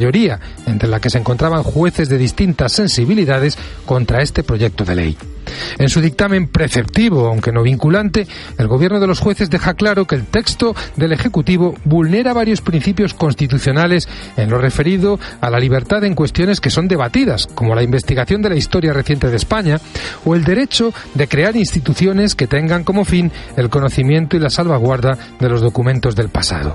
mayoría, 0.00 0.40
entre 0.66 0.88
la 0.88 0.98
que 0.98 1.10
se 1.10 1.18
encontraban 1.18 1.62
jueces 1.62 2.08
de 2.08 2.16
distintas 2.16 2.72
sensibilidades, 2.72 3.58
contra 3.84 4.22
este 4.22 4.42
proyecto 4.42 4.84
de 4.84 4.94
ley. 4.94 5.18
En 5.78 5.88
su 5.88 6.00
dictamen 6.00 6.48
preceptivo, 6.48 7.26
aunque 7.26 7.52
no 7.52 7.62
vinculante, 7.62 8.26
el 8.58 8.68
gobierno 8.68 9.00
de 9.00 9.06
los 9.06 9.20
jueces 9.20 9.50
deja 9.50 9.74
claro 9.74 10.06
que 10.06 10.14
el 10.14 10.26
texto 10.26 10.74
del 10.96 11.12
Ejecutivo 11.12 11.74
vulnera 11.84 12.32
varios 12.32 12.60
principios 12.60 13.14
constitucionales 13.14 14.08
en 14.36 14.50
lo 14.50 14.58
referido 14.58 15.18
a 15.40 15.50
la 15.50 15.58
libertad 15.58 16.04
en 16.04 16.14
cuestiones 16.14 16.60
que 16.60 16.70
son 16.70 16.88
debatidas, 16.88 17.46
como 17.54 17.74
la 17.74 17.82
investigación 17.82 18.42
de 18.42 18.50
la 18.50 18.56
historia 18.56 18.92
reciente 18.92 19.28
de 19.28 19.36
España 19.36 19.80
o 20.24 20.34
el 20.34 20.44
derecho 20.44 20.92
de 21.14 21.28
crear 21.28 21.56
instituciones 21.56 22.34
que 22.34 22.46
tengan 22.46 22.84
como 22.84 23.04
fin 23.04 23.30
el 23.56 23.70
conocimiento 23.70 24.36
y 24.36 24.40
la 24.40 24.50
salvaguarda 24.50 25.16
de 25.38 25.48
los 25.48 25.60
documentos 25.60 26.14
del 26.16 26.28
pasado. 26.28 26.74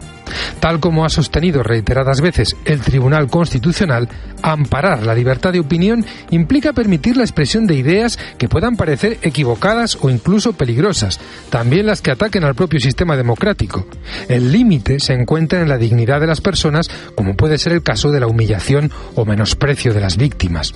Tal 0.60 0.80
como 0.80 1.06
ha 1.06 1.10
sostenido 1.10 1.62
reiteradas 1.64 2.22
veces 2.22 2.56
el 2.66 2.82
Tribunal 2.82 3.28
Constitucional, 3.28 4.10
amparar 4.42 5.06
la 5.06 5.14
libertad 5.14 5.54
de 5.54 5.60
opinión 5.60 6.06
implica 6.32 6.74
permitir 6.74 7.18
la 7.18 7.24
expresión 7.24 7.68
de 7.68 7.76
ideas 7.76 8.18
que 8.38 8.50
puedan 8.50 8.65
parecer 8.74 9.20
equivocadas 9.22 9.98
o 10.02 10.10
incluso 10.10 10.54
peligrosas, 10.54 11.20
también 11.50 11.86
las 11.86 12.02
que 12.02 12.12
ataquen 12.12 12.44
al 12.44 12.56
propio 12.56 12.80
sistema 12.80 13.16
democrático. 13.16 13.88
El 14.28 14.52
límite 14.52 15.00
se 15.00 15.14
encuentra 15.14 15.62
en 15.62 15.70
la 15.70 15.78
dignidad 15.78 16.20
de 16.20 16.28
las 16.28 16.42
personas, 16.42 16.90
como 17.14 17.36
puede 17.36 17.60
ser 17.60 17.74
el 17.74 17.84
caso 17.84 18.12
de 18.12 18.20
la 18.20 18.28
humillación 18.28 18.92
o 19.14 19.26
menosprecio 19.26 19.94
de 19.94 20.02
las 20.02 20.18
víctimas. 20.18 20.74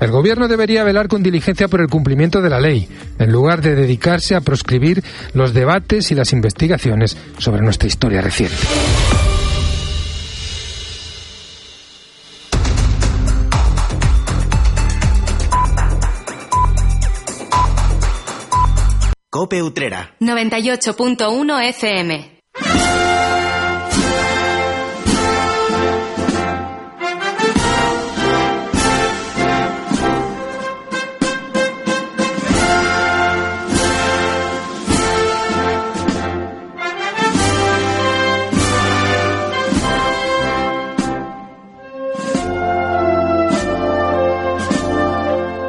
El 0.00 0.10
Gobierno 0.10 0.48
debería 0.48 0.84
velar 0.84 1.06
con 1.06 1.22
diligencia 1.22 1.68
por 1.68 1.80
el 1.80 1.88
cumplimiento 1.88 2.42
de 2.42 2.50
la 2.50 2.60
ley, 2.60 2.88
en 3.18 3.30
lugar 3.30 3.62
de 3.62 3.76
dedicarse 3.76 4.34
a 4.34 4.40
proscribir 4.40 5.04
los 5.34 5.54
debates 5.54 6.10
y 6.10 6.14
las 6.14 6.32
investigaciones 6.32 7.16
sobre 7.38 7.62
nuestra 7.62 7.86
historia 7.86 8.20
reciente. 8.20 8.56
Cope 19.38 19.62
Utrera. 19.62 20.16
98.1 20.18 21.72
FM. 21.72 22.97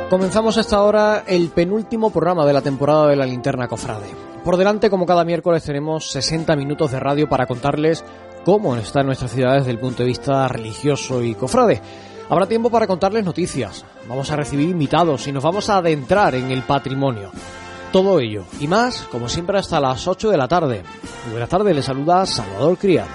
Comenzamos 0.10 0.58
esta 0.58 0.82
hora 0.82 1.24
el 1.28 1.50
penúltimo 1.50 2.10
programa 2.10 2.44
de 2.44 2.52
la 2.52 2.64
temporada 2.64 3.06
de 3.06 3.16
la 3.16 3.28
Linterna 3.28 3.68
Cofrade. 3.68 4.08
Por 4.44 4.58
delante, 4.58 4.90
como 4.90 5.06
cada 5.06 5.24
miércoles, 5.24 5.64
tenemos 5.64 6.10
60 6.10 6.56
minutos 6.56 6.90
de 6.90 7.00
radio 7.00 7.30
para 7.30 7.46
contarles 7.46 8.04
cómo 8.44 8.76
están 8.76 9.06
nuestras 9.06 9.30
ciudades 9.30 9.66
desde 9.66 9.74
el 9.74 9.78
punto 9.78 10.02
de 10.02 10.08
vista 10.10 10.48
religioso 10.48 11.22
y 11.22 11.36
cofrade. 11.36 11.80
Habrá 12.28 12.48
tiempo 12.48 12.72
para 12.72 12.88
contarles 12.88 13.24
noticias, 13.24 13.86
vamos 14.08 14.32
a 14.32 14.36
recibir 14.36 14.68
invitados 14.68 15.28
y 15.28 15.32
nos 15.32 15.44
vamos 15.44 15.70
a 15.70 15.78
adentrar 15.78 16.34
en 16.34 16.50
el 16.50 16.64
patrimonio. 16.64 17.30
Todo 17.92 18.20
ello 18.20 18.46
y 18.60 18.68
más, 18.68 19.04
como 19.12 19.30
siempre, 19.30 19.60
hasta 19.60 19.80
las 19.80 20.08
8 20.08 20.32
de 20.32 20.38
la 20.38 20.48
tarde. 20.48 20.82
Buenas 21.30 21.50
tardes, 21.50 21.76
les 21.76 21.86
saluda 21.86 22.26
Salvador 22.26 22.80
Criado. 22.80 23.10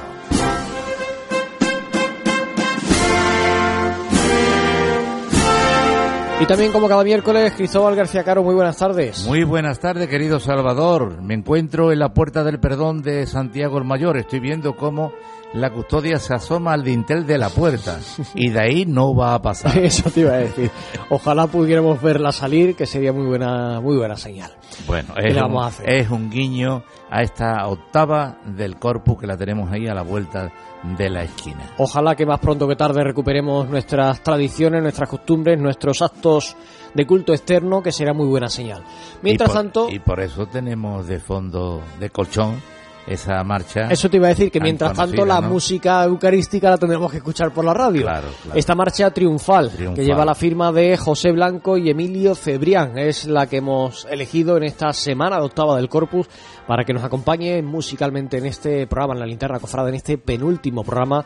Y 6.44 6.46
también 6.46 6.72
como 6.72 6.88
cada 6.88 7.02
miércoles, 7.02 7.54
Cristóbal 7.56 7.96
García 7.96 8.22
Caro, 8.22 8.42
muy 8.42 8.54
buenas 8.54 8.76
tardes. 8.76 9.26
Muy 9.26 9.44
buenas 9.44 9.80
tardes, 9.80 10.08
querido 10.08 10.38
Salvador. 10.38 11.22
Me 11.22 11.32
encuentro 11.32 11.90
en 11.90 11.98
la 11.98 12.12
puerta 12.12 12.44
del 12.44 12.60
perdón 12.60 13.00
de 13.00 13.24
Santiago 13.24 13.78
el 13.78 13.84
Mayor. 13.84 14.18
Estoy 14.18 14.40
viendo 14.40 14.76
cómo 14.76 15.14
la 15.54 15.70
custodia 15.70 16.18
se 16.18 16.34
asoma 16.34 16.74
al 16.74 16.84
dintel 16.84 17.26
de 17.26 17.38
la 17.38 17.48
puerta 17.48 17.98
y 18.34 18.50
de 18.50 18.60
ahí 18.60 18.84
no 18.84 19.14
va 19.14 19.32
a 19.32 19.40
pasar. 19.40 19.78
Eso 19.82 20.10
te 20.10 20.20
iba 20.20 20.34
a 20.34 20.36
decir. 20.36 20.70
Ojalá 21.08 21.46
pudiéramos 21.46 22.02
verla 22.02 22.30
salir, 22.30 22.76
que 22.76 22.84
sería 22.84 23.14
muy 23.14 23.24
buena, 23.24 23.80
muy 23.80 23.96
buena 23.96 24.18
señal. 24.18 24.52
Bueno, 24.86 25.14
es, 25.16 25.34
un, 25.34 25.86
es 25.86 26.10
un 26.10 26.28
guiño 26.28 26.82
a 27.10 27.22
esta 27.22 27.66
octava 27.66 28.36
del 28.44 28.78
corpus 28.78 29.18
que 29.18 29.26
la 29.26 29.38
tenemos 29.38 29.72
ahí 29.72 29.86
a 29.86 29.94
la 29.94 30.02
vuelta 30.02 30.52
de 30.96 31.08
la 31.08 31.24
esquina. 31.24 31.70
Ojalá 31.78 32.14
que 32.14 32.26
más 32.26 32.38
pronto 32.38 32.68
que 32.68 32.76
tarde 32.76 33.02
recuperemos 33.02 33.68
nuestras 33.68 34.22
tradiciones, 34.22 34.82
nuestras 34.82 35.08
costumbres, 35.08 35.58
nuestros 35.58 36.02
actos 36.02 36.56
de 36.92 37.06
culto 37.06 37.32
externo, 37.32 37.82
que 37.82 37.90
será 37.90 38.12
muy 38.12 38.26
buena 38.26 38.48
señal. 38.48 38.84
Mientras 39.22 39.52
tanto... 39.52 39.88
Y 39.90 39.98
por 39.98 40.20
eso 40.20 40.46
tenemos 40.46 41.06
de 41.06 41.18
fondo 41.18 41.82
de 41.98 42.10
colchón 42.10 42.60
esa 43.06 43.42
marcha. 43.44 43.88
Eso 43.90 44.08
te 44.08 44.16
iba 44.16 44.26
a 44.26 44.30
decir, 44.30 44.50
que 44.50 44.60
mientras 44.60 44.94
tanto 44.94 45.24
la 45.24 45.40
música 45.40 46.04
eucarística 46.04 46.70
la 46.70 46.78
tendremos 46.78 47.10
que 47.10 47.18
escuchar 47.18 47.52
por 47.52 47.64
la 47.64 47.74
radio. 47.74 48.06
Esta 48.54 48.74
marcha 48.74 49.10
triunfal, 49.10 49.70
que 49.94 50.04
lleva 50.04 50.24
la 50.24 50.34
firma 50.34 50.72
de 50.72 50.96
José 50.96 51.32
Blanco 51.32 51.76
y 51.76 51.90
Emilio 51.90 52.34
Cebrián, 52.34 52.98
es 52.98 53.26
la 53.26 53.46
que 53.46 53.58
hemos 53.58 54.06
elegido 54.10 54.56
en 54.56 54.64
esta 54.64 54.92
semana 54.92 55.36
de 55.36 55.42
octava 55.44 55.76
del 55.76 55.88
Corpus 55.88 56.28
para 56.66 56.84
que 56.84 56.92
nos 56.92 57.04
acompañe 57.04 57.62
musicalmente 57.62 58.38
en 58.38 58.46
este 58.46 58.86
programa, 58.86 59.14
en 59.14 59.20
la 59.20 59.26
linterna 59.26 59.58
cofrada, 59.58 59.88
en 59.88 59.96
este 59.96 60.18
penúltimo 60.18 60.82
programa 60.82 61.24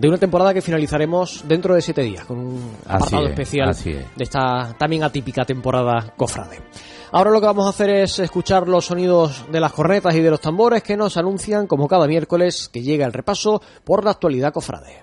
de 0.00 0.08
una 0.08 0.16
temporada 0.16 0.54
que 0.54 0.62
finalizaremos 0.62 1.44
dentro 1.46 1.74
de 1.74 1.82
siete 1.82 2.00
días, 2.00 2.24
con 2.24 2.38
un 2.38 2.76
apartado 2.86 3.26
especial 3.26 3.76
de 3.76 4.24
esta 4.24 4.74
también 4.78 5.04
atípica 5.04 5.44
temporada 5.44 6.14
cofrade. 6.16 6.62
Ahora 7.12 7.30
lo 7.30 7.40
que 7.40 7.46
vamos 7.46 7.66
a 7.66 7.70
hacer 7.70 7.90
es 7.90 8.18
escuchar 8.18 8.66
los 8.66 8.86
sonidos 8.86 9.44
de 9.52 9.60
las 9.60 9.72
cornetas 9.72 10.14
y 10.14 10.20
de 10.20 10.30
los 10.30 10.40
tambores 10.40 10.82
que 10.82 10.96
nos 10.96 11.18
anuncian, 11.18 11.66
como 11.66 11.86
cada 11.86 12.06
miércoles, 12.06 12.70
que 12.72 12.82
llega 12.82 13.04
el 13.04 13.12
repaso 13.12 13.60
por 13.84 14.02
la 14.02 14.12
actualidad 14.12 14.54
cofrade. 14.54 15.00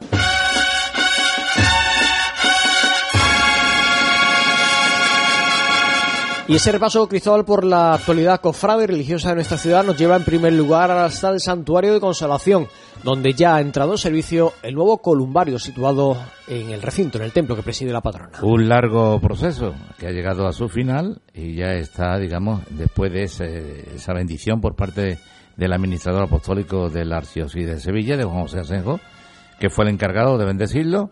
Y 6.50 6.56
ese 6.56 6.72
repaso, 6.72 7.10
Cristóbal, 7.10 7.44
por 7.44 7.66
la 7.66 7.96
actualidad 7.96 8.40
cofrade 8.40 8.86
y 8.86 8.88
religiosa 8.88 9.30
de 9.30 9.36
nuestra 9.36 9.58
ciudad 9.58 9.84
nos 9.84 9.98
lleva 9.98 10.16
en 10.16 10.24
primer 10.24 10.54
lugar 10.54 10.90
hasta 10.92 11.30
el 11.30 11.42
Santuario 11.42 11.94
de 11.94 12.00
Consolación, 12.00 12.68
donde 13.04 13.34
ya 13.34 13.56
ha 13.56 13.60
entrado 13.60 13.92
en 13.92 13.98
servicio 13.98 14.54
el 14.64 14.74
nuevo 14.74 15.00
columbario 15.00 15.60
situado 15.60 16.16
en 16.48 16.70
el 16.70 16.82
recinto, 16.82 17.18
en 17.18 17.26
el 17.26 17.34
templo 17.34 17.54
que 17.54 17.64
preside 17.64 17.92
la 17.92 18.00
patrona. 18.00 18.40
Un 18.44 18.70
largo 18.70 19.20
proceso 19.20 19.76
que 19.98 20.08
ha 20.08 20.12
llegado 20.12 20.48
a 20.48 20.54
su 20.54 20.70
final 20.70 21.20
y 21.34 21.54
ya 21.54 21.74
está, 21.74 22.18
digamos, 22.18 22.62
después 22.70 23.12
de 23.12 23.24
esa 23.24 24.14
bendición 24.14 24.62
por 24.62 24.74
parte 24.74 25.20
del 25.58 25.74
administrador 25.74 26.24
apostólico 26.24 26.90
de 26.90 27.04
la 27.04 27.20
de 27.20 27.80
Sevilla, 27.82 28.16
de 28.16 28.24
Juan 28.24 28.44
José 28.44 28.60
Asenjo, 28.60 29.02
que 29.60 29.70
fue 29.70 29.84
el 29.84 29.92
encargado 29.92 30.38
de 30.38 30.46
bendecirlo 30.46 31.10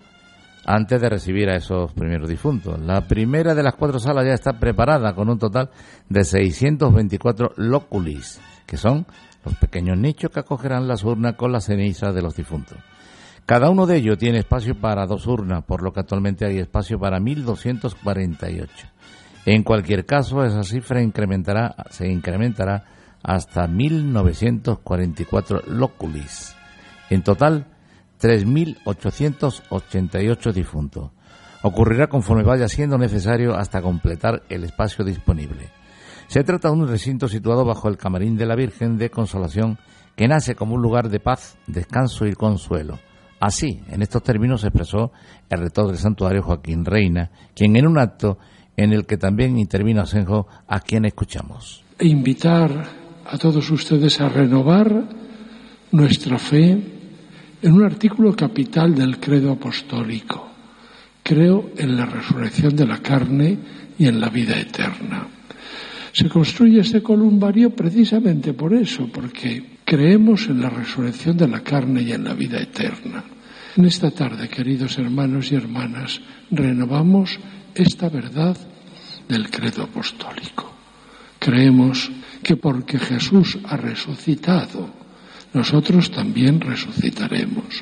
antes 0.65 0.99
de 0.99 1.09
recibir 1.09 1.49
a 1.49 1.55
esos 1.55 1.93
primeros 1.93 2.27
difuntos. 2.27 2.79
La 2.79 3.01
primera 3.01 3.53
de 3.53 3.63
las 3.63 3.75
cuatro 3.75 3.99
salas 3.99 4.25
ya 4.25 4.33
está 4.33 4.59
preparada 4.59 5.13
con 5.13 5.29
un 5.29 5.37
total 5.37 5.69
de 6.09 6.23
624 6.23 7.53
loculis, 7.57 8.41
que 8.65 8.77
son 8.77 9.05
los 9.43 9.55
pequeños 9.55 9.97
nichos 9.97 10.31
que 10.31 10.39
acogerán 10.39 10.87
las 10.87 11.03
urnas 11.03 11.35
con 11.35 11.51
la 11.51 11.61
ceniza 11.61 12.11
de 12.11 12.21
los 12.21 12.35
difuntos. 12.35 12.77
Cada 13.45 13.69
uno 13.69 13.85
de 13.85 13.97
ellos 13.97 14.17
tiene 14.17 14.39
espacio 14.39 14.73
para 14.73 15.05
dos 15.05 15.27
urnas, 15.27 15.63
por 15.63 15.83
lo 15.83 15.93
que 15.93 15.99
actualmente 15.99 16.47
hay 16.47 16.57
espacio 16.57 16.97
para 16.97 17.19
1.248. 17.19 18.67
En 19.45 19.61
cualquier 19.61 20.07
caso, 20.07 20.43
esa 20.43 20.63
cifra 20.63 21.03
incrementará, 21.03 21.75
se 21.91 22.07
incrementará 22.07 22.85
hasta 23.21 23.67
1.944 23.67 25.65
loculis. 25.67 26.55
En 27.11 27.21
total, 27.21 27.67
3.888 28.25 30.51
difuntos. 30.51 31.11
Ocurrirá 31.61 32.07
conforme 32.07 32.41
vaya 32.41 32.67
siendo 32.67 32.97
necesario 32.97 33.55
hasta 33.55 33.83
completar 33.83 34.41
el 34.49 34.63
espacio 34.63 35.05
disponible. 35.05 35.69
Se 36.25 36.43
trata 36.43 36.69
de 36.69 36.73
un 36.73 36.87
recinto 36.87 37.27
situado 37.27 37.65
bajo 37.65 37.87
el 37.87 37.97
camarín 37.97 38.35
de 38.35 38.47
la 38.47 38.55
Virgen 38.55 38.97
de 38.97 39.11
Consolación 39.11 39.77
que 40.15 40.27
nace 40.27 40.55
como 40.55 40.73
un 40.73 40.81
lugar 40.81 41.09
de 41.09 41.19
paz, 41.19 41.59
descanso 41.67 42.25
y 42.25 42.33
consuelo. 42.33 42.97
Así, 43.39 43.83
en 43.89 44.01
estos 44.01 44.23
términos 44.23 44.61
se 44.61 44.69
expresó 44.69 45.11
el 45.47 45.59
rector 45.59 45.85
del 45.85 45.97
santuario 45.97 46.41
Joaquín 46.41 46.83
Reina, 46.83 47.29
quien 47.53 47.75
en 47.75 47.85
un 47.85 47.99
acto 47.99 48.39
en 48.75 48.91
el 48.91 49.05
que 49.05 49.17
también 49.17 49.59
intervino 49.59 50.01
Asenjo, 50.01 50.47
a 50.67 50.79
quien 50.79 51.05
escuchamos. 51.05 51.83
E 51.99 52.07
invitar 52.07 52.87
a 53.23 53.37
todos 53.37 53.69
ustedes 53.69 54.19
a 54.19 54.29
renovar 54.29 55.09
nuestra 55.91 56.39
fe 56.39 56.94
en 57.65 57.73
un 57.73 57.83
artículo 57.83 58.35
capital 58.35 58.93
del 58.93 59.19
credo 59.19 59.53
apostólico. 59.53 60.51
Creo 61.23 61.71
en 61.75 61.97
la 61.97 62.05
resurrección 62.05 62.75
de 62.75 62.85
la 62.85 62.99
carne 62.99 63.57
y 63.97 64.05
en 64.05 64.21
la 64.21 64.29
vida 64.29 64.55
eterna. 64.59 65.27
Se 66.11 66.29
construye 66.29 66.81
este 66.81 67.01
columbario 67.01 67.71
precisamente 67.71 68.53
por 68.53 68.71
eso, 68.75 69.09
porque 69.11 69.79
creemos 69.83 70.45
en 70.45 70.61
la 70.61 70.69
resurrección 70.69 71.37
de 71.37 71.47
la 71.47 71.61
carne 71.61 72.03
y 72.03 72.11
en 72.11 72.23
la 72.25 72.35
vida 72.35 72.59
eterna. 72.59 73.23
En 73.75 73.85
esta 73.85 74.11
tarde, 74.11 74.47
queridos 74.47 74.99
hermanos 74.99 75.51
y 75.51 75.55
hermanas, 75.55 76.21
renovamos 76.51 77.39
esta 77.73 78.09
verdad 78.09 78.55
del 79.27 79.49
credo 79.49 79.81
apostólico. 79.81 80.71
Creemos 81.39 82.11
que 82.43 82.57
porque 82.57 82.99
Jesús 82.99 83.57
ha 83.65 83.75
resucitado, 83.75 85.04
nosotros 85.55 86.11
también 86.11 86.61
resucitaremos. 86.61 87.81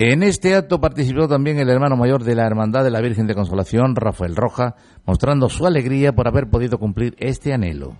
En 0.00 0.22
este 0.22 0.54
acto 0.54 0.80
participó 0.80 1.28
también 1.28 1.58
el 1.58 1.68
hermano 1.68 1.96
mayor 1.96 2.24
de 2.24 2.34
la 2.34 2.46
Hermandad 2.46 2.84
de 2.84 2.90
la 2.90 3.00
Virgen 3.00 3.26
de 3.26 3.34
Consolación, 3.34 3.96
Rafael 3.96 4.36
Roja, 4.36 4.76
mostrando 5.04 5.48
su 5.48 5.66
alegría 5.66 6.12
por 6.12 6.28
haber 6.28 6.48
podido 6.48 6.78
cumplir 6.78 7.14
este 7.18 7.52
anhelo. 7.52 7.96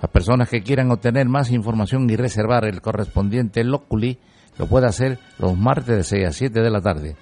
Las 0.00 0.10
personas 0.10 0.48
que 0.48 0.62
quieran 0.62 0.90
obtener 0.90 1.28
más 1.28 1.50
información 1.50 2.08
y 2.10 2.16
reservar 2.16 2.64
el 2.64 2.80
correspondiente 2.80 3.62
loculi 3.64 4.18
lo 4.58 4.66
puede 4.66 4.86
hacer 4.86 5.18
los 5.38 5.56
martes 5.56 5.96
de 5.96 6.02
6 6.02 6.26
a 6.26 6.32
7 6.32 6.60
de 6.60 6.70
la 6.70 6.80
tarde. 6.80 7.16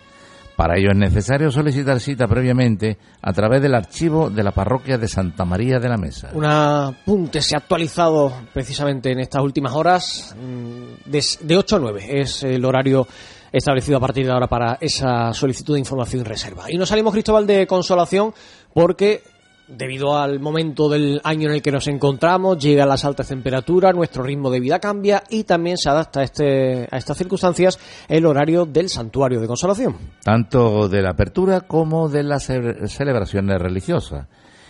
Para 0.60 0.76
ello 0.76 0.90
es 0.90 0.98
necesario 0.98 1.50
solicitar 1.50 1.98
cita 2.00 2.28
previamente 2.28 2.98
a 3.22 3.32
través 3.32 3.62
del 3.62 3.74
archivo 3.74 4.28
de 4.28 4.42
la 4.42 4.50
parroquia 4.50 4.98
de 4.98 5.08
Santa 5.08 5.46
María 5.46 5.78
de 5.78 5.88
la 5.88 5.96
Mesa. 5.96 6.32
Un 6.34 6.44
apunte 6.44 7.40
se 7.40 7.54
ha 7.54 7.60
actualizado 7.60 8.30
precisamente 8.52 9.10
en 9.10 9.20
estas 9.20 9.42
últimas 9.42 9.72
horas, 9.72 10.36
mm, 10.38 11.10
de, 11.10 11.56
8 11.56 11.76
a 11.76 11.78
9 11.78 12.20
es 12.20 12.42
el 12.42 12.62
horario 12.62 13.08
establecido 13.50 13.96
a 13.96 14.00
partir 14.00 14.26
de 14.26 14.32
ahora 14.32 14.48
para 14.48 14.76
esa 14.82 15.32
solicitud 15.32 15.72
de 15.72 15.80
información 15.80 16.20
y 16.20 16.24
reserva. 16.24 16.70
Y 16.70 16.76
nos 16.76 16.90
salimos, 16.90 17.14
Cristóbal, 17.14 17.46
de 17.46 17.66
consolación 17.66 18.34
porque 18.74 19.22
debido 19.70 20.18
al 20.18 20.40
momento 20.40 20.88
del 20.88 21.20
año 21.24 21.48
en 21.48 21.54
el 21.54 21.62
que 21.62 21.72
nos 21.72 21.88
encontramos, 21.88 22.58
llegan 22.58 22.88
las 22.88 23.04
altas 23.04 23.28
temperaturas, 23.28 23.94
nuestro 23.94 24.22
ritmo 24.22 24.50
de 24.50 24.60
vida 24.60 24.78
cambia 24.78 25.22
y 25.28 25.44
también 25.44 25.78
se 25.78 25.88
adapta 25.88 26.20
a, 26.20 26.24
este, 26.24 26.88
a 26.90 26.96
estas 26.96 27.16
circunstancias 27.16 27.78
el 28.08 28.26
horario 28.26 28.66
del 28.66 28.88
santuario 28.88 29.40
de 29.40 29.46
consolación. 29.46 29.96
Tanto 30.22 30.88
de 30.88 31.02
la 31.02 31.10
apertura 31.10 31.62
como 31.62 32.08
de 32.08 32.22
las 32.22 32.44
celebraciones 32.44 33.58
religiosas. 33.58 34.26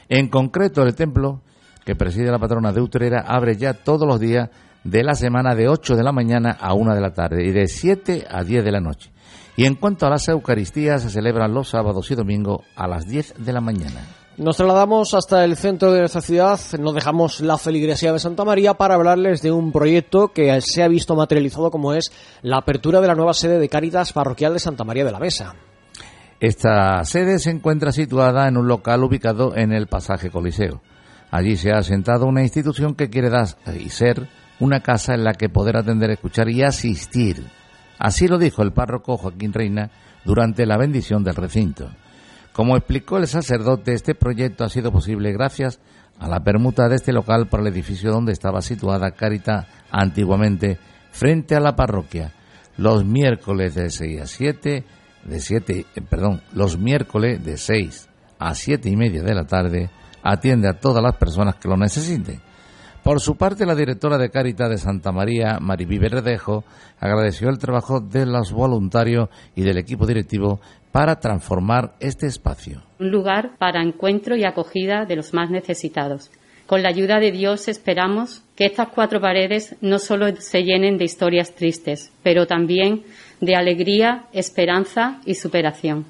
En 0.09 0.29
concreto, 0.29 0.83
el 0.83 0.95
templo 0.95 1.43
que 1.85 1.97
preside 1.97 2.31
la 2.31 2.39
patrona 2.39 2.73
de 2.73 2.81
Utrera 2.81 3.25
abre 3.27 3.57
ya 3.57 3.75
todos 3.75 4.07
los 4.07 4.21
días 4.21 4.51
de 4.85 5.05
la 5.05 5.15
semana 5.15 5.55
de 5.55 5.69
8 5.69 5.97
de 5.97 6.03
la 6.03 6.13
mañana 6.13 6.57
a 6.61 6.75
1 6.75 6.95
de 6.95 7.01
la 7.01 7.13
tarde 7.13 7.45
y 7.45 7.53
de 7.53 7.69
7 7.69 8.27
a 8.31 8.45
10 8.45 8.65
de 8.65 8.73
la 8.73 8.81
noche. 8.81 9.11
Y 9.57 9.67
en 9.67 9.75
cuanto 9.75 10.07
a 10.07 10.11
las 10.11 10.29
Eucaristías, 10.29 11.03
se 11.03 11.11
celebran 11.11 11.53
los 11.53 11.69
sábados 11.69 12.11
y 12.11 12.15
domingos 12.15 12.63
a 12.77 12.89
las 12.89 13.07
10 13.07 13.35
de 13.45 13.53
la 13.53 13.61
mañana. 13.61 14.20
Nos 14.41 14.57
trasladamos 14.57 15.13
hasta 15.13 15.45
el 15.45 15.55
centro 15.55 15.93
de 15.93 15.99
nuestra 15.99 16.23
ciudad, 16.23 16.59
nos 16.79 16.95
dejamos 16.95 17.43
la 17.43 17.59
feligresía 17.59 18.11
de 18.11 18.19
Santa 18.19 18.43
María 18.43 18.73
para 18.73 18.95
hablarles 18.95 19.43
de 19.43 19.53
un 19.53 19.71
proyecto 19.71 20.29
que 20.29 20.59
se 20.63 20.83
ha 20.83 20.89
visto 20.89 21.15
materializado 21.15 21.71
como 21.71 21.93
es 21.93 22.11
la 22.41 22.57
apertura 22.57 23.03
de 23.03 23.07
la 23.07 23.15
nueva 23.15 23.35
sede 23.35 23.59
de 23.59 23.69
Cáritas 23.69 24.15
Parroquial 24.15 24.55
de 24.55 24.59
Santa 24.59 24.83
María 24.83 25.05
de 25.05 25.13
la 25.13 25.19
Mesa. 25.19 25.55
Esta 26.41 27.05
sede 27.05 27.39
se 27.39 27.51
encuentra 27.51 27.93
situada 27.93 28.49
en 28.49 28.57
un 28.57 28.67
local 28.67 29.05
ubicado 29.05 29.55
en 29.55 29.75
el 29.75 29.89
pasaje 29.89 30.31
Coliseo. 30.31 30.81
Allí 31.31 31.59
se 31.59 31.73
ha 31.73 31.77
asentado 31.77 32.25
una 32.25 32.41
institución 32.41 32.95
que 32.95 33.11
quiere 33.11 33.29
dar 33.29 33.49
y 33.79 33.91
ser 33.91 34.27
una 34.59 34.81
casa 34.81 35.13
en 35.13 35.23
la 35.23 35.35
que 35.35 35.51
poder 35.51 35.77
atender, 35.77 36.09
escuchar 36.13 36.49
y 36.49 36.63
asistir. 36.63 37.45
Así 37.99 38.27
lo 38.27 38.39
dijo 38.39 38.63
el 38.63 38.73
párroco 38.73 39.19
Joaquín 39.19 39.53
Reina 39.53 39.91
durante 40.25 40.65
la 40.65 40.79
bendición 40.79 41.25
del 41.25 41.35
recinto. 41.35 41.91
Como 42.53 42.77
explicó 42.77 43.17
el 43.19 43.27
sacerdote, 43.27 43.93
este 43.93 44.15
proyecto 44.15 44.65
ha 44.65 44.69
sido 44.69 44.91
posible 44.91 45.33
gracias 45.33 45.81
a 46.19 46.29
la 46.29 46.41
permuta 46.41 46.89
de 46.89 46.97
este 46.97 47.13
local 47.13 47.47
para 47.49 47.63
el 47.63 47.69
edificio 47.69 48.11
donde 48.11 48.33
estaba 48.33 48.61
situada 48.61 49.13
Carita 49.13 49.67
antiguamente, 49.91 50.79
frente 51.13 51.55
a 51.55 51.61
la 51.61 51.77
parroquia, 51.77 52.33
los 52.77 53.05
miércoles 53.05 53.75
de 53.75 53.91
6 53.91 54.21
a 54.21 54.27
7, 54.27 54.85
de 55.25 55.41
7, 55.41 55.87
eh, 55.95 56.01
perdón, 56.03 56.43
los 56.53 56.79
miércoles 56.79 57.43
de 57.45 57.57
6 57.57 58.09
a 58.39 58.55
7 58.55 58.89
y 58.89 58.97
media 58.97 59.23
de 59.23 59.35
la 59.35 59.45
tarde, 59.45 59.91
atiende 60.23 60.69
a 60.69 60.79
todas 60.79 61.03
las 61.03 61.17
personas 61.17 61.57
que 61.57 61.69
lo 61.69 61.77
necesiten. 61.77 62.41
Por 63.03 63.21
su 63.21 63.37
parte, 63.37 63.65
la 63.65 63.75
directora 63.75 64.19
de 64.19 64.29
Cáritas 64.29 64.69
de 64.69 64.77
Santa 64.77 65.11
María, 65.11 65.59
Mariví 65.59 65.99
Verdejo, 65.99 66.65
agradeció 66.99 67.49
el 67.49 67.59
trabajo 67.59 68.01
de 68.01 68.27
los 68.27 68.53
voluntarios 68.53 69.31
y 69.55 69.63
del 69.63 69.79
equipo 69.79 70.07
directivo 70.07 70.61
para 70.93 71.21
transformar 71.21 71.95
este 72.01 72.27
espacio. 72.27 72.83
Un 72.99 73.11
lugar 73.11 73.53
para 73.59 73.83
encuentro 73.83 74.37
y 74.37 74.45
acogida 74.45 75.05
de 75.05 75.17
los 75.17 75.33
más 75.35 75.51
necesitados. 75.51 76.31
Con 76.67 76.83
la 76.83 76.89
ayuda 76.89 77.19
de 77.19 77.33
Dios 77.33 77.67
esperamos 77.67 78.43
que 78.55 78.65
estas 78.65 78.89
cuatro 78.95 79.21
paredes 79.21 79.75
no 79.81 79.99
solo 79.99 80.37
se 80.37 80.63
llenen 80.63 80.99
de 80.99 81.05
historias 81.05 81.55
tristes, 81.55 82.13
pero 82.23 82.47
también 82.47 83.03
de 83.41 83.57
alegría, 83.57 84.27
esperanza 84.33 85.21
y 85.25 85.35
superación. 85.35 86.07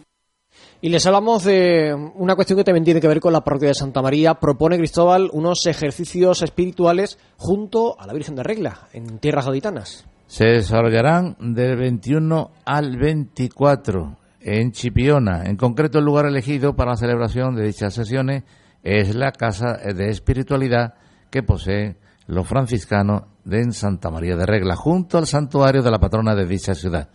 Y 0.82 0.88
les 0.88 1.06
hablamos 1.06 1.44
de 1.44 1.94
una 2.14 2.34
cuestión 2.34 2.58
que 2.58 2.64
también 2.64 2.84
tiene 2.84 3.00
que 3.00 3.08
ver 3.08 3.20
con 3.20 3.32
la 3.32 3.42
parroquia 3.42 3.68
de 3.68 3.74
Santa 3.74 4.02
María. 4.02 4.34
Propone 4.34 4.78
Cristóbal 4.78 5.30
unos 5.32 5.66
ejercicios 5.66 6.42
espirituales 6.42 7.18
junto 7.36 8.00
a 8.00 8.06
la 8.06 8.12
Virgen 8.12 8.34
de 8.34 8.42
Regla, 8.42 8.88
en 8.92 9.18
tierras 9.18 9.46
gaditanas. 9.46 10.06
Se 10.26 10.46
desarrollarán 10.46 11.36
del 11.38 11.76
21 11.76 12.50
al 12.64 12.96
24 12.98 14.19
en 14.40 14.72
Chipiona. 14.72 15.44
En 15.44 15.56
concreto, 15.56 15.98
el 15.98 16.04
lugar 16.04 16.26
elegido 16.26 16.74
para 16.74 16.92
la 16.92 16.96
celebración 16.96 17.54
de 17.54 17.66
dichas 17.66 17.94
sesiones 17.94 18.44
es 18.82 19.14
la 19.14 19.32
Casa 19.32 19.74
de 19.74 20.08
Espiritualidad 20.08 20.94
que 21.30 21.42
posee 21.42 21.96
los 22.26 22.46
franciscanos 22.46 23.22
de 23.44 23.70
Santa 23.72 24.10
María 24.10 24.36
de 24.36 24.46
Regla, 24.46 24.76
junto 24.76 25.18
al 25.18 25.26
santuario 25.26 25.82
de 25.82 25.90
la 25.90 25.98
patrona 25.98 26.34
de 26.34 26.46
dicha 26.46 26.74
ciudad. 26.74 27.08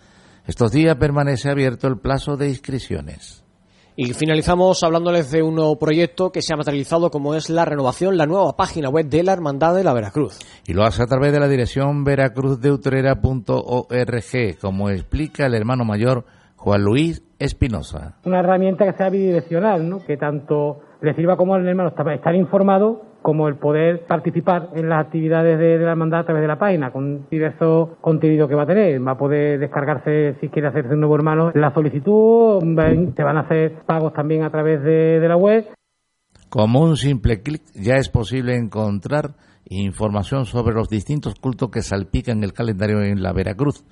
Estos 0.46 0.72
días 0.72 0.96
permanece 0.98 1.50
abierto 1.50 1.88
el 1.88 1.98
plazo 1.98 2.38
de 2.38 2.50
inscripciones. 2.50 3.46
Y 3.98 4.14
finalizamos 4.14 4.84
hablándoles 4.84 5.32
de 5.32 5.42
un 5.42 5.56
nuevo 5.56 5.80
proyecto 5.80 6.30
que 6.30 6.42
se 6.42 6.54
ha 6.54 6.58
materializado 6.58 7.10
como 7.10 7.34
es 7.34 7.50
la 7.50 7.64
renovación, 7.64 8.18
la 8.18 8.26
nueva 8.26 8.58
página 8.58 8.90
web 8.90 9.08
de 9.08 9.24
la 9.24 9.32
Hermandad 9.32 9.74
de 9.74 9.86
la 9.86 9.94
Veracruz. 9.94 10.38
Y 10.68 10.74
lo 10.74 10.84
hace 10.84 11.02
a 11.02 11.08
través 11.08 11.32
de 11.32 11.40
la 11.40 11.48
dirección 11.48 12.04
veracruzdeutrera.org, 12.04 14.60
como 14.60 14.90
explica 14.90 15.46
el 15.46 15.56
hermano 15.56 15.86
mayor 15.86 16.26
Juan 16.66 16.82
Luis 16.82 17.22
Espinosa. 17.38 18.16
Una 18.26 18.40
herramienta 18.40 18.86
que 18.86 18.98
sea 18.98 19.12
bidireccional, 19.12 19.88
¿no? 19.88 20.00
que 20.04 20.18
tanto 20.18 20.80
le 21.00 21.14
sirva 21.14 21.38
como 21.38 21.54
al 21.54 21.68
hermano 21.68 21.90
estar 21.90 22.34
informado 22.34 23.04
como 23.22 23.48
el 23.48 23.58
poder 23.58 24.08
participar 24.08 24.70
en 24.74 24.90
las 24.90 25.06
actividades 25.06 25.60
de, 25.60 25.78
la 25.78 25.92
hermandad 25.92 26.22
a 26.22 26.26
través 26.26 26.42
de 26.42 26.48
la 26.48 26.58
página, 26.58 26.92
con 26.92 27.30
diversos 27.30 27.90
contenidos 28.02 28.50
que 28.50 28.56
va 28.56 28.64
a 28.64 28.66
tener. 28.66 29.00
Va 29.00 29.12
a 29.12 29.18
poder 29.18 29.60
descargarse, 29.60 30.38
si 30.42 30.50
quiere 30.50 30.70
hacerse 30.70 30.94
un 30.94 31.02
nuevo 31.02 31.16
hermano, 31.16 31.52
la 31.54 31.72
solicitud, 31.72 32.60
se 33.16 33.24
van 33.24 33.38
a 33.38 33.42
hacer 33.42 33.84
pagos 33.86 34.14
también 34.14 34.42
a 34.42 34.50
través 34.50 34.82
de, 34.82 35.20
de 35.20 35.28
la 35.28 35.38
web. 35.38 35.68
Como 36.50 36.82
un 36.82 36.98
simple 36.98 37.44
clic 37.44 37.62
ya 37.76 37.96
es 37.98 38.10
posible 38.10 38.56
encontrar 38.56 39.36
información 39.70 40.46
sobre 40.46 40.74
los 40.74 40.90
distintos 40.90 41.36
cultos 41.36 41.70
que 41.70 41.84
salpican 41.84 42.44
el 42.44 42.54
calendario 42.54 43.04
en 43.04 43.22
la 43.22 43.34
Veracruz 43.34 43.84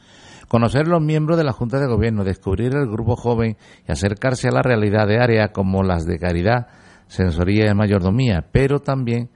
conocer 0.47 0.87
los 0.87 1.01
miembros 1.01 1.37
de 1.37 1.43
la 1.43 1.53
Junta 1.53 1.79
de 1.79 1.87
Gobierno, 1.87 2.23
descubrir 2.23 2.75
el 2.75 2.87
grupo 2.87 3.15
joven 3.15 3.57
y 3.87 3.91
acercarse 3.91 4.47
a 4.47 4.51
la 4.51 4.61
realidad 4.61 5.07
de 5.07 5.19
áreas 5.19 5.51
como 5.51 5.83
las 5.83 6.05
de 6.05 6.19
caridad, 6.19 6.67
sensoría 7.07 7.69
y 7.69 7.73
mayordomía, 7.73 8.45
pero 8.51 8.79
también 8.79 9.29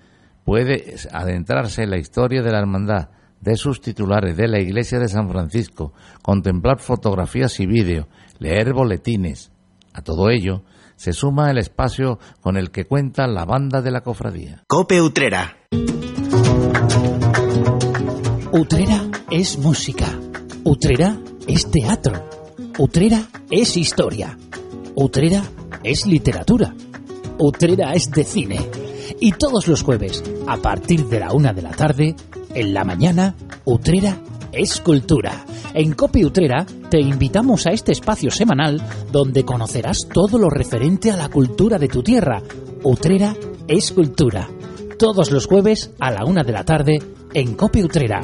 puede 0.44 0.96
adentrarse 1.12 1.84
en 1.84 1.92
la 1.92 1.98
historia 1.98 2.42
de 2.42 2.52
la 2.52 2.60
hermandad, 2.60 3.10
de 3.42 3.56
sus 3.56 3.82
titulares, 3.82 4.36
de 4.36 4.48
la 4.48 4.60
iglesia 4.60 5.00
de 5.00 5.08
San 5.08 5.30
Francisco, 5.30 5.94
contemplar 6.22 6.80
fotografías 6.80 7.60
y 7.60 7.68
vídeos, 7.68 8.08
leer 8.40 8.74
boletines. 8.74 9.52
A 9.94 10.02
todo 10.02 10.30
ello 10.30 10.64
se 10.96 11.14
suma 11.14 11.52
el 11.52 11.58
espacio 11.58 12.20
con 12.42 12.58
el 12.58 12.72
que 12.72 12.86
cuenta 12.86 13.28
la 13.28 13.46
banda 13.46 13.82
de 13.82 13.92
la 13.92 14.02
cofradía. 14.02 14.64
Cope 14.68 15.02
Utrera. 15.02 15.58
Utrera 18.52 19.02
es 19.30 19.58
música. 19.60 20.08
Utrera 20.70 21.18
es 21.48 21.72
teatro. 21.72 22.28
Utrera 22.78 23.30
es 23.50 23.78
historia. 23.78 24.38
Utrera 24.96 25.42
es 25.82 26.06
literatura. 26.06 26.76
Utrera 27.40 27.94
es 27.94 28.12
de 28.12 28.26
cine. 28.26 28.60
Y 29.22 29.32
todos 29.32 29.70
los 29.70 29.82
jueves, 29.82 30.22
a 30.46 30.58
partir 30.58 31.06
de 31.06 31.22
la 31.22 31.32
una 31.32 31.54
de 31.54 31.62
la 31.62 31.72
tarde, 31.72 32.18
en 32.54 32.74
la 32.74 32.84
mañana, 32.84 33.34
Utrera 33.64 34.18
es 34.52 34.82
cultura. 34.82 35.46
En 35.74 35.94
Copi 35.94 36.26
Utrera 36.26 36.66
te 36.90 37.00
invitamos 37.00 37.66
a 37.66 37.72
este 37.72 37.94
espacio 37.94 38.30
semanal 38.30 38.82
donde 39.10 39.46
conocerás 39.46 40.00
todo 40.14 40.38
lo 40.38 40.50
referente 40.50 41.12
a 41.12 41.16
la 41.16 41.30
cultura 41.30 41.80
de 41.80 41.88
tu 41.88 42.04
tierra. 42.04 42.44
Utrera 42.84 43.38
es 43.70 43.94
cultura. 43.94 44.50
Todos 45.00 45.32
los 45.32 45.48
jueves 45.48 45.92
a 45.98 46.12
la 46.12 46.26
una 46.26 46.44
de 46.44 46.52
la 46.52 46.66
tarde 46.66 47.02
en 47.34 47.54
Copi 47.54 47.84
Utrera. 47.84 48.20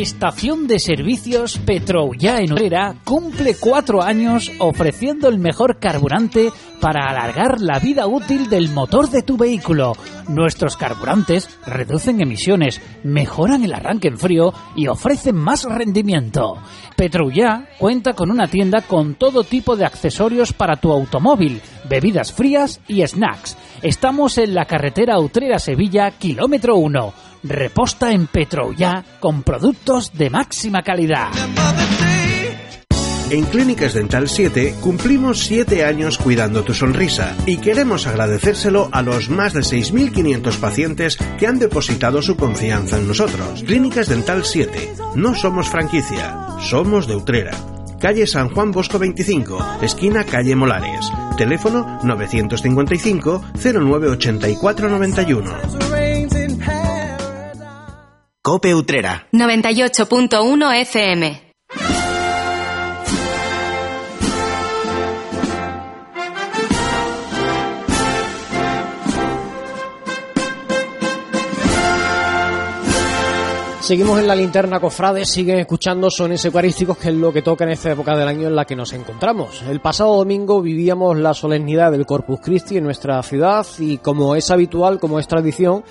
Estación 0.00 0.66
de 0.66 0.78
servicios 0.78 1.58
Petroullá 1.58 2.40
en 2.40 2.52
Utrera 2.52 2.96
cumple 3.04 3.54
cuatro 3.54 4.02
años 4.02 4.50
ofreciendo 4.58 5.28
el 5.28 5.38
mejor 5.38 5.78
carburante 5.78 6.50
para 6.80 7.10
alargar 7.10 7.60
la 7.60 7.78
vida 7.78 8.06
útil 8.06 8.48
del 8.48 8.70
motor 8.70 9.10
de 9.10 9.22
tu 9.22 9.36
vehículo. 9.36 9.92
Nuestros 10.28 10.76
carburantes 10.76 11.50
reducen 11.66 12.22
emisiones, 12.22 12.80
mejoran 13.02 13.64
el 13.64 13.74
arranque 13.74 14.08
en 14.08 14.18
frío 14.18 14.54
y 14.74 14.86
ofrecen 14.86 15.36
más 15.36 15.64
rendimiento. 15.64 16.56
Petroullá 16.96 17.68
cuenta 17.78 18.14
con 18.14 18.30
una 18.30 18.46
tienda 18.46 18.80
con 18.80 19.14
todo 19.14 19.44
tipo 19.44 19.76
de 19.76 19.84
accesorios 19.84 20.52
para 20.52 20.76
tu 20.76 20.90
automóvil, 20.92 21.60
bebidas 21.88 22.32
frías 22.32 22.80
y 22.88 23.06
snacks. 23.06 23.56
Estamos 23.82 24.38
en 24.38 24.54
la 24.54 24.64
carretera 24.64 25.18
Utrera-Sevilla, 25.18 26.10
kilómetro 26.12 26.76
1 26.76 27.29
reposta 27.42 28.12
en 28.12 28.26
Petroullá 28.26 29.04
con 29.20 29.42
productos 29.42 30.12
de 30.12 30.30
máxima 30.30 30.82
calidad. 30.82 31.30
En 33.30 33.44
Clínicas 33.44 33.94
Dental 33.94 34.28
7 34.28 34.74
cumplimos 34.80 35.44
7 35.44 35.84
años 35.84 36.18
cuidando 36.18 36.64
tu 36.64 36.74
sonrisa 36.74 37.36
y 37.46 37.58
queremos 37.58 38.08
agradecérselo 38.08 38.88
a 38.90 39.02
los 39.02 39.30
más 39.30 39.52
de 39.52 39.60
6.500 39.60 40.58
pacientes 40.58 41.16
que 41.38 41.46
han 41.46 41.60
depositado 41.60 42.22
su 42.22 42.36
confianza 42.36 42.98
en 42.98 43.06
nosotros. 43.06 43.62
Clínicas 43.62 44.08
Dental 44.08 44.44
7. 44.44 44.94
No 45.14 45.36
somos 45.36 45.68
franquicia, 45.68 46.40
somos 46.58 47.06
de 47.06 47.14
Utrera. 47.14 47.52
Calle 48.00 48.26
San 48.26 48.48
Juan 48.48 48.72
Bosco 48.72 48.98
25, 48.98 49.64
esquina 49.82 50.24
calle 50.24 50.56
Molares. 50.56 51.12
Teléfono 51.36 52.00
955 52.02 53.44
098491. 53.54 55.89
Cope 58.42 58.74
Utrera. 58.74 59.26
98.1 59.32 60.74
FM. 60.80 61.52
Seguimos 73.82 74.18
en 74.20 74.26
la 74.26 74.34
linterna 74.34 74.80
cofrade, 74.80 75.26
siguen 75.26 75.58
escuchando 75.58 76.08
sones 76.10 76.42
eucarísticos, 76.46 76.96
que 76.96 77.10
es 77.10 77.14
lo 77.14 77.34
que 77.34 77.42
toca 77.42 77.64
en 77.64 77.72
esta 77.72 77.92
época 77.92 78.16
del 78.16 78.26
año 78.26 78.48
en 78.48 78.56
la 78.56 78.64
que 78.64 78.74
nos 78.74 78.94
encontramos. 78.94 79.60
El 79.68 79.80
pasado 79.80 80.16
domingo 80.16 80.62
vivíamos 80.62 81.18
la 81.18 81.34
solemnidad 81.34 81.92
del 81.92 82.06
Corpus 82.06 82.40
Christi 82.40 82.78
en 82.78 82.84
nuestra 82.84 83.22
ciudad 83.22 83.66
y 83.78 83.98
como 83.98 84.34
es 84.34 84.50
habitual, 84.50 84.98
como 84.98 85.18
es 85.18 85.28
tradición, 85.28 85.84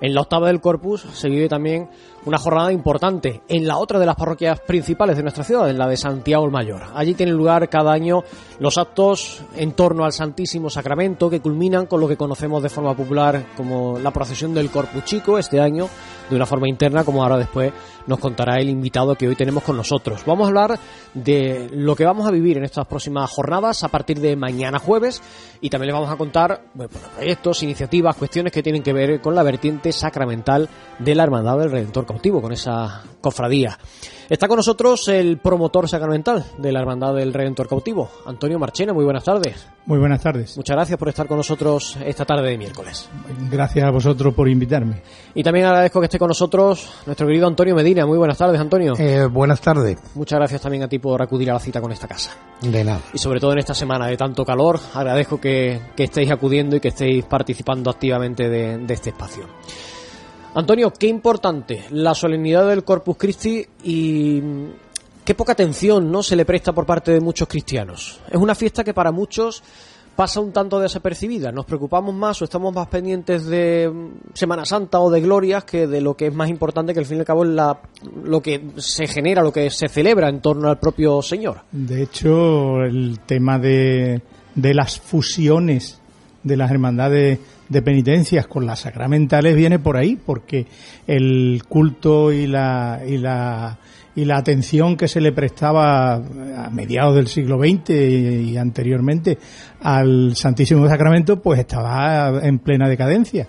en 0.00 0.14
la 0.14 0.22
octava 0.22 0.48
del 0.48 0.60
Corpus 0.60 1.02
se 1.12 1.28
vive 1.28 1.48
también 1.48 1.88
una 2.24 2.38
jornada 2.38 2.72
importante 2.72 3.42
en 3.48 3.66
la 3.66 3.78
otra 3.78 3.98
de 3.98 4.06
las 4.06 4.16
parroquias 4.16 4.60
principales 4.60 5.16
de 5.16 5.22
nuestra 5.22 5.44
ciudad, 5.44 5.70
en 5.70 5.78
la 5.78 5.88
de 5.88 5.96
Santiago 5.96 6.44
el 6.44 6.50
Mayor. 6.50 6.82
Allí 6.94 7.14
tienen 7.14 7.34
lugar 7.34 7.68
cada 7.68 7.92
año 7.92 8.22
los 8.58 8.78
actos 8.78 9.42
en 9.56 9.72
torno 9.72 10.04
al 10.04 10.12
Santísimo 10.12 10.68
Sacramento 10.68 11.30
que 11.30 11.40
culminan 11.40 11.86
con 11.86 12.00
lo 12.00 12.08
que 12.08 12.16
conocemos 12.16 12.62
de 12.62 12.68
forma 12.68 12.94
popular 12.94 13.46
como 13.56 13.98
la 13.98 14.10
procesión 14.10 14.54
del 14.54 14.70
Corpus 14.70 15.04
Chico 15.04 15.38
este 15.38 15.60
año 15.60 15.88
de 16.28 16.36
una 16.36 16.46
forma 16.46 16.68
interna, 16.68 17.04
como 17.04 17.22
ahora 17.22 17.36
después 17.36 17.72
nos 18.06 18.18
contará 18.18 18.58
el 18.58 18.68
invitado 18.68 19.14
que 19.14 19.28
hoy 19.28 19.36
tenemos 19.36 19.62
con 19.62 19.76
nosotros. 19.76 20.22
Vamos 20.26 20.44
a 20.44 20.48
hablar 20.48 20.78
de 21.12 21.68
lo 21.72 21.96
que 21.96 22.04
vamos 22.04 22.26
a 22.26 22.30
vivir 22.30 22.56
en 22.56 22.64
estas 22.64 22.86
próximas 22.86 23.30
jornadas 23.30 23.82
a 23.84 23.88
partir 23.88 24.20
de 24.20 24.36
mañana 24.36 24.78
jueves 24.78 25.22
y 25.60 25.70
también 25.70 25.88
les 25.88 25.94
vamos 25.94 26.10
a 26.10 26.16
contar 26.16 26.62
proyectos, 27.16 27.62
iniciativas, 27.62 28.16
cuestiones 28.16 28.52
que 28.52 28.62
tienen 28.62 28.82
que 28.82 28.92
ver 28.92 29.20
con 29.20 29.34
la 29.34 29.42
vertiente 29.42 29.92
sacramental 29.92 30.68
de 30.98 31.14
la 31.14 31.24
Hermandad 31.24 31.58
del 31.58 31.70
Redentor 31.70 32.06
Cautivo, 32.10 32.42
con 32.42 32.52
esa 32.52 33.02
cofradía. 33.20 33.78
Está 34.28 34.46
con 34.46 34.58
nosotros 34.58 35.08
el 35.08 35.38
promotor 35.38 35.88
sacramental 35.88 36.44
de 36.56 36.70
la 36.70 36.80
Hermandad 36.80 37.16
del 37.16 37.34
Redentor 37.34 37.68
Cautivo, 37.68 38.10
Antonio 38.26 38.60
Marchena. 38.60 38.92
Muy 38.92 39.04
buenas 39.04 39.24
tardes. 39.24 39.66
Muy 39.86 39.98
buenas 39.98 40.22
tardes. 40.22 40.56
Muchas 40.56 40.76
gracias 40.76 40.96
por 40.98 41.08
estar 41.08 41.26
con 41.26 41.36
nosotros 41.36 41.98
esta 42.04 42.24
tarde 42.24 42.50
de 42.50 42.56
miércoles. 42.56 43.08
Gracias 43.50 43.84
a 43.84 43.90
vosotros 43.90 44.32
por 44.32 44.48
invitarme. 44.48 45.02
Y 45.34 45.42
también 45.42 45.66
agradezco 45.66 45.98
que 45.98 46.06
esté 46.06 46.18
con 46.18 46.28
nosotros 46.28 46.88
nuestro 47.06 47.26
querido 47.26 47.48
Antonio 47.48 47.74
Medina. 47.74 48.06
Muy 48.06 48.18
buenas 48.18 48.38
tardes, 48.38 48.60
Antonio. 48.60 48.94
Eh, 48.98 49.26
buenas 49.26 49.60
tardes. 49.60 49.98
Muchas 50.14 50.38
gracias 50.38 50.60
también 50.60 50.84
a 50.84 50.88
ti 50.88 51.00
por 51.00 51.20
acudir 51.20 51.50
a 51.50 51.54
la 51.54 51.60
cita 51.60 51.80
con 51.80 51.90
esta 51.90 52.06
casa. 52.06 52.30
De 52.60 52.84
nada. 52.84 53.00
Y 53.12 53.18
sobre 53.18 53.40
todo 53.40 53.52
en 53.52 53.58
esta 53.58 53.74
semana 53.74 54.06
de 54.06 54.16
tanto 54.16 54.44
calor, 54.44 54.78
agradezco 54.94 55.40
que, 55.40 55.80
estéis 55.96 56.30
acudiendo 56.30 56.76
y 56.76 56.80
que 56.80 56.88
estéis 56.88 57.24
participando 57.24 57.90
activamente 57.90 58.48
de 58.48 58.94
este 58.94 59.10
espacio. 59.10 59.44
Antonio, 60.54 60.92
qué 60.92 61.06
importante 61.06 61.84
la 61.90 62.14
solemnidad 62.14 62.68
del 62.68 62.82
Corpus 62.82 63.16
Christi 63.16 63.64
y 63.84 64.42
qué 65.24 65.34
poca 65.34 65.52
atención 65.52 66.10
no 66.10 66.24
se 66.24 66.34
le 66.34 66.44
presta 66.44 66.72
por 66.72 66.86
parte 66.86 67.12
de 67.12 67.20
muchos 67.20 67.46
cristianos. 67.46 68.20
Es 68.28 68.36
una 68.36 68.56
fiesta 68.56 68.82
que 68.82 68.92
para 68.92 69.12
muchos 69.12 69.62
pasa 70.16 70.40
un 70.40 70.52
tanto 70.52 70.80
desapercibida. 70.80 71.52
Nos 71.52 71.66
preocupamos 71.66 72.12
más 72.14 72.42
o 72.42 72.44
estamos 72.44 72.74
más 72.74 72.88
pendientes 72.88 73.46
de 73.46 73.92
Semana 74.34 74.64
Santa 74.64 74.98
o 74.98 75.08
de 75.08 75.20
glorias 75.20 75.64
que 75.64 75.86
de 75.86 76.00
lo 76.00 76.14
que 76.14 76.26
es 76.26 76.34
más 76.34 76.50
importante, 76.50 76.92
que 76.92 76.98
al 76.98 77.06
fin 77.06 77.18
y 77.18 77.20
al 77.20 77.26
cabo 77.26 77.44
es 77.44 77.50
la, 77.50 77.80
lo 78.24 78.42
que 78.42 78.72
se 78.76 79.06
genera, 79.06 79.42
lo 79.42 79.52
que 79.52 79.70
se 79.70 79.88
celebra 79.88 80.28
en 80.28 80.40
torno 80.40 80.68
al 80.68 80.80
propio 80.80 81.22
Señor. 81.22 81.60
De 81.70 82.02
hecho, 82.02 82.82
el 82.82 83.20
tema 83.24 83.58
de, 83.60 84.20
de 84.56 84.74
las 84.74 84.98
fusiones 84.98 86.00
de 86.42 86.56
las 86.56 86.70
hermandades 86.70 87.38
de 87.70 87.82
penitencias 87.82 88.46
con 88.46 88.66
las 88.66 88.80
sacramentales 88.80 89.56
viene 89.56 89.78
por 89.78 89.96
ahí, 89.96 90.16
porque 90.16 90.66
el 91.06 91.62
culto 91.68 92.32
y 92.32 92.46
la, 92.46 93.00
y 93.06 93.16
la, 93.16 93.78
y 94.16 94.24
la 94.24 94.38
atención 94.38 94.96
que 94.96 95.06
se 95.06 95.20
le 95.20 95.32
prestaba 95.32 96.14
a 96.14 96.70
mediados 96.70 97.14
del 97.14 97.28
siglo 97.28 97.58
XX 97.58 97.90
y, 97.90 98.56
anteriormente 98.56 99.38
al 99.82 100.34
Santísimo 100.34 100.86
Sacramento, 100.88 101.40
pues 101.40 101.60
estaba 101.60 102.40
en 102.42 102.58
plena 102.58 102.88
decadencia 102.88 103.46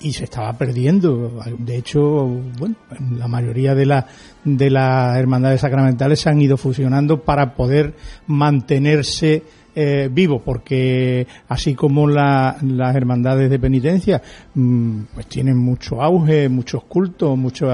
y 0.00 0.12
se 0.12 0.24
estaba 0.24 0.52
perdiendo. 0.54 1.40
De 1.58 1.76
hecho, 1.76 2.26
bueno, 2.58 2.74
la 3.16 3.28
mayoría 3.28 3.76
de, 3.76 3.86
la, 3.86 4.06
de 4.42 4.70
las 4.70 5.16
hermandades 5.16 5.60
sacramentales 5.60 6.18
se 6.18 6.28
han 6.28 6.42
ido 6.42 6.56
fusionando 6.56 7.22
para 7.22 7.54
poder 7.54 7.94
mantenerse 8.26 9.44
eh, 9.74 10.10
vivo, 10.12 10.42
porque 10.44 11.26
así 11.48 11.74
como 11.74 12.06
las 12.06 12.62
hermandades 12.94 13.48
de 13.48 13.58
penitencia 13.58 14.20
mm, 14.54 15.00
pues 15.14 15.26
tienen 15.28 15.56
mucho 15.56 16.02
auge, 16.02 16.50
muchos 16.50 16.84
cultos, 16.84 17.38
mucho 17.38 17.68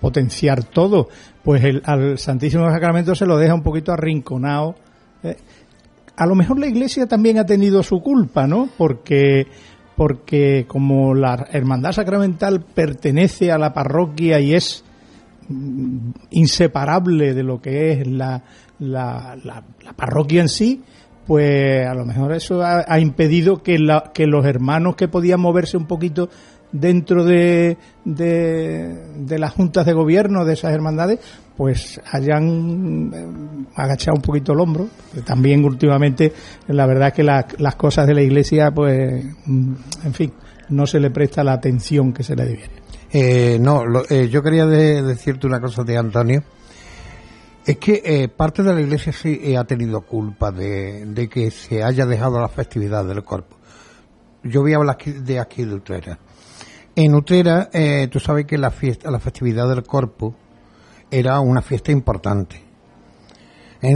potenciar 0.00 0.64
todo, 0.64 1.08
pues 1.44 1.62
el, 1.62 1.80
al 1.84 2.18
Santísimo 2.18 2.68
Sacramento 2.68 3.14
se 3.14 3.24
lo 3.24 3.36
deja 3.36 3.54
un 3.54 3.62
poquito 3.62 3.92
arrinconado. 3.92 4.74
Eh, 5.22 5.36
a 6.16 6.26
lo 6.26 6.34
mejor 6.34 6.58
la 6.58 6.66
Iglesia 6.66 7.06
también 7.06 7.38
ha 7.38 7.46
tenido 7.46 7.84
su 7.84 8.00
culpa, 8.00 8.48
¿no? 8.48 8.68
Porque 8.76 9.46
porque 9.94 10.64
como 10.66 11.14
la 11.14 11.46
hermandad 11.52 11.92
sacramental 11.92 12.62
pertenece 12.62 13.52
a 13.52 13.58
la 13.58 13.72
parroquia 13.72 14.40
y 14.40 14.54
es 14.54 14.84
mm, 15.48 16.10
inseparable 16.30 17.32
de 17.32 17.42
lo 17.44 17.60
que 17.60 17.92
es 17.92 18.06
la, 18.08 18.42
la, 18.80 19.36
la 19.44 19.92
parroquia 19.94 20.40
en 20.40 20.48
sí, 20.48 20.82
pues 21.28 21.86
a 21.86 21.92
lo 21.92 22.06
mejor 22.06 22.32
eso 22.32 22.62
ha, 22.62 22.98
impedido 22.98 23.62
que, 23.62 23.78
la, 23.78 24.12
que 24.14 24.26
los 24.26 24.46
hermanos 24.46 24.96
que 24.96 25.08
podían 25.08 25.40
moverse 25.40 25.76
un 25.76 25.86
poquito 25.86 26.30
dentro 26.72 27.22
de, 27.22 27.76
de, 28.02 29.38
las 29.38 29.52
juntas 29.52 29.84
de 29.84 29.92
gobierno 29.92 30.46
de 30.46 30.54
esas 30.54 30.72
hermandades, 30.72 31.20
pues 31.54 32.00
hayan 32.10 33.12
eh, 33.12 33.66
agachado 33.74 34.16
un 34.16 34.22
poquito 34.22 34.54
el 34.54 34.60
hombro. 34.60 34.88
También 35.26 35.66
últimamente, 35.66 36.32
la 36.68 36.86
verdad 36.86 37.08
es 37.08 37.14
que 37.14 37.24
las 37.24 37.76
cosas 37.76 38.06
de 38.06 38.14
la 38.14 38.22
iglesia, 38.22 38.70
pues, 38.70 39.22
mm, 39.44 39.72
en 40.06 40.14
fin, 40.14 40.32
no 40.70 40.86
se 40.86 40.98
le 40.98 41.10
presta 41.10 41.44
la 41.44 41.52
atención 41.52 42.14
que 42.14 42.22
se 42.22 42.36
le 42.36 42.46
debiera. 42.46 42.72
Eh, 43.12 43.58
no, 43.60 43.82
eh, 44.08 44.30
yo 44.30 44.42
quería 44.42 44.64
decirte 44.64 45.46
una 45.46 45.60
cosa 45.60 45.84
de 45.84 45.98
Antonio 45.98 46.42
es 47.68 47.76
que 47.76 48.00
eh, 48.02 48.28
parte 48.28 48.62
de 48.62 48.72
la 48.72 48.80
Iglesia 48.80 49.12
sí 49.12 49.38
eh, 49.42 49.58
ha 49.58 49.64
tenido 49.64 50.00
culpa 50.00 50.50
de, 50.50 51.28
que 51.30 51.50
se 51.50 51.84
haya 51.84 52.06
dejado 52.06 52.40
la 52.40 52.48
festividad 52.48 53.04
del 53.04 53.22
cuerpo. 53.22 53.58
Yo 54.42 54.62
voy 54.62 54.72
a 54.72 54.76
hablar 54.76 54.96
de 54.96 55.38
aquí 55.38 55.64
de 55.66 55.74
Utrera. 55.74 56.18
En 56.96 57.14
Utrera, 57.14 57.68
eh, 57.70 58.08
tú 58.10 58.20
sabes 58.20 58.46
que 58.46 58.56
la 58.56 58.70
fiesta, 58.70 59.10
la 59.10 59.20
festividad 59.20 59.68
del 59.68 59.82
cuerpo 59.82 60.34
era 61.10 61.40
una 61.40 61.60
fiesta 61.60 61.92
importante. 61.92 62.58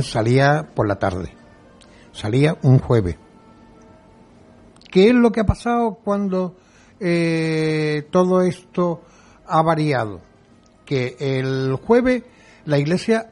salía 0.03 0.69
por 0.75 0.87
la 0.87 0.97
tarde, 0.97 1.33
salía 2.13 2.59
un 2.61 2.79
jueves. 2.79 3.17
¿Qué 4.91 5.09
es 5.09 5.15
lo 5.15 5.33
que 5.33 5.41
ha 5.41 5.47
pasado 5.47 5.99
cuando 6.05 6.57
todo 8.11 8.43
esto 8.43 9.01
ha 9.47 9.63
variado? 9.63 10.21
Que 10.85 11.17
el 11.19 11.75
jueves 11.77 12.25
la 12.67 12.77
iglesia 12.77 13.31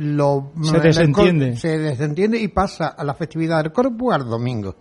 lo, 0.00 0.52
se 0.62 0.80
desentiende. 0.80 1.56
se 1.56 1.78
desentiende 1.78 2.38
y 2.38 2.48
pasa 2.48 2.88
a 2.88 3.04
la 3.04 3.14
festividad 3.14 3.62
del 3.62 3.72
corpus 3.72 4.14
al 4.14 4.28
domingo. 4.28 4.76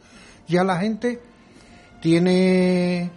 Ya 0.48 0.64
la 0.64 0.78
gente 0.78 1.20
tiene 2.02 3.12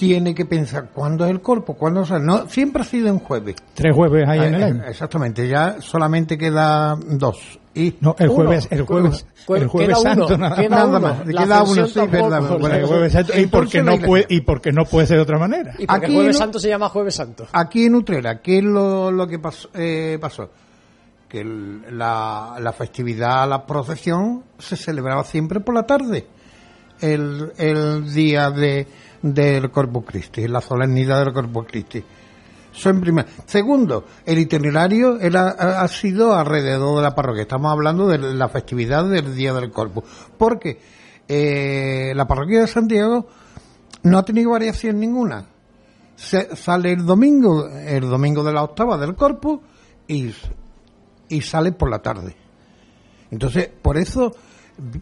tiene 0.00 0.34
que 0.34 0.46
pensar 0.46 0.88
cuándo 0.94 1.26
es 1.26 1.30
el 1.30 1.42
cuerpo, 1.42 1.74
cuándo 1.74 2.00
o 2.00 2.18
no 2.18 2.48
siempre 2.48 2.80
ha 2.80 2.84
sido 2.86 3.08
en 3.08 3.18
jueves. 3.18 3.56
Tres 3.74 3.94
jueves 3.94 4.26
hay 4.26 4.38
en 4.38 4.54
el 4.54 4.62
ah, 4.62 4.66
año. 4.66 4.84
Exactamente, 4.86 5.46
ya 5.46 5.76
solamente 5.82 6.38
queda 6.38 6.96
dos. 6.96 7.60
Y 7.74 7.96
no, 8.00 8.16
el 8.18 8.30
jueves, 8.30 8.66
el 8.70 8.86
jueves, 8.86 9.26
el 9.46 9.66
jueves 9.66 10.00
santo 10.00 10.38
nada, 10.38 10.56
queda 10.56 10.86
más. 10.86 11.20
Queda 11.20 11.62
uno, 11.64 11.86
sí, 11.86 12.00
verdad. 12.10 12.72
el 12.72 12.86
jueves 12.86 13.12
santo, 13.12 13.38
y 13.38 13.46
porque 13.46 13.82
no 13.82 13.98
puede 13.98 14.24
y 14.30 14.40
porque 14.40 14.72
no 14.72 14.86
puede 14.86 15.06
ser 15.06 15.18
de 15.18 15.22
otra 15.22 15.38
manera. 15.38 15.74
Y 15.78 15.86
porque 15.86 16.06
aquí 16.06 16.12
el 16.12 16.18
jueves 16.20 16.38
santo 16.38 16.58
se 16.58 16.70
llama 16.70 16.88
jueves 16.88 17.14
santo. 17.14 17.46
Aquí 17.52 17.84
en 17.84 17.94
Utrera, 17.94 18.40
¿qué 18.40 18.56
es 18.56 18.64
lo, 18.64 19.10
lo 19.10 19.26
que 19.26 19.38
pasó? 19.38 19.68
Eh, 19.74 20.16
pasó? 20.18 20.48
Que 21.30 21.44
la, 21.44 22.56
la 22.58 22.72
festividad, 22.72 23.48
la 23.48 23.64
procesión 23.64 24.44
se 24.58 24.76
celebraba 24.76 25.24
siempre 25.24 25.60
por 25.60 25.74
la 25.74 25.84
tarde. 25.84 26.26
El, 27.00 27.52
el 27.56 28.12
día 28.12 28.50
de 28.50 28.86
del 29.22 29.70
Corpus 29.70 30.04
Christi, 30.06 30.48
la 30.48 30.60
solemnidad 30.60 31.24
del 31.24 31.34
Corpus 31.34 31.66
Christi. 31.66 32.02
Eso 32.74 32.90
en 32.90 33.00
primer. 33.00 33.26
Segundo, 33.46 34.04
el 34.24 34.38
itinerario 34.38 35.18
ha, 35.34 35.88
sido 35.88 36.34
alrededor 36.34 36.96
de 36.96 37.02
la 37.02 37.14
parroquia. 37.14 37.42
Estamos 37.42 37.72
hablando 37.72 38.06
de 38.06 38.18
la 38.18 38.48
festividad 38.48 39.04
del 39.04 39.34
Día 39.34 39.52
del 39.52 39.70
Corpus. 39.70 40.04
Porque 40.38 40.80
eh, 41.26 42.12
la 42.14 42.26
parroquia 42.26 42.60
de 42.60 42.66
Santiago 42.68 43.26
no 44.04 44.18
ha 44.18 44.24
tenido 44.24 44.50
variación 44.50 45.00
ninguna. 45.00 45.46
Se, 46.14 46.54
sale 46.54 46.92
el 46.92 47.04
domingo, 47.04 47.66
el 47.68 48.08
domingo 48.08 48.44
de 48.44 48.52
la 48.52 48.62
octava 48.62 48.96
del 48.96 49.16
Corpus 49.16 49.60
y, 50.06 50.32
y 51.30 51.40
sale 51.40 51.72
por 51.72 51.90
la 51.90 52.00
tarde. 52.00 52.36
Entonces, 53.30 53.70
por 53.80 53.96
eso 53.96 54.36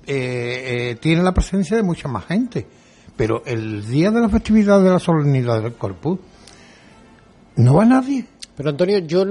eh, 0.06 0.90
eh, 0.90 0.98
tiene 1.00 1.22
la 1.22 1.34
presencia 1.34 1.76
de 1.76 1.82
mucha 1.82 2.08
más 2.08 2.26
gente 2.26 2.66
pero 3.18 3.42
el 3.44 3.84
día 3.84 4.12
de 4.12 4.20
la 4.20 4.28
festividad 4.28 4.80
de 4.80 4.90
la 4.90 5.00
solemnidad 5.00 5.60
del 5.60 5.74
Corpus 5.74 6.20
no 7.56 7.74
va 7.74 7.84
nadie. 7.84 8.24
Pero 8.56 8.70
Antonio, 8.70 8.98
yo 8.98 9.24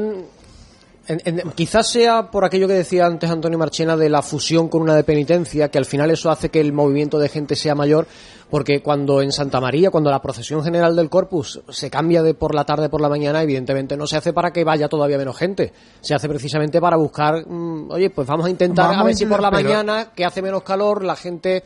quizás 1.56 1.90
sea 1.90 2.30
por 2.30 2.46
aquello 2.46 2.68
que 2.68 2.74
decía 2.74 3.06
antes 3.06 3.30
Antonio 3.30 3.58
Marchena 3.58 3.96
de 3.96 4.10
la 4.10 4.22
fusión 4.22 4.68
con 4.68 4.82
una 4.82 4.96
de 4.96 5.04
penitencia, 5.04 5.70
que 5.70 5.78
al 5.78 5.86
final 5.86 6.12
eso 6.12 6.30
hace 6.30 6.50
que 6.50 6.60
el 6.60 6.74
movimiento 6.74 7.20
de 7.20 7.30
gente 7.30 7.56
sea 7.56 7.76
mayor, 7.76 8.08
porque 8.50 8.82
cuando 8.82 9.22
en 9.22 9.32
Santa 9.32 9.60
María, 9.62 9.90
cuando 9.90 10.10
la 10.10 10.22
procesión 10.22 10.64
general 10.64 10.96
del 10.96 11.10
Corpus 11.10 11.62
se 11.70 11.90
cambia 11.90 12.24
de 12.24 12.34
por 12.34 12.54
la 12.54 12.66
tarde 12.66 12.90
por 12.90 13.02
la 13.02 13.10
mañana, 13.10 13.42
evidentemente 13.42 13.96
no 13.98 14.08
se 14.08 14.18
hace 14.18 14.34
para 14.34 14.52
que 14.52 14.64
vaya 14.64 14.88
todavía 14.88 15.18
menos 15.18 15.38
gente, 15.38 15.74
se 16.02 16.14
hace 16.14 16.28
precisamente 16.28 16.82
para 16.82 16.98
buscar, 16.98 17.48
mm, 17.48 17.92
oye, 17.92 18.10
pues 18.10 18.28
vamos 18.28 18.46
a 18.46 18.50
intentar 18.50 18.94
a 18.94 19.04
ver 19.04 19.16
si 19.16 19.26
por 19.26 19.42
la 19.42 19.52
mañana, 19.52 20.12
que 20.16 20.26
hace 20.26 20.42
menos 20.42 20.64
calor, 20.64 21.04
la 21.04 21.16
gente 21.16 21.64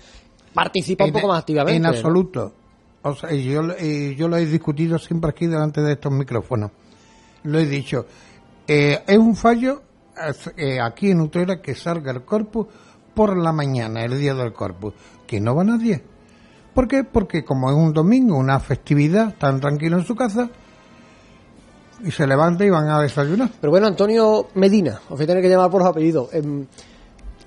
participa 0.53 1.05
un 1.05 1.13
poco 1.13 1.27
más 1.27 1.39
activamente. 1.39 1.77
En 1.77 1.85
absoluto. 1.85 2.53
O 3.03 3.15
sea, 3.15 3.31
yo, 3.31 3.75
yo 4.15 4.27
lo 4.27 4.37
he 4.37 4.45
discutido 4.45 4.99
siempre 4.99 5.31
aquí 5.31 5.47
delante 5.47 5.81
de 5.81 5.93
estos 5.93 6.11
micrófonos. 6.11 6.71
Lo 7.43 7.57
he 7.57 7.65
dicho. 7.65 8.05
Eh, 8.73 9.03
es 9.05 9.17
un 9.17 9.35
fallo 9.35 9.81
eh, 10.55 10.79
aquí 10.79 11.11
en 11.11 11.19
Utrera 11.19 11.61
que 11.61 11.75
salga 11.75 12.09
el 12.13 12.23
corpus 12.23 12.67
por 13.13 13.35
la 13.35 13.51
mañana, 13.51 14.05
el 14.05 14.17
día 14.17 14.33
del 14.33 14.53
corpus, 14.53 14.93
que 15.27 15.41
no 15.41 15.53
va 15.53 15.65
nadie. 15.65 16.01
¿Por 16.73 16.87
qué? 16.87 17.03
Porque 17.03 17.43
como 17.43 17.69
es 17.69 17.75
un 17.75 17.91
domingo, 17.91 18.37
una 18.37 18.61
festividad, 18.61 19.35
tan 19.37 19.59
tranquilo 19.59 19.97
en 19.97 20.05
su 20.05 20.15
casa, 20.15 20.49
y 22.01 22.11
se 22.11 22.25
levanta 22.25 22.63
y 22.63 22.69
van 22.69 22.87
a 22.87 23.01
desayunar. 23.01 23.49
Pero 23.59 23.71
bueno, 23.71 23.87
Antonio 23.87 24.47
Medina, 24.55 25.01
os 25.09 25.17
voy 25.17 25.25
a 25.25 25.27
tener 25.27 25.43
que 25.43 25.49
llamar 25.49 25.69
por 25.69 25.81
su 25.81 25.89
apellido. 25.89 26.29
Em, 26.31 26.65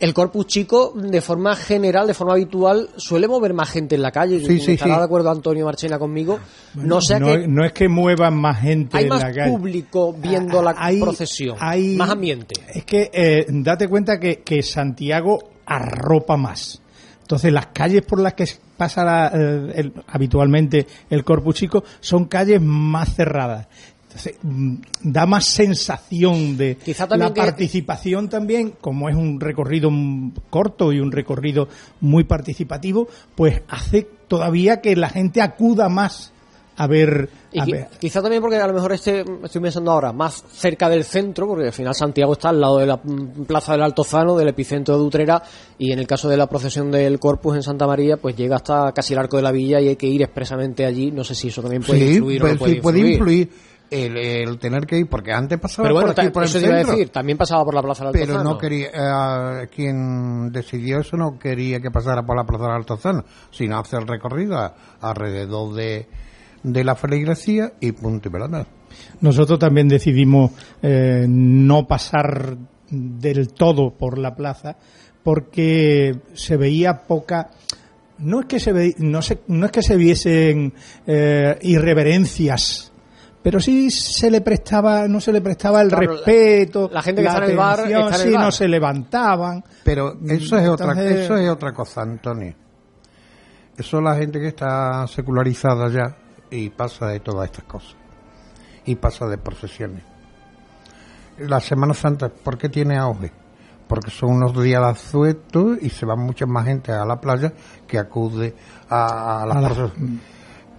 el 0.01 0.15
corpus 0.15 0.47
chico, 0.47 0.93
de 0.95 1.21
forma 1.21 1.57
general, 1.57 2.07
de 2.07 2.15
forma 2.15 2.35
habitual, 2.35 2.89
suele 2.97 3.29
mover 3.29 3.55
más 3.55 3.71
gente 3.71 3.95
en 3.95 4.03
la 4.03 4.11
calle. 4.11 4.45
Sí, 4.45 4.59
sí, 4.59 4.73
estará 4.73 4.99
de 4.99 5.05
acuerdo 5.05 5.31
Antonio 5.31 5.65
Marchena 5.65 5.99
conmigo. 5.99 6.39
no, 6.75 7.01
sea 7.01 7.19
que 7.21 7.47
no 7.49 7.65
es 7.65 7.73
que 7.73 7.89
muevan 7.89 8.37
más 8.37 8.61
gente 8.61 8.99
en 8.99 9.09
la 9.09 9.19
calle. 9.21 9.43
Hay 9.43 9.51
más 9.51 9.59
público 9.59 10.13
viendo 10.13 10.63
la 10.63 10.75
procesión, 11.01 11.57
hay, 11.61 11.97
más 11.97 12.11
ambiente. 12.11 12.55
Es 12.73 12.85
que 12.85 13.11
eh, 13.13 13.47
date 13.49 13.89
cuenta 13.89 14.19
que, 14.19 14.43
que 14.43 14.63
Santiago 14.63 15.39
arropa 15.67 16.37
más. 16.37 16.81
Entonces, 17.25 17.53
las 17.53 17.69
calles 17.69 18.03
por 18.03 18.21
las 18.21 18.35
que 18.35 18.47
pasa 18.77 19.31
eh, 19.35 19.91
habitualmente 20.09 20.87
el 21.09 21.25
corpus 21.25 21.55
chico 21.55 21.85
son 22.01 22.27
calles 22.27 22.61
más 22.61 23.15
cerradas. 23.15 23.67
Mm, 24.43 24.77
da 25.03 25.27
más 25.27 25.45
sensación 25.45 26.57
de 26.57 26.79
la 27.17 27.35
participación 27.35 28.29
también, 28.29 28.75
como 28.81 29.09
es 29.09 29.17
un 29.17 29.41
recorrido 29.41 29.91
corto 30.51 30.93
y 30.93 31.01
un 31.01 31.11
recorrido 31.11 31.69
muy 32.01 32.25
participativo, 32.25 33.09
pues 33.35 33.63
hace 33.69 34.07
todavía 34.29 34.81
que 34.81 34.95
la 34.95 35.09
gente 35.09 35.43
acuda 35.43 35.89
más 35.89 36.33
a 36.77 36.89
ver, 36.89 37.29
Quizá 38.01 38.21
también 38.21 38.43
porque 38.43 38.57
a 38.57 38.67
lo 38.67 38.75
mejor 38.75 38.93
este, 38.93 39.25
estoy 39.45 39.63
pensando 39.63 39.93
ahora, 39.93 40.13
más 40.13 40.45
cerca 40.51 40.89
del 40.89 41.05
centro, 41.05 41.47
porque 41.47 41.67
al 41.67 41.73
final 41.73 41.95
Santiago 41.95 42.33
está 42.33 42.49
al 42.49 42.61
lado 42.61 42.79
de 42.79 42.87
la 42.87 43.01
plaza 43.01 43.73
del 43.73 43.83
Altozano, 43.83 44.37
del 44.37 44.49
epicentro 44.49 44.99
de 44.99 45.05
Utrera, 45.05 45.41
y 45.79 45.93
en 45.93 46.01
el 46.01 46.07
caso 46.09 46.29
de 46.29 46.37
la 46.37 46.49
procesión 46.49 46.91
del 46.91 47.21
Corpus 47.21 47.55
en 47.55 47.63
Santa 47.63 47.87
María, 47.87 48.17
pues 48.17 48.35
llega 48.35 48.57
hasta 48.57 48.91
casi 48.93 49.13
el 49.13 49.21
arco 49.21 49.37
de 49.37 49.45
la 49.45 49.53
villa 49.53 49.81
y 49.81 49.89
hay 49.89 49.97
que 49.97 50.09
ir 50.09 50.23
expresamente 50.23 50.85
allí. 50.85 51.13
No 51.13 51.23
sé 51.23 51.37
si 51.37 51.47
eso 51.47 51.63
también 51.63 51.83
puede 51.83 52.15
influir 52.15 52.43
o 52.43 52.49
no 52.49 52.59
pues 52.59 52.81
puede, 52.81 53.13
influir 53.13 53.51
el, 53.91 54.59
tener 54.59 54.87
que 54.87 54.99
ir, 54.99 55.09
porque 55.09 55.33
antes 55.33 55.59
pasaba 55.59 55.89
por 55.89 56.11
aquí, 56.11 56.31
por 56.31 56.43
el 56.43 56.49
centro, 56.49 56.93
decir, 56.93 57.11
también 57.11 57.39
pasaba 57.39 57.65
por 57.65 57.75
la 57.75 57.83
Plaza 57.83 58.05
del 58.05 58.15
Altozano. 58.15 58.39
Pero 58.39 58.51
no 58.51 58.59
quería, 58.59 58.89
eh, 59.63 59.69
quien 59.75 60.51
decidió 60.51 61.01
eso 61.01 61.17
no 61.17 61.39
quería 61.39 61.81
que 61.81 61.91
pasara 61.91 62.25
por 62.25 62.37
la 62.37 62.45
Plaza 62.45 62.65
del 62.65 62.73
Altozano, 62.73 63.25
sino 63.51 63.79
hacer 63.79 64.01
el 64.01 64.09
recorrido 64.09 64.75
alrededor 65.01 65.75
de, 65.75 66.09
de 66.63 66.85
la 66.85 66.95
feligresía 66.95 67.73
y 67.81 67.93
punto 67.93 68.29
y 68.29 68.33
pelota. 68.33 68.67
Nosotros 69.21 69.59
también 69.59 69.89
decidimos 69.89 70.53
eh, 70.83 71.27
no 71.29 71.87
pasar 71.87 72.57
del 72.91 73.49
todo 73.49 73.91
por 73.91 74.19
la 74.19 74.35
plaza 74.35 74.77
porque 75.23 76.21
se 76.35 76.57
veía 76.57 77.03
poca 77.03 77.51
no 78.19 78.41
es 78.41 78.47
que 78.47 78.61
se 78.61 78.73
ve, 78.73 78.95
no, 78.99 79.23
se, 79.23 79.41
no 79.49 79.67
es 79.67 79.73
que 79.73 79.83
se 79.83 79.97
viesen 79.97 80.73
eh, 81.07 81.59
irreverencias 81.63 82.93
pero 83.45 83.61
sí 83.61 83.91
se 83.91 84.31
le 84.31 84.41
prestaba, 84.41 85.07
no 85.07 85.21
se 85.21 85.31
le 85.31 85.43
prestaba 85.43 85.83
el 85.83 85.91
respeto. 85.91 86.89
La, 86.91 87.03
gente 87.03 87.21
que 87.21 87.29
está 87.29 87.45
en 87.45 87.51
el 87.51 87.57
bar, 87.59 87.81
sí, 88.15 88.31
no 88.31 88.51
se 88.51 88.67
levantaban. 88.67 89.63
Pero 89.85 90.17
eso 90.27 90.57
es 90.57 90.67
otra, 90.67 90.93
eso 91.05 91.37
es 91.37 91.51
otra 91.51 91.75
cosa, 91.75 92.01
Antonio. 92.01 92.55
Eso 93.77 93.99
es 93.99 94.03
la 94.03 94.17
gente 94.17 94.41
que 94.41 94.49
está 94.49 95.07
secularizada 95.09 95.91
ya 95.91 96.17
y 96.51 96.71
pasa 96.71 97.09
de 97.09 97.21
todas 97.21 97.45
estas 97.45 97.67
cosas. 97.67 97.95
Y 98.87 98.97
pasa 98.97 99.27
de 99.27 99.37
procesiones. 99.37 100.03
La 101.41 101.61
Semana 101.61 101.93
Santa, 101.93 102.31
¿por 102.31 102.57
qué 102.57 102.71
tiene 102.71 102.97
auge? 102.97 103.31
Porque 103.87 104.11
son 104.11 104.37
unos 104.37 104.55
días 104.63 104.81
de 104.81 104.89
asueto 104.89 105.75
y 105.79 105.91
se 105.91 106.07
va 106.07 106.17
mucha 106.17 106.47
más 106.47 106.65
gente 106.65 106.93
a 106.93 107.05
la 107.05 107.21
playa 107.21 107.53
que 107.87 107.99
acude 107.99 108.55
a, 108.89 109.45
la 109.47 109.61
las 109.61 109.93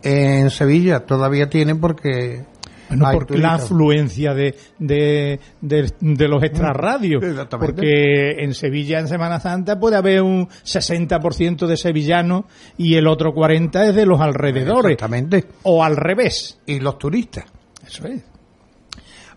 En 0.01 0.49
Sevilla 0.49 1.05
todavía 1.05 1.47
tiene 1.47 1.75
porque 1.75 2.54
bueno, 2.89 3.09
porque 3.13 3.37
la 3.37 3.55
afluencia 3.55 4.33
de, 4.33 4.55
de, 4.79 5.39
de, 5.61 6.27
los 6.27 6.43
extrarradios. 6.43 7.23
Porque 7.49 8.43
en 8.43 8.53
Sevilla, 8.53 8.99
en 8.99 9.07
Semana 9.07 9.39
Santa, 9.39 9.79
puede 9.79 9.95
haber 9.95 10.21
un 10.21 10.47
60% 10.47 11.67
de 11.67 11.77
sevillanos 11.77 12.45
y 12.77 12.95
el 12.95 13.07
otro 13.07 13.33
40% 13.33 13.89
es 13.89 13.95
de 13.95 14.05
los 14.05 14.19
alrededores. 14.21 14.93
Exactamente. 14.93 15.45
O 15.63 15.83
al 15.83 15.95
revés. 15.95 16.59
Y 16.65 16.79
los 16.79 16.97
turistas. 16.97 17.45
Eso 17.85 18.07
es. 18.07 18.23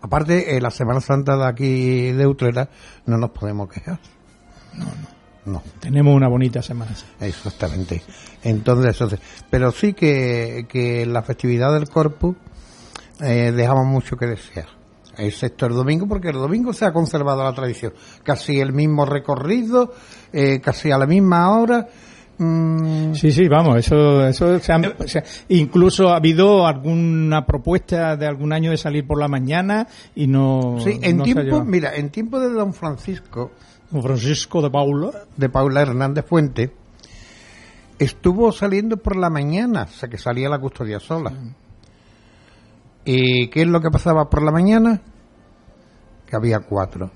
Aparte, 0.01 0.59
la 0.61 0.71
Semana 0.71 1.01
Santa 1.01 1.35
de 1.35 1.45
aquí 1.45 2.11
de 2.11 2.25
Utrera 2.25 2.69
no 3.05 3.17
nos 3.17 3.31
podemos 3.31 3.69
quejar. 3.69 3.99
No, 4.75 4.85
no. 4.85 5.19
No. 5.45 5.63
Tenemos 5.79 6.15
una 6.15 6.27
bonita 6.27 6.61
semana. 6.61 6.91
Exactamente. 7.19 8.03
Entonces, 8.43 9.19
pero 9.49 9.71
sí 9.71 9.93
que, 9.93 10.65
que 10.69 11.05
la 11.05 11.23
festividad 11.23 11.73
del 11.73 11.89
Corpus 11.89 12.35
eh, 13.21 13.51
dejamos 13.51 13.85
mucho 13.85 14.17
que 14.17 14.25
desear. 14.25 14.67
Excepto 15.17 15.65
el 15.65 15.73
domingo, 15.73 16.07
porque 16.07 16.29
el 16.29 16.35
domingo 16.35 16.71
se 16.71 16.85
ha 16.85 16.93
conservado 16.93 17.43
la 17.43 17.53
tradición. 17.53 17.93
Casi 18.23 18.59
el 18.59 18.71
mismo 18.71 19.05
recorrido, 19.05 19.93
eh, 20.31 20.61
casi 20.61 20.91
a 20.91 20.97
la 20.97 21.05
misma 21.05 21.59
hora. 21.59 21.87
Mm. 22.37 23.13
Sí, 23.15 23.33
sí, 23.33 23.49
vamos, 23.49 23.79
eso, 23.79 24.25
eso 24.25 24.57
incluso 25.49 26.07
ha 26.07 26.15
habido 26.15 26.65
alguna 26.65 27.45
propuesta 27.45 28.15
de 28.15 28.25
algún 28.27 28.53
año 28.53 28.71
de 28.71 28.77
salir 28.77 29.05
por 29.05 29.19
la 29.19 29.27
mañana 29.27 29.85
y 30.15 30.27
no. 30.27 30.77
Sí, 30.81 30.99
en 31.01 31.21
tiempo, 31.21 31.65
mira, 31.65 31.93
en 31.95 32.09
tiempo 32.09 32.39
de 32.39 32.49
Don 32.49 32.73
Francisco. 32.73 33.51
Don 33.91 34.01
Francisco 34.01 34.61
de 34.61 34.69
Paula. 34.69 35.11
De 35.35 35.49
Paula 35.49 35.81
Hernández 35.81 36.25
Fuente, 36.25 36.71
estuvo 37.97 38.53
saliendo 38.53 38.95
por 38.95 39.17
la 39.17 39.29
mañana, 39.29 39.83
o 39.83 39.93
sea 39.93 40.07
que 40.07 40.17
salía 40.17 40.47
la 40.47 40.59
custodia 40.59 41.01
sola. 41.01 41.33
¿Y 43.11 43.49
qué 43.49 43.63
es 43.63 43.67
lo 43.67 43.81
que 43.81 43.89
pasaba 43.89 44.29
por 44.29 44.43
la 44.43 44.51
mañana? 44.51 45.01
Que 46.27 46.35
había 46.35 46.59
cuatro. 46.59 47.09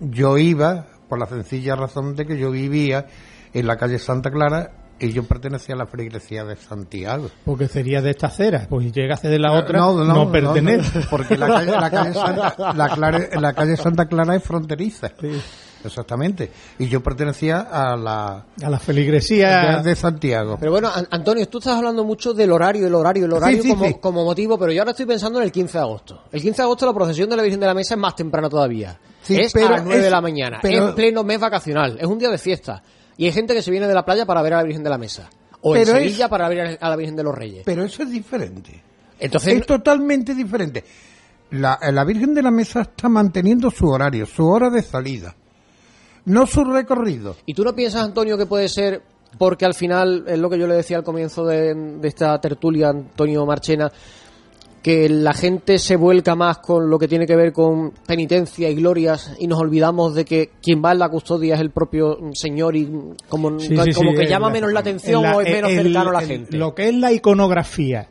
Yo 0.00 0.38
iba, 0.38 0.86
por 1.06 1.18
la 1.18 1.26
sencilla 1.26 1.76
razón 1.76 2.16
de 2.16 2.24
que 2.24 2.38
yo 2.38 2.50
vivía 2.50 3.04
en 3.52 3.66
la 3.66 3.76
calle 3.76 3.98
Santa 3.98 4.30
Clara 4.30 4.70
Y 4.98 5.12
yo 5.12 5.24
pertenecía 5.24 5.74
a 5.74 5.78
la 5.78 5.86
feligresía 5.86 6.44
de 6.44 6.56
Santiago. 6.56 7.28
Porque 7.44 7.68
sería 7.68 8.00
de 8.00 8.12
esta 8.12 8.28
acera, 8.28 8.68
pues 8.70 8.90
llegase 8.90 9.28
de 9.28 9.38
la 9.38 9.52
otra, 9.52 9.80
no, 9.80 10.02
no, 10.02 10.14
no 10.14 10.32
pertenece. 10.32 11.00
porque 11.10 11.36
la 11.36 11.48
calle, 11.48 11.72
la, 11.72 11.90
calle 11.90 12.14
Santa, 12.14 12.54
la, 13.38 13.52
calle 13.52 13.76
Santa 13.76 14.06
Clara 14.06 14.34
es 14.36 14.42
fronteriza. 14.42 15.10
Exactamente. 15.84 16.50
Y 16.78 16.88
yo 16.88 17.02
pertenecía 17.02 17.60
a 17.60 17.96
la... 17.96 18.46
A 18.62 18.70
la 18.70 18.78
feligresía 18.78 19.80
de, 19.82 19.96
Santiago. 19.96 20.56
Pero 20.58 20.72
bueno, 20.72 20.90
Antonio, 21.10 21.48
tú 21.48 21.58
estás 21.58 21.76
hablando 21.76 22.04
mucho 22.04 22.34
del 22.34 22.52
horario, 22.52 22.86
el 22.86 22.94
horario, 22.94 23.24
el 23.24 23.32
horario 23.32 23.62
como, 23.68 24.00
como, 24.00 24.24
motivo, 24.24 24.58
pero 24.58 24.72
yo 24.72 24.82
ahora 24.82 24.92
estoy 24.92 25.06
pensando 25.06 25.38
en 25.38 25.44
el 25.44 25.52
15 25.52 25.78
de 25.78 25.82
agosto. 25.82 26.22
El 26.32 26.40
15 26.40 26.56
de 26.56 26.62
agosto 26.62 26.86
la 26.86 26.94
procesión 26.94 27.28
de 27.30 27.36
la 27.36 27.42
Virgen 27.42 27.60
de 27.60 27.66
la 27.66 27.74
Mesa 27.74 27.94
es 27.94 28.00
más 28.00 28.14
temprana 28.14 28.48
todavía. 28.48 28.98
es 29.28 29.56
a 29.56 29.70
las 29.70 29.84
9 29.84 30.02
de 30.02 30.10
la 30.10 30.20
mañana. 30.20 30.60
Es 30.62 30.80
pleno 30.92 31.24
mes 31.24 31.40
vacacional. 31.40 31.98
Es 32.00 32.06
un 32.06 32.18
día 32.18 32.30
de 32.30 32.38
fiesta. 32.38 32.82
Y 33.16 33.26
hay 33.26 33.32
gente 33.32 33.54
que 33.54 33.62
se 33.62 33.70
viene 33.70 33.86
de 33.86 33.94
la 33.94 34.04
playa 34.04 34.24
para 34.24 34.42
ver 34.42 34.54
a 34.54 34.56
la 34.58 34.62
Virgen 34.62 34.82
de 34.82 34.90
la 34.90 34.98
Mesa. 34.98 35.28
O 35.62 35.76
en 35.76 35.84
Sevilla 35.84 36.28
para 36.28 36.48
ver 36.48 36.78
a 36.80 36.88
la 36.88 36.96
Virgen 36.96 37.16
de 37.16 37.22
los 37.22 37.34
Reyes. 37.34 37.62
Pero 37.66 37.84
eso 37.84 38.02
es 38.02 38.10
diferente. 38.10 38.82
Entonces, 39.18 39.56
es 39.56 39.66
totalmente 39.66 40.34
diferente. 40.34 40.82
La, 41.50 41.78
la 41.92 42.04
Virgen 42.04 42.32
de 42.32 42.42
la 42.42 42.50
Mesa 42.50 42.82
está 42.82 43.08
manteniendo 43.08 43.70
su 43.70 43.86
horario, 43.86 44.24
su 44.24 44.46
hora 44.46 44.70
de 44.70 44.82
salida 44.82 45.34
no 46.30 46.46
su 46.46 46.64
recorrido. 46.64 47.36
¿Y 47.46 47.54
tú 47.54 47.64
no 47.64 47.74
piensas, 47.74 48.04
Antonio, 48.04 48.38
que 48.38 48.46
puede 48.46 48.68
ser 48.68 49.02
porque 49.38 49.64
al 49.64 49.74
final, 49.74 50.24
es 50.26 50.38
lo 50.38 50.50
que 50.50 50.58
yo 50.58 50.66
le 50.66 50.74
decía 50.74 50.96
al 50.96 51.04
comienzo 51.04 51.44
de, 51.44 51.98
esta 52.02 52.40
tertulia, 52.40 52.88
Antonio 52.88 53.46
Marchena, 53.46 53.90
que 54.82 55.08
la 55.08 55.34
gente 55.34 55.78
se 55.78 55.96
vuelca 55.96 56.34
más 56.34 56.58
con 56.58 56.88
lo 56.88 56.98
que 56.98 57.06
tiene 57.06 57.26
que 57.26 57.36
ver 57.36 57.52
con 57.52 57.92
penitencia 58.06 58.70
y 58.70 58.74
glorias 58.74 59.36
y 59.38 59.46
nos 59.46 59.60
olvidamos 59.60 60.14
de 60.14 60.24
que 60.24 60.52
quien 60.62 60.82
va 60.82 60.92
en 60.92 61.00
la 61.00 61.10
custodia 61.10 61.54
es 61.54 61.60
el 61.60 61.70
propio 61.70 62.18
Señor 62.32 62.74
y 62.76 62.88
como, 63.28 63.58
como 63.94 64.14
que 64.14 64.26
llama 64.26 64.48
menos 64.48 64.72
la 64.72 64.80
atención 64.80 65.24
o 65.26 65.42
es 65.42 65.50
menos 65.50 65.70
cercano 65.70 66.10
a 66.10 66.12
la 66.14 66.22
gente. 66.22 66.56
Lo 66.56 66.74
que 66.74 66.88
es 66.88 66.94
la 66.94 67.12
iconografía 67.12 68.08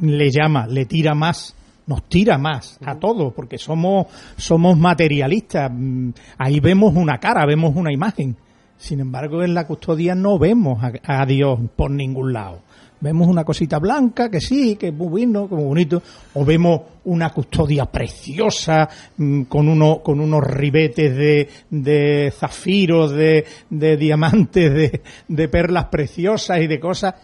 le 0.00 0.30
llama, 0.30 0.66
le 0.66 0.84
tira 0.84 1.14
más 1.14 1.54
nos 1.88 2.04
tira 2.04 2.36
más 2.38 2.78
a 2.84 2.96
todos, 2.96 3.32
porque 3.32 3.58
somos, 3.58 4.06
somos 4.36 4.78
materialistas. 4.78 5.70
Mm, 5.74 6.10
ahí 6.36 6.60
vemos 6.60 6.94
una 6.94 7.18
cara, 7.18 7.46
vemos 7.46 7.74
una 7.74 7.92
imagen. 7.92 8.36
Sin 8.76 9.00
embargo, 9.00 9.42
en 9.42 9.54
la 9.54 9.66
custodia 9.66 10.14
no 10.14 10.38
vemos 10.38 10.78
a, 11.02 11.26
Dios 11.26 11.58
por 11.74 11.90
ningún 11.90 12.32
lado. 12.32 12.60
Vemos 13.00 13.26
una 13.26 13.42
cosita 13.44 13.78
blanca, 13.78 14.28
que 14.30 14.40
sí, 14.40 14.76
que 14.76 14.88
es 14.88 14.94
muy 14.94 15.08
bueno, 15.08 15.48
muy 15.48 15.64
bonito, 15.64 16.02
o 16.34 16.44
vemos 16.44 16.82
una 17.04 17.30
custodia 17.30 17.86
preciosa, 17.86 18.88
mm, 19.16 19.42
con, 19.44 19.68
uno, 19.68 20.02
con 20.02 20.20
unos 20.20 20.44
ribetes 20.44 21.16
de, 21.16 21.48
de 21.70 22.32
zafiros, 22.36 23.12
de, 23.12 23.46
de 23.70 23.96
diamantes, 23.96 24.74
de, 24.74 25.02
de 25.26 25.48
perlas 25.48 25.86
preciosas 25.86 26.60
y 26.60 26.66
de 26.66 26.78
cosas, 26.78 27.14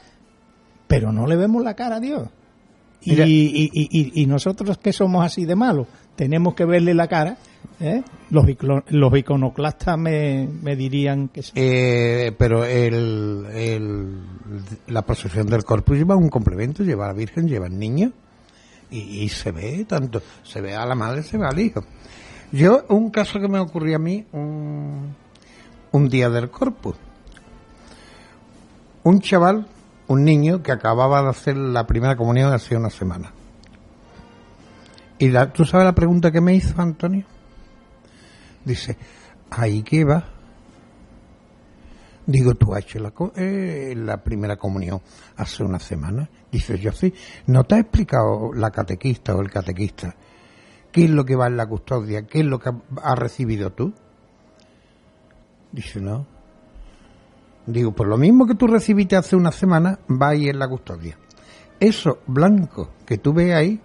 pero 0.86 1.12
no 1.12 1.26
le 1.26 1.36
vemos 1.36 1.62
la 1.62 1.74
cara 1.74 1.96
a 1.96 2.00
Dios. 2.00 2.28
Y, 3.04 4.20
y, 4.20 4.26
nosotros 4.26 4.78
que 4.78 4.92
somos 4.92 5.24
así 5.24 5.44
de 5.44 5.54
malos, 5.54 5.86
tenemos 6.16 6.54
que 6.54 6.64
verle 6.64 6.94
la 6.94 7.06
cara. 7.06 7.36
¿eh? 7.80 8.02
Los, 8.30 8.46
los 8.88 9.18
iconoclastas 9.18 9.98
me, 9.98 10.48
me 10.62 10.74
dirían 10.74 11.28
que 11.28 11.42
sí. 11.42 11.52
Eh, 11.54 12.32
pero 12.38 12.64
el, 12.64 13.46
el, 13.52 14.22
la 14.86 15.02
procesión 15.02 15.46
del 15.46 15.64
corpus 15.64 15.98
lleva 15.98 16.16
un 16.16 16.28
complemento, 16.28 16.82
lleva 16.82 17.04
a 17.04 17.08
la 17.08 17.14
Virgen, 17.14 17.46
lleva 17.46 17.66
al 17.66 17.78
niño 17.78 18.12
y, 18.90 19.28
se 19.28 19.50
ve 19.50 19.84
tanto, 19.88 20.22
se 20.42 20.60
ve 20.60 20.74
a 20.74 20.86
la 20.86 20.94
madre, 20.94 21.22
se 21.22 21.36
ve 21.36 21.46
al 21.46 21.58
hijo. 21.58 21.84
Yo, 22.52 22.84
un 22.88 23.10
caso 23.10 23.40
que 23.40 23.48
me 23.48 23.58
ocurrió 23.58 23.96
a 23.96 23.98
mí, 23.98 24.24
un, 24.32 25.14
un 25.90 26.08
día 26.08 26.30
del 26.30 26.50
corpus. 26.50 26.96
Un 29.02 29.20
chaval 29.20 29.66
un 30.08 30.24
niño 30.24 30.62
que 30.62 30.72
acababa 30.72 31.22
de 31.22 31.28
hacer 31.30 31.56
la 31.56 31.86
primera 31.86 32.16
comunión 32.16 32.52
hace 32.52 32.76
una 32.76 32.90
semana. 32.90 33.32
Y 35.18 35.28
la, 35.28 35.52
¿tú 35.52 35.64
sabes 35.64 35.86
la 35.86 35.94
pregunta 35.94 36.30
que 36.30 36.40
me 36.40 36.54
hizo 36.54 36.80
Antonio? 36.80 37.24
Dice, 38.64 38.96
¿ahí 39.50 39.82
qué 39.82 40.04
va? 40.04 40.24
Digo, 42.26 42.54
¿tú 42.54 42.74
has 42.74 42.84
hecho 42.84 42.98
la, 42.98 43.12
eh, 43.36 43.94
la 43.96 44.22
primera 44.22 44.56
comunión 44.56 45.00
hace 45.36 45.62
una 45.62 45.78
semana? 45.78 46.28
Dice, 46.50 46.78
yo 46.78 46.92
sí. 46.92 47.12
¿No 47.46 47.64
te 47.64 47.74
ha 47.74 47.78
explicado 47.80 48.52
la 48.54 48.70
catequista 48.70 49.34
o 49.36 49.40
el 49.40 49.50
catequista 49.50 50.14
qué 50.90 51.04
es 51.04 51.10
lo 51.10 51.24
que 51.24 51.36
va 51.36 51.48
en 51.48 51.56
la 51.56 51.66
custodia? 51.66 52.26
¿Qué 52.26 52.40
es 52.40 52.46
lo 52.46 52.58
que 52.60 52.70
has 53.02 53.18
recibido 53.18 53.72
tú? 53.72 53.92
Dice, 55.72 56.00
no. 56.00 56.33
Digo, 57.66 57.92
por 57.92 58.06
lo 58.06 58.18
mismo 58.18 58.46
que 58.46 58.54
tú 58.54 58.66
recibiste 58.66 59.16
hace 59.16 59.36
una 59.36 59.52
semana, 59.52 59.98
va 60.10 60.30
ahí 60.30 60.48
en 60.48 60.58
la 60.58 60.68
custodia. 60.68 61.18
Eso 61.80 62.18
blanco 62.26 62.90
que 63.06 63.18
tú 63.18 63.32
ves 63.32 63.54
ahí 63.54 63.80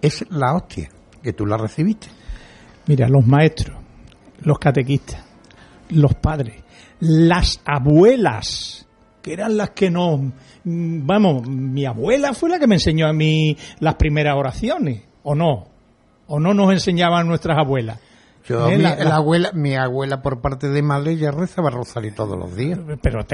es 0.00 0.24
la 0.30 0.54
hostia 0.54 0.90
que 1.22 1.32
tú 1.32 1.46
la 1.46 1.56
recibiste. 1.56 2.08
Mira, 2.86 3.08
los 3.08 3.26
maestros, 3.26 3.78
los 4.40 4.58
catequistas, 4.58 5.24
los 5.90 6.14
padres, 6.14 6.62
las 7.00 7.60
abuelas, 7.64 8.86
que 9.20 9.32
eran 9.32 9.56
las 9.56 9.70
que 9.70 9.90
nos... 9.90 10.20
Mm, 10.64 11.06
vamos, 11.06 11.48
mi 11.48 11.84
abuela 11.84 12.34
fue 12.34 12.50
la 12.50 12.58
que 12.58 12.66
me 12.66 12.76
enseñó 12.76 13.06
a 13.06 13.12
mí 13.12 13.56
las 13.80 13.94
primeras 13.94 14.36
oraciones, 14.36 15.02
¿o 15.22 15.34
no? 15.34 15.68
¿O 16.26 16.40
no 16.40 16.54
nos 16.54 16.72
enseñaban 16.72 17.26
nuestras 17.26 17.58
abuelas? 17.58 17.98
Yo, 18.44 18.68
mi, 18.68 18.78
la, 18.78 19.16
abuela, 19.16 19.52
mi 19.52 19.76
abuela 19.76 20.20
por 20.20 20.40
parte 20.40 20.68
de 20.68 20.82
madre 20.82 21.16
ya 21.16 21.30
rezaba 21.30 21.70
rosario 21.70 22.12
todos 22.14 22.36
los 22.36 22.56
días. 22.56 22.78
Pero, 23.00 23.24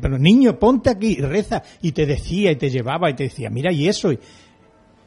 pero 0.00 0.18
niño, 0.18 0.58
ponte 0.58 0.90
aquí, 0.90 1.16
reza. 1.16 1.62
Y 1.82 1.92
te 1.92 2.06
decía, 2.06 2.52
y 2.52 2.56
te 2.56 2.70
llevaba, 2.70 3.10
y 3.10 3.14
te 3.14 3.24
decía, 3.24 3.50
mira, 3.50 3.72
y 3.72 3.88
eso. 3.88 4.12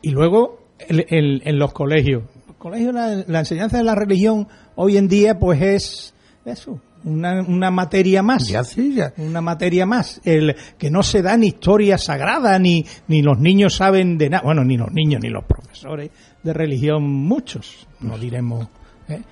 Y, 0.02 0.10
luego, 0.12 0.60
en, 0.80 1.58
los 1.58 1.72
colegios. 1.72 2.24
colegios, 2.58 2.94
la, 2.94 3.40
enseñanza 3.40 3.78
de 3.78 3.84
la 3.84 3.96
religión 3.96 4.48
hoy 4.76 4.98
en 4.98 5.08
día, 5.08 5.40
pues 5.40 5.62
es 5.62 6.14
eso, 6.44 6.82
una, 7.06 7.42
una 7.42 7.72
materia 7.72 8.22
más. 8.22 8.50
Ya 8.50 8.66
sí, 8.66 8.96
ya. 8.96 9.14
Una 9.18 9.40
materia 9.40 9.86
más. 9.86 10.20
El 10.26 10.58
que 10.78 10.92
no 10.92 11.04
se 11.04 11.22
da 11.22 11.38
ni 11.38 11.48
historia 11.48 11.98
sagrada, 11.98 12.60
ni, 12.60 12.86
ni 13.08 13.22
los 13.22 13.40
niños 13.40 13.76
saben 13.76 14.18
de 14.18 14.30
nada. 14.30 14.44
Bueno, 14.44 14.66
ni 14.66 14.76
los 14.76 14.92
niños, 14.92 15.22
ni 15.22 15.30
los 15.30 15.46
profesores 15.46 16.12
de 16.44 16.54
religión, 16.54 17.04
muchos, 17.04 17.88
no 18.02 18.18
diremos 18.18 18.68
¿eh? 19.12 19.24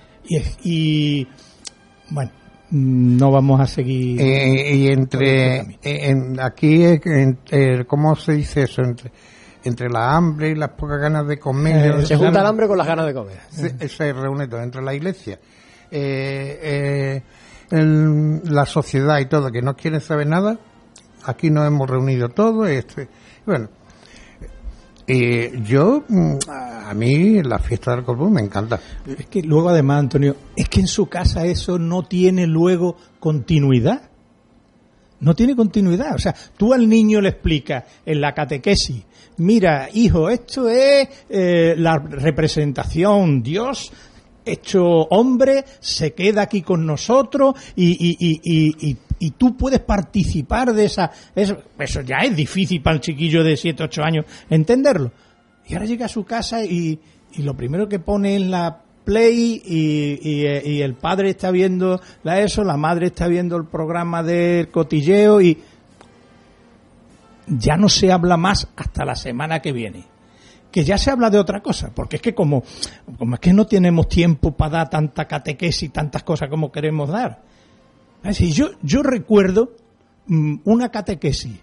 Y, 0.62 1.26
bueno, 2.10 2.30
no 2.70 3.30
vamos 3.30 3.60
a 3.60 3.66
seguir. 3.66 4.20
Eh, 4.20 4.74
y 4.76 4.88
entre. 4.88 5.78
aquí, 6.40 6.84
¿cómo 7.86 8.14
se 8.16 8.32
dice 8.32 8.62
eso? 8.62 8.82
Entre, 8.82 9.10
entre 9.64 9.88
la 9.88 10.14
hambre 10.14 10.50
y 10.50 10.54
las 10.54 10.70
pocas 10.70 11.00
ganas 11.00 11.26
de 11.26 11.38
comer. 11.38 12.00
Eh, 12.00 12.06
se 12.06 12.16
junta 12.16 12.40
el 12.40 12.46
hambre 12.46 12.68
con 12.68 12.78
las 12.78 12.86
ganas 12.86 13.06
de 13.06 13.14
comer. 13.14 13.40
Se, 13.50 14.12
reúne 14.12 14.46
todo 14.46 14.62
entre 14.62 14.82
la 14.82 14.94
iglesia. 14.94 15.40
la 17.70 18.66
sociedad 18.66 19.18
y 19.18 19.26
todo, 19.26 19.50
que 19.50 19.62
no 19.62 19.74
quieren 19.74 20.00
saber 20.00 20.26
nada, 20.26 20.58
aquí 21.24 21.50
nos 21.50 21.66
hemos 21.66 21.90
reunido 21.90 22.28
todos. 22.28 22.68
Este, 22.68 23.08
bueno, 23.46 23.68
y 25.06 25.62
yo, 25.62 26.04
mm, 26.08 26.36
a 26.48 26.94
mí 26.94 27.42
la 27.42 27.58
fiesta 27.58 27.92
del 27.94 28.04
Corpus 28.04 28.30
me 28.30 28.40
encanta. 28.40 28.78
Es 29.06 29.26
que 29.26 29.42
luego 29.42 29.70
además, 29.70 30.00
Antonio, 30.00 30.36
es 30.56 30.68
que 30.68 30.80
en 30.80 30.86
su 30.86 31.06
casa 31.06 31.44
eso 31.44 31.78
no 31.78 32.02
tiene 32.04 32.46
luego 32.46 32.96
continuidad. 33.18 34.10
No 35.20 35.34
tiene 35.34 35.54
continuidad. 35.54 36.14
O 36.14 36.18
sea, 36.18 36.34
tú 36.56 36.72
al 36.72 36.88
niño 36.88 37.20
le 37.20 37.30
explicas 37.30 37.84
en 38.06 38.20
la 38.20 38.32
catequesis, 38.32 39.04
mira, 39.36 39.88
hijo, 39.92 40.30
esto 40.30 40.68
es 40.68 41.08
eh, 41.28 41.74
la 41.76 41.98
representación, 41.98 43.42
Dios 43.42 43.92
hecho 44.44 44.84
hombre, 44.84 45.64
se 45.80 46.12
queda 46.14 46.42
aquí 46.42 46.62
con 46.62 46.86
nosotros 46.86 47.54
y, 47.76 47.90
y, 47.90 48.40
y, 48.42 48.96
y, 49.18 49.30
tú 49.32 49.56
puedes 49.56 49.80
participar 49.80 50.72
de 50.72 50.86
esa... 50.86 51.10
Eso, 51.34 51.58
eso 51.78 52.00
ya 52.00 52.18
es 52.18 52.34
difícil 52.34 52.82
para 52.82 52.96
el 52.96 53.02
chiquillo 53.02 53.44
de 53.44 53.56
7, 53.56 53.84
8 53.84 54.02
años 54.02 54.24
entenderlo. 54.48 55.12
Y 55.66 55.74
ahora 55.74 55.86
llega 55.86 56.06
a 56.06 56.08
su 56.08 56.24
casa 56.24 56.64
y, 56.64 56.98
y 57.32 57.42
lo 57.42 57.54
primero 57.54 57.88
que 57.88 57.98
pone 57.98 58.34
en 58.34 58.50
la 58.50 58.82
play 59.04 59.62
y, 59.64 60.18
y, 60.22 60.82
el 60.82 60.94
padre 60.94 61.30
está 61.30 61.50
viendo 61.50 62.00
la 62.22 62.40
eso, 62.40 62.64
la 62.64 62.76
madre 62.76 63.06
está 63.06 63.28
viendo 63.28 63.56
el 63.56 63.66
programa 63.66 64.22
del 64.22 64.70
cotilleo 64.70 65.40
y 65.40 65.58
ya 67.46 67.76
no 67.76 67.88
se 67.88 68.12
habla 68.12 68.36
más 68.36 68.68
hasta 68.76 69.04
la 69.04 69.16
semana 69.16 69.60
que 69.60 69.72
viene 69.72 70.09
que 70.70 70.84
ya 70.84 70.98
se 70.98 71.10
habla 71.10 71.30
de 71.30 71.38
otra 71.38 71.62
cosa, 71.62 71.92
porque 71.94 72.16
es 72.16 72.22
que 72.22 72.34
como, 72.34 72.62
como 73.18 73.34
es 73.34 73.40
que 73.40 73.52
no 73.52 73.66
tenemos 73.66 74.08
tiempo 74.08 74.52
para 74.52 74.78
dar 74.78 74.90
tanta 74.90 75.26
catequesis 75.26 75.92
tantas 75.92 76.22
cosas 76.22 76.48
como 76.48 76.70
queremos 76.70 77.08
dar. 77.08 77.42
Así, 78.22 78.52
yo, 78.52 78.70
yo 78.82 79.02
recuerdo 79.02 79.72
mm, 80.26 80.56
una 80.64 80.90
catequesis 80.90 81.58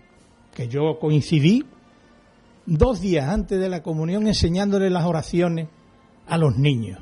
que 0.54 0.67
yo 0.67 0.98
coincidí 1.00 1.63
dos 2.65 3.00
días 3.00 3.30
antes 3.30 3.60
de 3.60 3.70
la 3.70 3.82
comunión 3.82 4.28
enseñándole 4.28 4.89
las 4.89 5.06
oraciones 5.06 5.67
a 6.28 6.38
los 6.38 6.58
niños. 6.58 7.00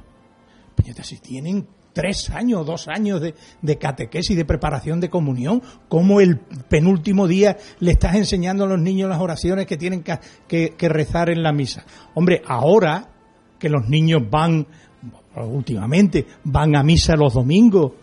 si 1.02 1.18
tienen 1.20 1.68
tres 1.96 2.30
años, 2.30 2.66
dos 2.66 2.90
años 2.90 3.22
de, 3.22 3.34
de 3.62 3.78
catequesis, 3.78 4.36
de 4.36 4.44
preparación 4.44 5.00
de 5.00 5.10
comunión, 5.10 5.64
como 5.88 6.20
el 6.20 6.38
penúltimo 6.38 7.26
día 7.26 7.56
le 7.80 7.92
estás 7.92 8.16
enseñando 8.16 8.66
a 8.66 8.68
los 8.68 8.80
niños 8.80 9.10
las 9.10 9.22
oraciones 9.22 9.66
que 9.66 9.78
tienen 9.78 10.04
que, 10.04 10.90
rezar 10.90 11.30
en 11.30 11.42
la 11.42 11.54
misa. 11.54 11.86
Hombre, 12.14 12.42
ahora 12.46 13.08
que 13.58 13.70
los 13.70 13.88
niños 13.88 14.24
van, 14.30 14.68
últimamente, 15.38 16.28
van 16.44 16.76
a 16.76 16.84
misa 16.84 17.16
los 17.16 17.34
domingos, 17.34 17.94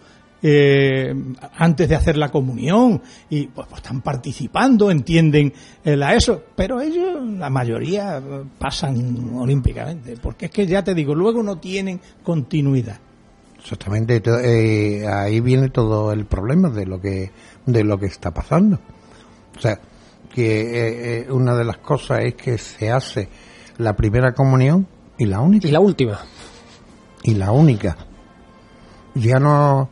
eh, 0.44 1.14
antes 1.58 1.88
de 1.88 1.94
hacer 1.94 2.16
la 2.16 2.30
comunión 2.30 3.00
y 3.30 3.46
pues, 3.46 3.68
pues 3.68 3.82
están 3.82 4.00
participando, 4.00 4.90
entienden 4.90 5.52
la 5.84 6.14
eso, 6.14 6.42
pero 6.56 6.80
ellos, 6.80 7.22
la 7.22 7.50
mayoría, 7.50 8.20
pasan 8.58 9.34
olímpicamente, 9.34 10.16
porque 10.20 10.46
es 10.46 10.50
que 10.50 10.66
ya 10.66 10.82
te 10.82 10.94
digo, 10.94 11.14
luego 11.14 11.42
no 11.42 11.58
tienen 11.58 12.00
continuidad. 12.24 12.98
Exactamente, 13.62 14.20
eh, 14.26 15.06
ahí 15.06 15.40
viene 15.40 15.68
todo 15.68 16.12
el 16.12 16.26
problema 16.26 16.68
de 16.68 16.84
lo 16.84 17.00
que 17.00 17.30
de 17.64 17.84
lo 17.84 17.96
que 17.96 18.06
está 18.06 18.32
pasando. 18.32 18.80
O 19.56 19.60
sea, 19.60 19.78
que 20.34 21.20
eh, 21.20 21.30
una 21.30 21.54
de 21.54 21.64
las 21.64 21.78
cosas 21.78 22.20
es 22.24 22.34
que 22.34 22.58
se 22.58 22.90
hace 22.90 23.28
la 23.78 23.94
primera 23.94 24.32
comunión 24.32 24.88
y 25.16 25.26
la 25.26 25.40
única. 25.40 25.68
Y 25.68 25.70
la 25.70 25.80
última. 25.80 26.18
Y 27.22 27.34
la 27.34 27.52
única. 27.52 27.96
Ya 29.14 29.38
no 29.38 29.90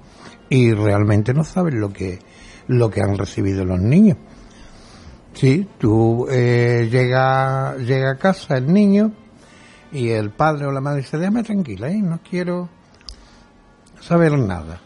y 0.48 0.72
realmente 0.72 1.32
no 1.32 1.44
saben 1.44 1.80
lo 1.80 1.92
que 1.92 2.18
lo 2.66 2.90
que 2.90 3.02
han 3.02 3.16
recibido 3.16 3.64
los 3.64 3.80
niños. 3.80 4.18
Sí, 5.32 5.68
tú 5.78 6.26
eh, 6.28 6.88
llega 6.90 7.76
llega 7.76 8.10
a 8.10 8.18
casa 8.18 8.56
el 8.56 8.72
niño 8.72 9.12
y 9.92 10.08
el 10.08 10.30
padre 10.30 10.66
o 10.66 10.72
la 10.72 10.80
madre 10.80 11.02
dice 11.02 11.18
déjame 11.18 11.44
tranquila, 11.44 11.88
¿eh? 11.88 12.02
no 12.02 12.18
quiero 12.28 12.68
saber 14.00 14.38
nada. 14.38 14.80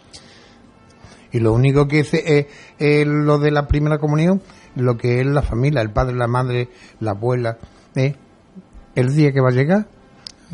Y 1.32 1.40
lo 1.40 1.52
único 1.52 1.88
que 1.88 2.00
es 2.00 3.06
lo 3.06 3.38
de 3.38 3.50
la 3.50 3.66
primera 3.66 3.98
comunión, 3.98 4.40
lo 4.76 4.96
que 4.96 5.20
es 5.20 5.26
la 5.26 5.42
familia, 5.42 5.80
el 5.80 5.90
padre, 5.90 6.14
la 6.14 6.28
madre, 6.28 6.68
la 7.00 7.12
abuela, 7.12 7.58
¿eh? 7.94 8.14
el 8.94 9.14
día 9.14 9.32
que 9.32 9.40
va 9.40 9.48
a 9.48 9.52
llegar, 9.52 9.86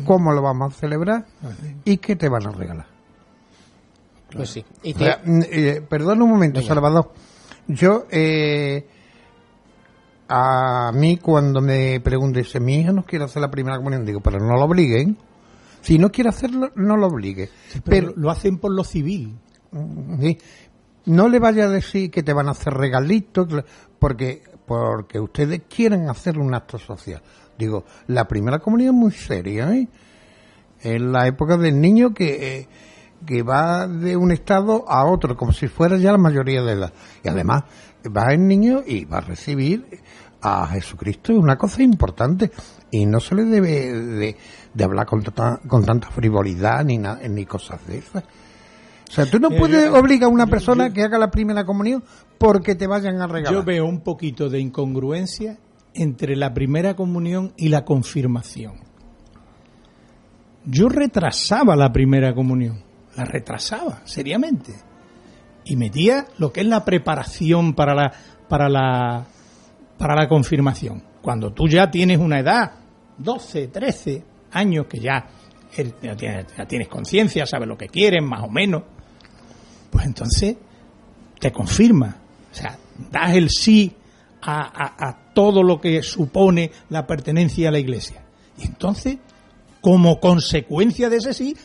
cómo 0.05 0.31
lo 0.31 0.41
vamos 0.41 0.73
a 0.73 0.79
celebrar 0.79 1.25
y 1.85 1.97
qué 1.97 2.15
te 2.15 2.29
van 2.29 2.47
a 2.47 2.51
regalar. 2.51 2.87
Pues 4.31 4.49
sí. 4.49 4.65
Mm, 4.83 5.41
eh, 5.51 5.81
perdón 5.87 6.21
un 6.21 6.29
momento, 6.29 6.61
Salvador. 6.61 7.11
Yo, 7.67 8.05
eh, 8.09 8.87
a 10.29 10.91
mí 10.93 11.17
cuando 11.17 11.61
me 11.61 11.99
pregunte 11.99 12.43
si 12.43 12.59
mi 12.59 12.79
hija 12.79 12.91
no 12.91 13.03
quiere 13.03 13.25
hacer 13.25 13.41
la 13.41 13.51
primera 13.51 13.77
comunión, 13.77 14.05
digo, 14.05 14.21
pero 14.21 14.39
no 14.39 14.55
lo 14.55 14.63
obliguen. 14.63 15.17
Si 15.81 15.97
no 15.97 16.11
quiere 16.11 16.29
hacerlo, 16.29 16.71
no 16.75 16.97
lo 16.97 17.07
obligue. 17.07 17.49
pero, 17.83 18.13
lo 18.15 18.29
hacen 18.29 18.57
por 18.57 18.71
lo 18.71 18.83
civil. 18.83 19.37
No 21.05 21.29
le 21.29 21.39
vaya 21.39 21.65
a 21.65 21.69
decir 21.69 22.11
que 22.11 22.23
te 22.23 22.33
van 22.33 22.47
a 22.47 22.51
hacer 22.51 22.73
regalitos, 22.73 23.47
porque, 23.99 24.43
porque 24.65 25.19
ustedes 25.19 25.61
quieren 25.67 26.09
hacer 26.09 26.37
un 26.37 26.53
acto 26.53 26.77
social. 26.77 27.21
Digo, 27.57 27.85
la 28.07 28.27
primera 28.27 28.59
comunión 28.59 28.95
es 28.95 29.01
muy 29.01 29.11
seria, 29.11 29.73
¿eh? 29.73 29.87
En 30.83 31.11
la 31.11 31.27
época 31.27 31.57
del 31.57 31.79
niño 31.79 32.13
que... 32.13 32.57
Eh, 32.59 32.67
que 33.25 33.43
va 33.43 33.87
de 33.87 34.17
un 34.17 34.31
estado 34.31 34.89
a 34.89 35.05
otro, 35.05 35.37
como 35.37 35.53
si 35.53 35.67
fuera 35.67 35.97
ya 35.97 36.11
la 36.11 36.17
mayoría 36.17 36.63
de 36.63 36.73
edad. 36.73 36.93
Y 37.23 37.29
además 37.29 37.63
va 38.05 38.33
el 38.33 38.47
niño 38.47 38.81
y 38.85 39.05
va 39.05 39.17
a 39.17 39.21
recibir 39.21 39.99
a 40.41 40.67
Jesucristo, 40.67 41.31
es 41.33 41.39
una 41.39 41.57
cosa 41.57 41.83
importante. 41.83 42.51
Y 42.89 43.05
no 43.05 43.19
se 43.19 43.35
le 43.35 43.45
debe 43.45 44.35
de, 44.73 44.83
hablar 44.83 45.05
con, 45.05 45.23
con, 45.67 45.85
tanta 45.85 46.09
frivolidad 46.09 46.83
ni, 46.83 46.97
ni 46.97 47.45
cosas 47.45 47.85
de 47.87 47.99
esas. 47.99 48.23
O 49.09 49.13
sea, 49.13 49.25
tú 49.25 49.39
no 49.39 49.49
puedes 49.49 49.89
obligar 49.89 50.29
a 50.29 50.33
una 50.33 50.47
persona 50.47 50.91
que 50.91 51.03
haga 51.03 51.17
la 51.17 51.29
primera 51.29 51.65
comunión 51.65 52.03
porque 52.37 52.75
te 52.75 52.87
vayan 52.87 53.21
a 53.21 53.27
regalar. 53.27 53.53
Yo 53.53 53.63
veo 53.63 53.85
un 53.85 54.01
poquito 54.01 54.49
de 54.49 54.59
incongruencia 54.59 55.57
entre 55.93 56.35
la 56.35 56.53
primera 56.53 56.95
comunión 56.95 57.53
y 57.57 57.69
la 57.69 57.83
confirmación. 57.83 58.75
Yo 60.63 60.87
retrasaba 60.87 61.75
la 61.75 61.91
primera 61.91 62.33
comunión 62.33 62.91
la 63.15 63.25
retrasaba 63.25 64.01
seriamente 64.05 64.73
y 65.65 65.75
metía 65.75 66.25
lo 66.37 66.51
que 66.51 66.61
es 66.61 66.67
la 66.67 66.85
preparación 66.85 67.73
para 67.73 67.93
la 67.93 68.13
para 68.47 68.69
la 68.69 69.25
para 70.01 70.15
la 70.15 70.27
confirmación. 70.27 71.03
Cuando 71.21 71.53
tú 71.53 71.67
ya 71.67 71.91
tienes 71.91 72.17
una 72.17 72.39
edad, 72.39 72.71
12, 73.19 73.67
13 73.67 74.23
años 74.51 74.87
que 74.87 74.99
ya, 74.99 75.27
ya 76.01 76.65
tienes, 76.67 76.87
conciencia, 76.87 77.45
sabes 77.45 77.67
lo 77.67 77.77
que 77.77 77.87
quieres, 77.87 78.23
más 78.23 78.41
o 78.41 78.49
menos, 78.49 78.81
pues 79.91 80.07
entonces 80.07 80.57
te 81.39 81.51
confirma, 81.51 82.17
o 82.51 82.55
sea, 82.55 82.79
das 83.11 83.35
el 83.35 83.51
sí 83.51 83.95
a, 84.41 85.07
a 85.07 85.33
todo 85.35 85.61
lo 85.61 85.79
que 85.79 86.01
supone 86.01 86.71
la 86.89 87.05
pertenencia 87.05 87.69
a 87.69 87.71
la 87.71 87.77
iglesia. 87.77 88.23
Y 88.57 88.65
entonces, 88.65 89.19
como 89.81 90.19
consecuencia 90.19 91.11
de 91.11 91.17
ese 91.17 91.35
sí, 91.35 91.55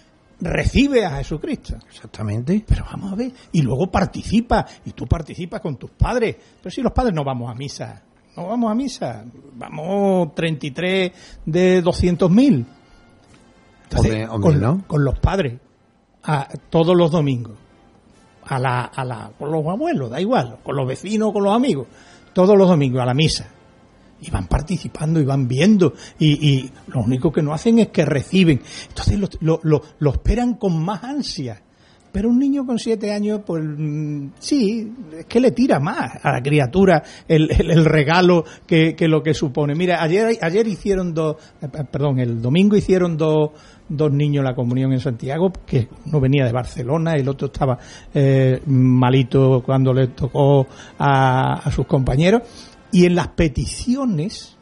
recibe 0.40 1.06
a 1.06 1.16
Jesucristo. 1.16 1.78
Exactamente. 1.88 2.62
Pero 2.68 2.84
vamos 2.84 3.14
a 3.14 3.16
ver, 3.16 3.32
y 3.52 3.62
luego 3.62 3.90
participa, 3.90 4.66
y 4.84 4.90
tú 4.90 5.06
participas 5.06 5.62
con 5.62 5.78
tus 5.78 5.92
padres. 5.92 6.36
Pero 6.62 6.70
si 6.70 6.82
los 6.82 6.92
padres 6.92 7.14
no 7.14 7.24
vamos 7.24 7.50
a 7.50 7.54
misa, 7.54 8.02
no 8.36 8.46
vamos 8.46 8.70
a 8.70 8.74
misa, 8.74 9.24
vamos 9.54 10.34
33 10.34 11.12
de 11.44 11.82
200 11.82 12.30
mil. 12.30 12.66
Con, 14.40 14.82
con, 14.82 15.04
los 15.04 15.18
padres, 15.20 15.60
a, 16.24 16.48
todos 16.70 16.96
los 16.96 17.12
domingos, 17.12 17.56
a 18.44 18.58
la, 18.58 18.80
a 18.84 19.04
la, 19.04 19.30
con 19.38 19.52
los 19.52 19.64
abuelos, 19.64 20.10
da 20.10 20.20
igual, 20.20 20.58
con 20.64 20.74
los 20.74 20.88
vecinos, 20.88 21.32
con 21.32 21.44
los 21.44 21.54
amigos, 21.54 21.86
todos 22.32 22.58
los 22.58 22.68
domingos 22.68 23.00
a 23.00 23.06
la 23.06 23.14
misa 23.14 23.46
y 24.20 24.30
van 24.30 24.46
participando 24.46 25.20
y 25.20 25.24
van 25.24 25.46
viendo 25.46 25.92
y, 26.18 26.48
y, 26.48 26.72
lo 26.88 27.00
único 27.00 27.30
que 27.30 27.42
no 27.42 27.52
hacen 27.52 27.78
es 27.78 27.88
que 27.88 28.04
reciben. 28.04 28.60
Entonces 28.88 29.18
lo, 29.40 29.60
lo, 29.62 29.82
lo, 29.98 30.10
esperan 30.10 30.54
con 30.54 30.82
más 30.82 31.04
ansia. 31.04 31.62
Pero 32.16 32.30
un 32.30 32.38
niño 32.38 32.64
con 32.64 32.78
siete 32.78 33.12
años, 33.12 33.42
pues 33.44 33.62
sí, 34.38 34.90
es 35.18 35.26
que 35.26 35.38
le 35.38 35.50
tira 35.50 35.78
más 35.78 36.12
a 36.24 36.32
la 36.32 36.42
criatura 36.42 37.02
el, 37.28 37.50
el, 37.50 37.84
regalo 37.84 38.42
que, 38.66 38.96
que, 38.96 39.06
lo 39.06 39.22
que 39.22 39.34
supone. 39.34 39.74
Mira, 39.74 40.02
ayer, 40.02 40.38
ayer 40.40 40.66
hicieron 40.66 41.12
dos, 41.12 41.36
eh, 41.60 41.68
perdón, 41.68 42.18
el 42.18 42.40
domingo 42.40 42.74
hicieron 42.74 43.18
dos, 43.18 43.50
dos 43.86 44.10
niños 44.10 44.42
la 44.42 44.54
comunión 44.54 44.94
en 44.94 45.00
Santiago, 45.00 45.52
que 45.66 45.88
uno 46.06 46.18
venía 46.18 46.46
de 46.46 46.52
Barcelona, 46.52 47.16
el 47.16 47.28
otro 47.28 47.48
estaba 47.48 47.78
eh, 48.14 48.62
malito 48.64 49.62
cuando 49.62 49.92
le 49.92 50.06
tocó 50.06 50.66
a, 50.98 51.68
a 51.68 51.70
sus 51.70 51.86
compañeros 51.86 52.40
y 52.92 53.04
en 53.04 53.14
las 53.14 53.28
peticiones, 53.28 54.56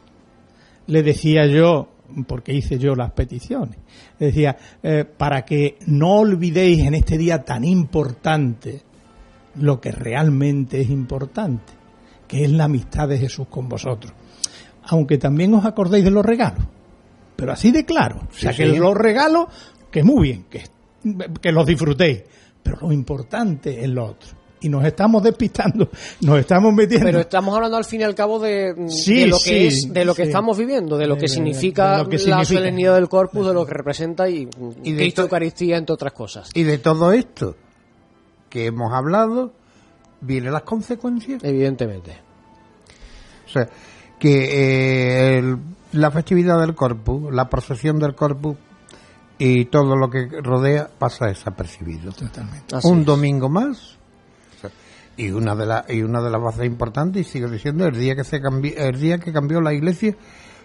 le 0.87 1.03
decía 1.03 1.47
yo, 1.47 1.94
porque 2.23 2.53
hice 2.53 2.77
yo 2.77 2.95
las 2.95 3.11
peticiones, 3.11 3.77
decía, 4.17 4.55
eh, 4.81 5.03
para 5.05 5.43
que 5.43 5.77
no 5.87 6.19
olvidéis 6.19 6.85
en 6.85 6.95
este 6.95 7.17
día 7.17 7.43
tan 7.43 7.63
importante 7.65 8.81
lo 9.55 9.81
que 9.81 9.91
realmente 9.91 10.81
es 10.81 10.89
importante, 10.89 11.73
que 12.27 12.45
es 12.45 12.51
la 12.51 12.65
amistad 12.65 13.07
de 13.07 13.17
Jesús 13.17 13.47
con 13.49 13.67
vosotros. 13.67 14.13
Aunque 14.83 15.17
también 15.17 15.53
os 15.53 15.65
acordéis 15.65 16.03
de 16.03 16.11
los 16.11 16.25
regalos, 16.25 16.65
pero 17.35 17.51
así 17.51 17.71
de 17.71 17.85
claro. 17.85 18.21
o 18.29 18.33
sea, 18.33 18.53
que 18.53 18.65
los 18.65 18.95
regalos, 18.95 19.47
que 19.91 20.03
muy 20.03 20.29
bien, 20.29 20.45
que, 20.49 20.63
que 21.41 21.51
los 21.51 21.65
disfrutéis, 21.65 22.23
pero 22.61 22.77
lo 22.81 22.91
importante 22.91 23.83
es 23.83 23.89
lo 23.89 24.05
otro 24.05 24.44
y 24.65 24.69
nos 24.69 24.83
estamos 24.83 25.21
despistando, 25.21 25.89
nos 26.21 26.39
estamos 26.39 26.73
metiendo. 26.73 27.05
Pero 27.05 27.19
estamos 27.19 27.55
hablando 27.55 27.77
al 27.77 27.85
fin 27.85 28.01
y 28.01 28.03
al 28.03 28.15
cabo 28.15 28.39
de, 28.39 28.73
lo 29.27 29.37
que 29.37 29.67
es, 29.67 29.93
de 29.93 30.03
lo 30.03 30.15
que 30.15 30.23
estamos 30.23 30.57
viviendo, 30.57 30.97
de 30.97 31.05
lo 31.05 31.17
que 31.17 31.27
significa 31.27 32.03
la 32.03 32.43
solemnidad 32.43 32.95
del 32.95 33.07
corpus, 33.07 33.47
de 33.47 33.53
lo 33.53 33.63
que 33.63 33.75
representa 33.75 34.27
y, 34.27 34.49
y 34.83 34.91
de 34.93 34.97
Cristo 34.97 35.21
Eucaristía, 35.21 35.77
entre 35.77 35.93
otras 35.93 36.13
cosas. 36.13 36.49
Y 36.55 36.63
de 36.63 36.79
todo 36.79 37.11
esto 37.11 37.55
que 38.49 38.65
hemos 38.65 38.91
hablado, 38.91 39.53
vienen 40.21 40.51
las 40.51 40.63
consecuencias. 40.63 41.43
Evidentemente. 41.43 42.17
O 43.45 43.49
sea, 43.49 43.69
que 44.17 45.37
eh, 45.37 45.57
la 45.91 46.09
festividad 46.09 46.59
del 46.59 46.73
corpus, 46.73 47.31
la 47.31 47.49
procesión 47.51 47.99
del 47.99 48.15
corpus 48.15 48.57
y 49.37 49.65
todo 49.65 49.95
lo 49.95 50.09
que 50.09 50.27
rodea 50.41 50.89
pasa 50.97 51.27
desapercibido. 51.27 52.11
Totalmente. 52.13 52.77
Un 52.83 53.05
domingo 53.05 53.47
más 53.47 53.99
y 55.17 55.31
una 55.31 55.55
de 55.55 55.65
las 55.65 55.89
y 55.89 56.01
una 56.01 56.21
de 56.21 56.29
las 56.29 56.41
bases 56.41 56.65
importantes 56.65 57.27
y 57.27 57.29
sigo 57.29 57.47
diciendo 57.47 57.85
el 57.85 57.97
día 57.97 58.15
que 58.15 58.23
se 58.23 58.41
cambió 58.41 58.73
el 58.75 58.99
día 58.99 59.17
que 59.17 59.31
cambió 59.31 59.61
la 59.61 59.73
iglesia 59.73 60.15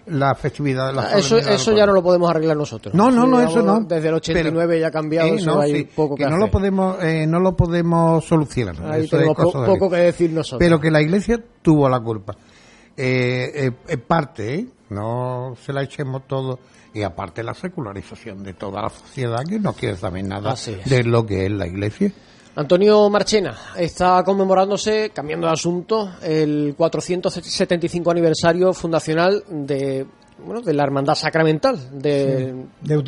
la 0.07 0.33
festividad 0.35 0.87
de 0.87 0.93
la 0.93 1.01
ah, 1.03 1.17
eso 1.17 1.37
eso 1.37 1.71
ya 1.73 1.85
no 1.85 1.93
lo 1.93 2.01
podemos 2.01 2.29
arreglar 2.29 2.57
nosotros. 2.57 2.93
No 2.93 3.11
no 3.11 3.27
no 3.27 3.39
eso 3.39 3.61
no. 3.61 3.81
desde 3.81 4.07
el 4.09 4.15
89 4.15 4.79
ya 4.79 4.87
ha 4.87 4.91
cambiado 4.91 5.29
eh, 5.29 5.35
eso 5.35 5.59
hay 5.59 5.83
poco 5.83 6.15
que, 6.15 6.25
no 6.25 6.37
lo 6.37 6.49
podemos 6.49 7.01
eh, 7.03 7.25
no 7.27 7.39
lo 7.39 7.55
podemos 7.55 8.25
solucionar 8.25 8.75
Ahí 8.91 9.07
tenemos 9.07 9.37
poco 9.37 9.89
que 9.89 9.97
decir 9.97 10.31
nosotros. 10.31 10.59
Pero 10.59 10.79
que 10.79 10.89
la 10.89 11.01
iglesia 11.01 11.39
tuvo 11.61 11.87
la 11.87 11.99
culpa. 11.99 12.35
Eh, 12.97 13.71
eh 13.87 13.97
parte 13.97 14.67
no 14.89 15.55
se 15.63 15.73
la 15.73 15.83
echemos 15.83 16.27
todo. 16.27 16.59
Y 16.93 17.03
aparte 17.03 17.41
la 17.41 17.53
secularización 17.53 18.43
de 18.43 18.53
toda 18.53 18.81
la 18.81 18.89
sociedad 18.89 19.45
que 19.47 19.59
no 19.59 19.71
quiere 19.71 19.95
saber 19.95 20.25
nada 20.25 20.55
de 20.85 21.03
lo 21.03 21.25
que 21.25 21.45
es 21.45 21.51
la 21.51 21.65
iglesia. 21.65 22.11
Antonio 22.55 23.09
Marchena 23.09 23.55
está 23.77 24.21
conmemorándose, 24.23 25.11
cambiando 25.13 25.47
de 25.47 25.53
asunto, 25.53 26.11
el 26.21 26.73
475 26.77 28.11
aniversario 28.11 28.73
fundacional 28.73 29.43
de 29.47 30.05
bueno, 30.45 30.61
de 30.61 30.73
la 30.73 30.83
hermandad 30.83 31.15
sacramental. 31.15 31.77
De, 31.91 32.65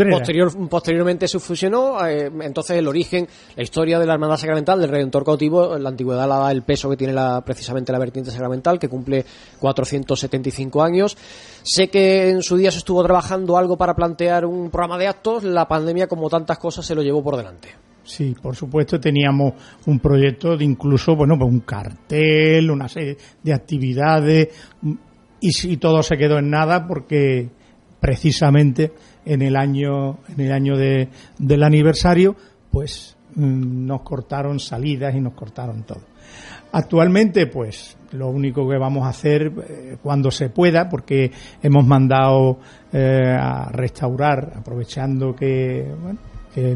posterior, 0.10 0.69
posteriormente 0.69 1.27
se 1.27 1.39
fusionó, 1.39 2.06
eh, 2.06 2.32
entonces 2.41 2.77
el 2.77 2.88
origen, 2.88 3.27
la 3.56 3.63
historia 3.63 3.99
de 3.99 4.06
la 4.06 4.13
hermandad 4.13 4.38
sacramental, 4.38 4.79
del 4.79 4.89
Redentor 4.89 5.25
cautivo, 5.25 5.75
en 5.75 5.84
la 5.84 5.89
antigüedad 5.89 6.27
la 6.27 6.38
da 6.38 6.51
el 6.51 6.63
peso 6.63 6.89
que 6.89 6.97
tiene 6.97 7.13
la, 7.13 7.41
precisamente 7.41 7.91
la 7.91 7.99
vertiente 7.99 8.32
sacramental, 8.32 8.79
que 8.79 8.88
cumple 8.88 9.25
475 9.60 10.84
años. 10.84 11.17
Sé 11.63 11.89
que 11.89 12.29
en 12.29 12.43
su 12.43 12.56
día 12.56 12.71
se 12.71 12.77
estuvo 12.77 13.03
trabajando 13.03 13.58
algo 13.58 13.77
para 13.77 13.95
plantear 13.95 14.45
un 14.45 14.69
programa 14.69 14.97
de 14.97 15.08
actos, 15.08 15.43
la 15.43 15.67
pandemia, 15.67 16.08
como 16.08 16.29
tantas 16.29 16.58
cosas, 16.60 16.86
se 16.86 16.95
lo 16.95 17.01
llevó 17.01 17.23
por 17.23 17.36
delante. 17.38 17.92
Sí, 18.03 18.35
por 18.41 18.55
supuesto 18.55 18.99
teníamos 18.99 19.53
un 19.85 19.99
proyecto 19.99 20.57
de 20.57 20.65
incluso, 20.65 21.15
bueno, 21.15 21.37
pues 21.37 21.49
un 21.49 21.61
cartel, 21.61 22.69
una 22.69 22.89
serie 22.89 23.17
de 23.41 23.53
actividades, 23.53 24.49
y, 25.39 25.51
si 25.51 25.77
todo 25.77 26.03
se 26.03 26.17
quedó 26.17 26.37
en 26.39 26.49
nada 26.49 26.85
porque 26.85 27.49
precisamente 27.99 28.91
en 29.25 29.41
el 29.41 29.55
año 29.55 30.19
en 30.27 30.39
el 30.41 30.51
año 30.51 30.75
de, 30.75 31.09
del 31.37 31.63
aniversario 31.63 32.35
pues 32.69 33.15
mm, 33.35 33.85
nos 33.85 34.01
cortaron 34.01 34.59
salidas 34.59 35.15
y 35.15 35.21
nos 35.21 35.33
cortaron 35.33 35.83
todo. 35.83 36.01
Actualmente 36.73 37.47
pues 37.47 37.97
lo 38.11 38.29
único 38.29 38.67
que 38.67 38.77
vamos 38.77 39.05
a 39.05 39.09
hacer 39.09 39.53
eh, 39.69 39.97
cuando 40.01 40.31
se 40.31 40.49
pueda 40.49 40.89
porque 40.89 41.31
hemos 41.61 41.85
mandado 41.85 42.59
eh, 42.91 43.37
a 43.39 43.69
restaurar 43.71 44.53
aprovechando 44.57 45.35
que 45.35 45.87
bueno, 46.01 46.19
que, 46.53 46.71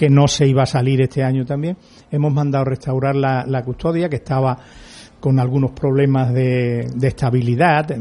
que 0.00 0.08
no 0.08 0.26
se 0.28 0.46
iba 0.46 0.62
a 0.62 0.66
salir 0.66 1.02
este 1.02 1.22
año 1.22 1.44
también 1.44 1.76
hemos 2.10 2.32
mandado 2.32 2.64
restaurar 2.64 3.14
la, 3.14 3.44
la 3.46 3.62
custodia 3.62 4.08
que 4.08 4.16
estaba 4.16 4.56
con 5.20 5.38
algunos 5.38 5.72
problemas 5.72 6.32
de, 6.32 6.88
estabilidad, 7.02 7.94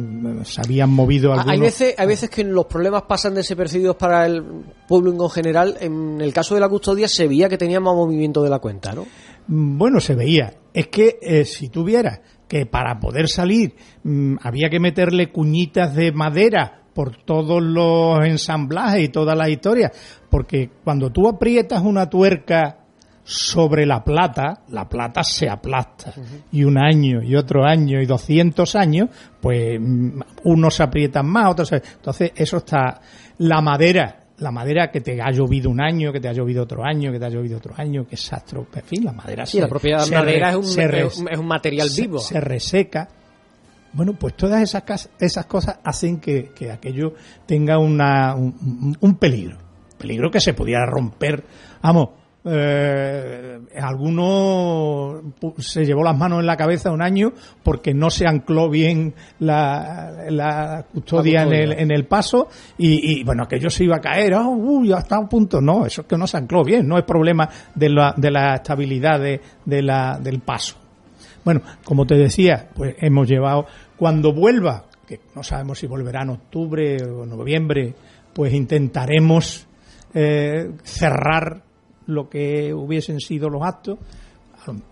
se 0.45 0.61
habían 0.61 0.91
movido 0.91 1.33
algunos... 1.33 1.51
Hay 1.51 1.59
veces, 1.59 1.95
hay 1.97 2.07
veces 2.07 2.29
que 2.29 2.45
los 2.45 2.67
problemas 2.67 3.01
pasan 3.01 3.35
desapercibidos 3.35 3.97
para 3.97 4.25
el 4.25 4.41
público 4.87 5.25
en 5.25 5.29
general. 5.29 5.75
En 5.81 6.21
el 6.21 6.31
caso 6.31 6.55
de 6.55 6.61
la 6.61 6.69
custodia 6.69 7.09
se 7.09 7.27
veía 7.27 7.49
que 7.49 7.57
tenía 7.57 7.81
más 7.81 7.93
movimiento 7.93 8.41
de 8.41 8.49
la 8.49 8.59
cuenta, 8.59 8.93
¿no? 8.93 9.05
Mm, 9.47 9.77
bueno, 9.77 9.99
se 9.99 10.15
veía. 10.15 10.53
Es 10.73 10.87
que 10.87 11.19
eh, 11.21 11.43
si 11.43 11.67
tuviera 11.67 12.21
que 12.47 12.65
para 12.65 12.97
poder 13.01 13.27
salir 13.27 13.75
mm, 14.03 14.37
había 14.41 14.69
que 14.69 14.79
meterle 14.79 15.29
cuñitas 15.29 15.93
de 15.93 16.13
madera 16.13 16.78
por 16.99 17.15
todos 17.15 17.63
los 17.63 18.19
ensamblajes 18.25 19.05
y 19.05 19.07
todas 19.07 19.37
las 19.37 19.47
historias, 19.47 19.89
porque 20.29 20.69
cuando 20.83 21.09
tú 21.09 21.29
aprietas 21.29 21.81
una 21.81 22.09
tuerca 22.09 22.79
sobre 23.23 23.85
la 23.85 24.03
plata, 24.03 24.63
la 24.67 24.89
plata 24.89 25.23
se 25.23 25.47
aplasta. 25.47 26.13
Y 26.51 26.65
un 26.65 26.77
año, 26.77 27.23
y 27.23 27.37
otro 27.37 27.63
año, 27.63 28.01
y 28.01 28.05
200 28.05 28.75
años, 28.75 29.07
pues 29.39 29.79
mm, 29.79 30.19
unos 30.43 30.81
aprietan 30.81 31.25
más, 31.25 31.51
otros... 31.51 31.71
Entonces, 31.71 32.33
eso 32.35 32.57
está... 32.57 32.99
La 33.37 33.61
madera, 33.61 34.25
la 34.39 34.51
madera 34.51 34.91
que 34.91 34.99
te 34.99 35.21
ha 35.21 35.31
llovido 35.31 35.69
un 35.69 35.79
año, 35.79 36.11
que 36.11 36.19
te 36.19 36.27
ha 36.27 36.33
llovido 36.33 36.63
otro 36.63 36.83
año, 36.83 37.13
que 37.13 37.19
te 37.19 37.27
ha 37.27 37.29
llovido 37.29 37.59
otro 37.59 37.75
año, 37.77 38.05
que 38.05 38.15
es 38.15 38.33
astro, 38.33 38.67
en 38.75 38.83
fin, 38.83 39.05
la 39.05 39.13
madera 39.13 39.45
sí, 39.45 39.61
la 39.61 39.69
propiedad 39.69 40.03
de 40.05 40.17
madera 40.17 40.49
es, 40.49 40.55
un, 40.57 41.29
es, 41.29 41.39
un, 41.39 41.47
material 41.47 41.87
vivo. 41.95 42.19
Se 42.19 42.41
reseca. 42.41 43.07
Bueno, 43.93 44.13
pues 44.13 44.35
todas 44.35 44.61
esas, 44.61 45.09
esas 45.19 45.45
cosas 45.45 45.79
hacen 45.83 46.19
que, 46.19 46.51
que 46.55 46.71
aquello 46.71 47.13
tenga 47.45 47.77
una, 47.77 48.35
un, 48.35 48.97
un 48.99 49.15
peligro. 49.15 49.57
Peligro 49.97 50.29
que 50.31 50.39
se 50.39 50.53
pudiera 50.53 50.85
romper. 50.85 51.43
Vamos, 51.81 52.09
eh, 52.45 53.59
alguno 53.81 55.33
se 55.57 55.85
llevó 55.85 56.03
las 56.03 56.17
manos 56.17 56.39
en 56.39 56.45
la 56.45 56.55
cabeza 56.55 56.89
un 56.89 57.01
año 57.01 57.33
porque 57.61 57.93
no 57.93 58.09
se 58.09 58.25
ancló 58.25 58.69
bien 58.69 59.13
la, 59.39 60.85
custodia, 60.93 61.43
En, 61.43 61.53
el, 61.53 61.73
en 61.73 61.91
el 61.91 62.05
paso 62.05 62.47
y, 62.77 63.23
bueno, 63.23 63.43
aquello 63.43 63.69
se 63.69 63.83
iba 63.83 63.97
a 63.97 64.01
caer, 64.01 64.35
oh, 64.35 64.83
ya 64.85 64.99
está 64.99 65.17
a 65.17 65.27
punto. 65.27 65.59
No, 65.59 65.85
eso 65.85 66.01
es 66.01 66.07
que 66.07 66.17
no 66.17 66.27
se 66.27 66.37
ancló 66.37 66.63
bien, 66.63 66.87
no 66.87 66.97
es 66.97 67.03
problema 67.03 67.49
de 67.75 67.89
la, 67.89 68.13
de 68.15 68.31
la 68.31 68.55
estabilidad 68.55 69.19
de, 69.19 69.81
la, 69.81 70.17
del 70.19 70.39
paso. 70.39 70.77
Bueno, 71.43 71.61
como 71.83 72.05
te 72.05 72.15
decía, 72.15 72.69
pues 72.75 72.95
hemos 72.99 73.27
llevado, 73.27 73.65
cuando 73.97 74.33
vuelva, 74.33 74.85
que 75.07 75.19
no 75.35 75.43
sabemos 75.43 75.79
si 75.79 75.87
volverá 75.87 76.23
en 76.23 76.29
octubre 76.29 76.97
o 77.03 77.25
noviembre, 77.25 77.93
pues 78.33 78.53
intentaremos 78.53 79.67
eh, 80.13 80.71
cerrar 80.83 81.63
lo 82.07 82.29
que 82.29 82.73
hubiesen 82.73 83.19
sido 83.19 83.49
los 83.49 83.63
actos, 83.63 83.97
con 84.65 84.83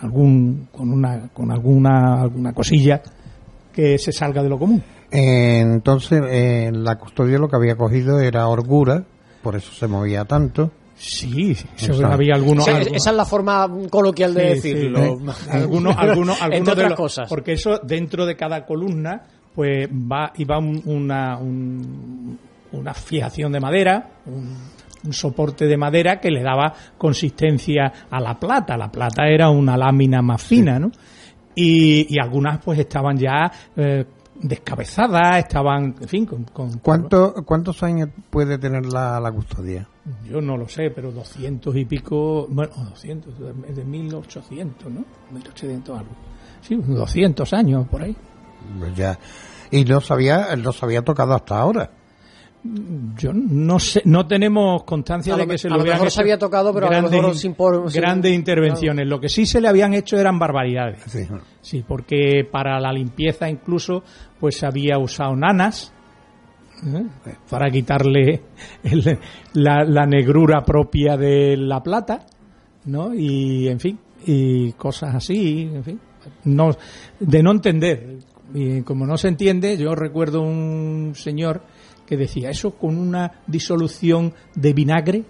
algún, 0.00 0.68
con 0.72 0.90
una, 0.90 1.28
con 1.28 1.50
alguna, 1.50 2.22
alguna 2.22 2.52
cosilla 2.52 3.02
que 3.72 3.98
se 3.98 4.12
salga 4.12 4.42
de 4.42 4.48
lo 4.48 4.58
común. 4.58 4.82
entonces, 5.10 6.22
en 6.28 6.84
la 6.84 6.96
custodia 6.96 7.38
lo 7.38 7.48
que 7.48 7.56
había 7.56 7.76
cogido 7.76 8.20
era 8.20 8.46
orgura, 8.48 9.04
por 9.42 9.56
eso 9.56 9.72
se 9.72 9.86
movía 9.86 10.24
tanto. 10.24 10.70
Sí, 10.94 11.56
había 12.04 12.34
algunos, 12.34 12.68
esa 12.68 13.10
es 13.10 13.16
la 13.16 13.24
forma 13.24 13.68
coloquial 13.90 14.34
de 14.34 14.54
decirlo. 14.54 15.00
algunos, 15.50 15.96
algunos, 15.96 16.42
algunos 16.42 16.76
de 16.76 16.94
cosas. 16.94 17.28
Porque 17.28 17.52
eso 17.52 17.80
dentro 17.82 18.24
de 18.26 18.36
cada 18.36 18.64
columna, 18.64 19.22
pues 19.54 19.88
va 19.88 20.32
iba 20.36 20.58
una 20.58 21.38
una 22.72 22.94
fijación 22.94 23.52
de 23.52 23.60
madera, 23.60 24.10
un, 24.26 24.56
un 25.04 25.12
soporte 25.12 25.66
de 25.66 25.76
madera 25.76 26.20
que 26.20 26.30
le 26.30 26.42
daba 26.42 26.72
consistencia 26.96 27.92
a 28.10 28.20
la 28.20 28.38
plata. 28.38 28.76
La 28.76 28.90
plata 28.90 29.26
era 29.26 29.50
una 29.50 29.76
lámina 29.76 30.22
más 30.22 30.42
fina, 30.42 30.78
¿no? 30.78 30.90
Y, 31.54 32.18
algunas 32.18 32.64
pues 32.64 32.78
estaban 32.78 33.18
ya 33.18 33.50
eh, 33.76 34.06
descabezadas, 34.40 35.38
estaban, 35.38 35.94
en 36.00 36.08
fin, 36.08 36.26
con... 36.26 36.78
¿Cuántos 36.78 37.82
años 37.82 38.08
puede 38.30 38.56
tener 38.58 38.86
la, 38.86 39.20
la, 39.20 39.30
custodia? 39.30 39.86
Yo 40.28 40.40
no 40.40 40.56
lo 40.56 40.68
sé, 40.68 40.90
pero 40.90 41.12
200 41.12 41.76
y 41.76 41.84
pico, 41.84 42.46
bueno, 42.48 42.72
200, 42.90 43.34
de 43.74 43.84
1800, 43.84 44.92
¿no? 44.92 45.04
1800 45.30 45.98
algo. 45.98 46.10
Sí, 46.60 46.74
200 46.74 47.52
años 47.52 47.86
por 47.88 48.02
ahí. 48.02 48.16
Ya. 48.96 49.18
Y 49.70 49.84
no 49.84 50.00
sabía, 50.00 50.56
no 50.56 50.72
se 50.72 50.84
había 50.84 51.02
tocado 51.02 51.34
hasta 51.34 51.58
ahora. 51.58 51.90
Yo 52.64 53.32
no 53.32 53.80
sé, 53.80 54.02
no 54.04 54.26
tenemos 54.26 54.84
constancia 54.84 55.34
de 55.34 55.48
que 55.48 55.58
se 55.58 55.68
lo, 55.68 55.76
a 55.76 55.78
lo 55.78 55.84
mejor 55.84 56.10
se 56.12 56.20
había 56.20 56.38
tocado, 56.38 56.72
pero 56.72 56.88
grandes, 56.88 57.12
a 57.12 57.16
lo 57.16 57.22
mejor 57.22 57.36
sin 57.36 57.54
por, 57.54 57.92
grandes 57.92 58.32
intervenciones. 58.32 59.06
Lo 59.08 59.20
que 59.20 59.28
sí 59.28 59.46
se 59.46 59.60
le 59.60 59.66
habían 59.66 59.94
hecho 59.94 60.16
eran 60.16 60.38
barbaridades. 60.38 61.02
Sí. 61.60 61.84
porque 61.86 62.46
para 62.48 62.78
la 62.78 62.92
limpieza 62.92 63.48
incluso, 63.48 64.04
pues 64.38 64.58
se 64.58 64.66
había 64.66 64.98
usado 64.98 65.34
nanas 65.34 65.92
¿eh? 66.86 67.04
para 67.48 67.70
quitarle 67.70 68.42
la, 69.54 69.84
la, 69.84 70.06
negrura 70.06 70.62
propia 70.62 71.16
de 71.16 71.56
la 71.56 71.82
plata, 71.82 72.26
¿no? 72.86 73.14
Y 73.14 73.68
en 73.68 73.80
fin, 73.80 73.98
y 74.26 74.72
cosas 74.72 75.14
así, 75.14 75.70
en 75.72 75.84
fin, 75.84 76.00
no, 76.44 76.70
de 77.18 77.42
no 77.42 77.52
entender. 77.52 78.18
Y 78.54 78.82
como 78.82 79.06
no 79.06 79.16
se 79.16 79.28
entiende, 79.28 79.76
yo 79.76 79.94
recuerdo 79.94 80.42
un 80.42 81.12
señor 81.14 81.62
que 82.06 82.16
decía, 82.16 82.50
eso 82.50 82.72
con 82.72 82.98
una 82.98 83.42
disolución 83.46 84.34
de 84.54 84.72
vinagre. 84.72 85.24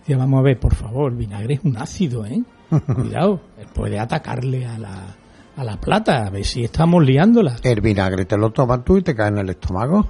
Decía, 0.00 0.16
vamos 0.16 0.40
a 0.40 0.42
ver, 0.42 0.58
por 0.58 0.74
favor, 0.74 1.12
el 1.12 1.18
vinagre 1.18 1.54
es 1.54 1.60
un 1.64 1.76
ácido, 1.76 2.24
¿eh? 2.24 2.42
Cuidado, 2.94 3.40
puede 3.74 3.98
atacarle 3.98 4.64
a 4.64 4.78
la, 4.78 5.16
a 5.56 5.64
la 5.64 5.78
plata, 5.78 6.26
a 6.26 6.30
ver 6.30 6.44
si 6.44 6.64
estamos 6.64 7.04
liándola. 7.04 7.56
El 7.62 7.80
vinagre 7.80 8.24
te 8.24 8.38
lo 8.38 8.50
tomas 8.50 8.82
tú 8.84 8.96
y 8.96 9.02
te 9.02 9.14
cae 9.14 9.28
en 9.28 9.38
el 9.38 9.50
estómago. 9.50 10.08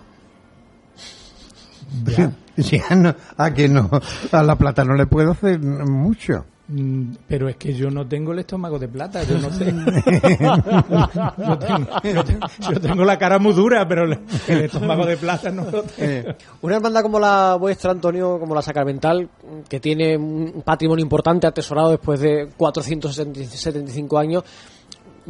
Ya. 2.56 2.94
no, 2.94 3.14
a 3.38 3.54
que 3.54 3.66
no, 3.66 3.88
a 4.30 4.42
la 4.42 4.56
plata 4.56 4.84
no 4.84 4.94
le 4.94 5.06
puedo 5.06 5.30
hacer 5.30 5.58
mucho. 5.58 6.44
Mm, 6.68 7.14
pero 7.26 7.48
es 7.48 7.56
que 7.56 7.74
yo 7.74 7.90
no 7.90 8.06
tengo 8.06 8.32
el 8.32 8.38
estómago 8.38 8.78
de 8.78 8.88
plata, 8.88 9.22
yo 9.24 9.38
no 9.38 9.50
sé. 9.50 9.66
yo, 12.70 12.80
tengo, 12.80 13.04
la 13.04 13.18
cara 13.18 13.38
muy 13.38 13.52
dura, 13.52 13.86
pero 13.86 14.04
el 14.04 14.60
estómago 14.60 15.04
de 15.04 15.16
plata 15.16 15.50
no 15.50 15.70
lo 15.70 15.82
tengo. 15.82 16.34
Una 16.62 16.76
hermandad 16.76 17.02
como 17.02 17.18
la 17.18 17.56
vuestra, 17.56 17.90
Antonio, 17.90 18.38
como 18.38 18.54
la 18.54 18.62
Sacramental, 18.62 19.28
que 19.68 19.80
tiene 19.80 20.16
un 20.16 20.62
patrimonio 20.64 21.02
importante 21.02 21.46
atesorado 21.46 21.90
después 21.90 22.20
de 22.20 22.48
475 22.56 24.18
años, 24.18 24.44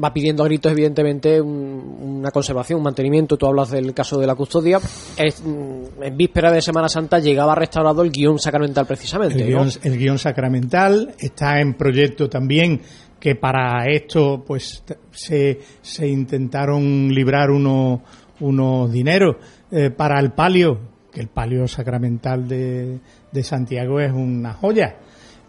va 0.03 0.13
pidiendo 0.13 0.43
a 0.43 0.47
gritos, 0.47 0.73
evidentemente, 0.73 1.41
una 1.41 2.31
conservación, 2.31 2.79
un 2.79 2.85
mantenimiento. 2.85 3.37
Tú 3.37 3.47
hablas 3.47 3.71
del 3.71 3.93
caso 3.95 4.19
de 4.19 4.27
la 4.27 4.35
custodia. 4.35 4.79
Mm, 4.79 6.03
en 6.03 6.17
víspera 6.17 6.51
de 6.51 6.63
Semana 6.63 6.89
Santa 6.89 7.19
llegaba 7.19 7.55
restaurado 7.55 8.03
el 8.03 8.11
guion 8.11 8.39
sacramental, 8.39 8.87
precisamente. 8.87 9.43
El 9.43 9.99
guion, 9.99 10.19
sacramental 10.19 11.15
está 11.19 11.61
en 11.61 11.75
proyecto 11.75 12.29
también 12.29 12.81
que 13.19 13.37
para 13.37 13.87
esto 13.87 14.43
pues 14.45 14.83
se, 15.13 15.61
se 15.81 16.09
intentaron 16.09 17.09
librar 17.09 17.51
unos 17.51 18.01
unos 18.41 18.91
dineros 18.91 19.37
eh, 19.71 19.91
para 19.91 20.19
el 20.21 20.33
palio, 20.33 20.81
que 21.13 21.21
el 21.21 21.29
palio 21.29 21.67
sacramental 21.69 22.49
de, 22.49 22.99
de 23.31 23.43
Santiago 23.43 24.01
es 24.01 24.13
una 24.13 24.53
joya 24.55 24.97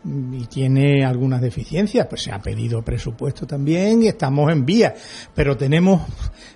y 0.05 0.45
tiene 0.47 1.05
algunas 1.05 1.41
deficiencias, 1.41 2.07
pues 2.07 2.23
se 2.23 2.31
ha 2.31 2.41
pedido 2.41 2.81
presupuesto 2.81 3.47
también 3.47 4.03
y 4.03 4.07
estamos 4.07 4.51
en 4.51 4.65
vía, 4.65 4.93
pero 5.33 5.55
tenemos, 5.55 6.01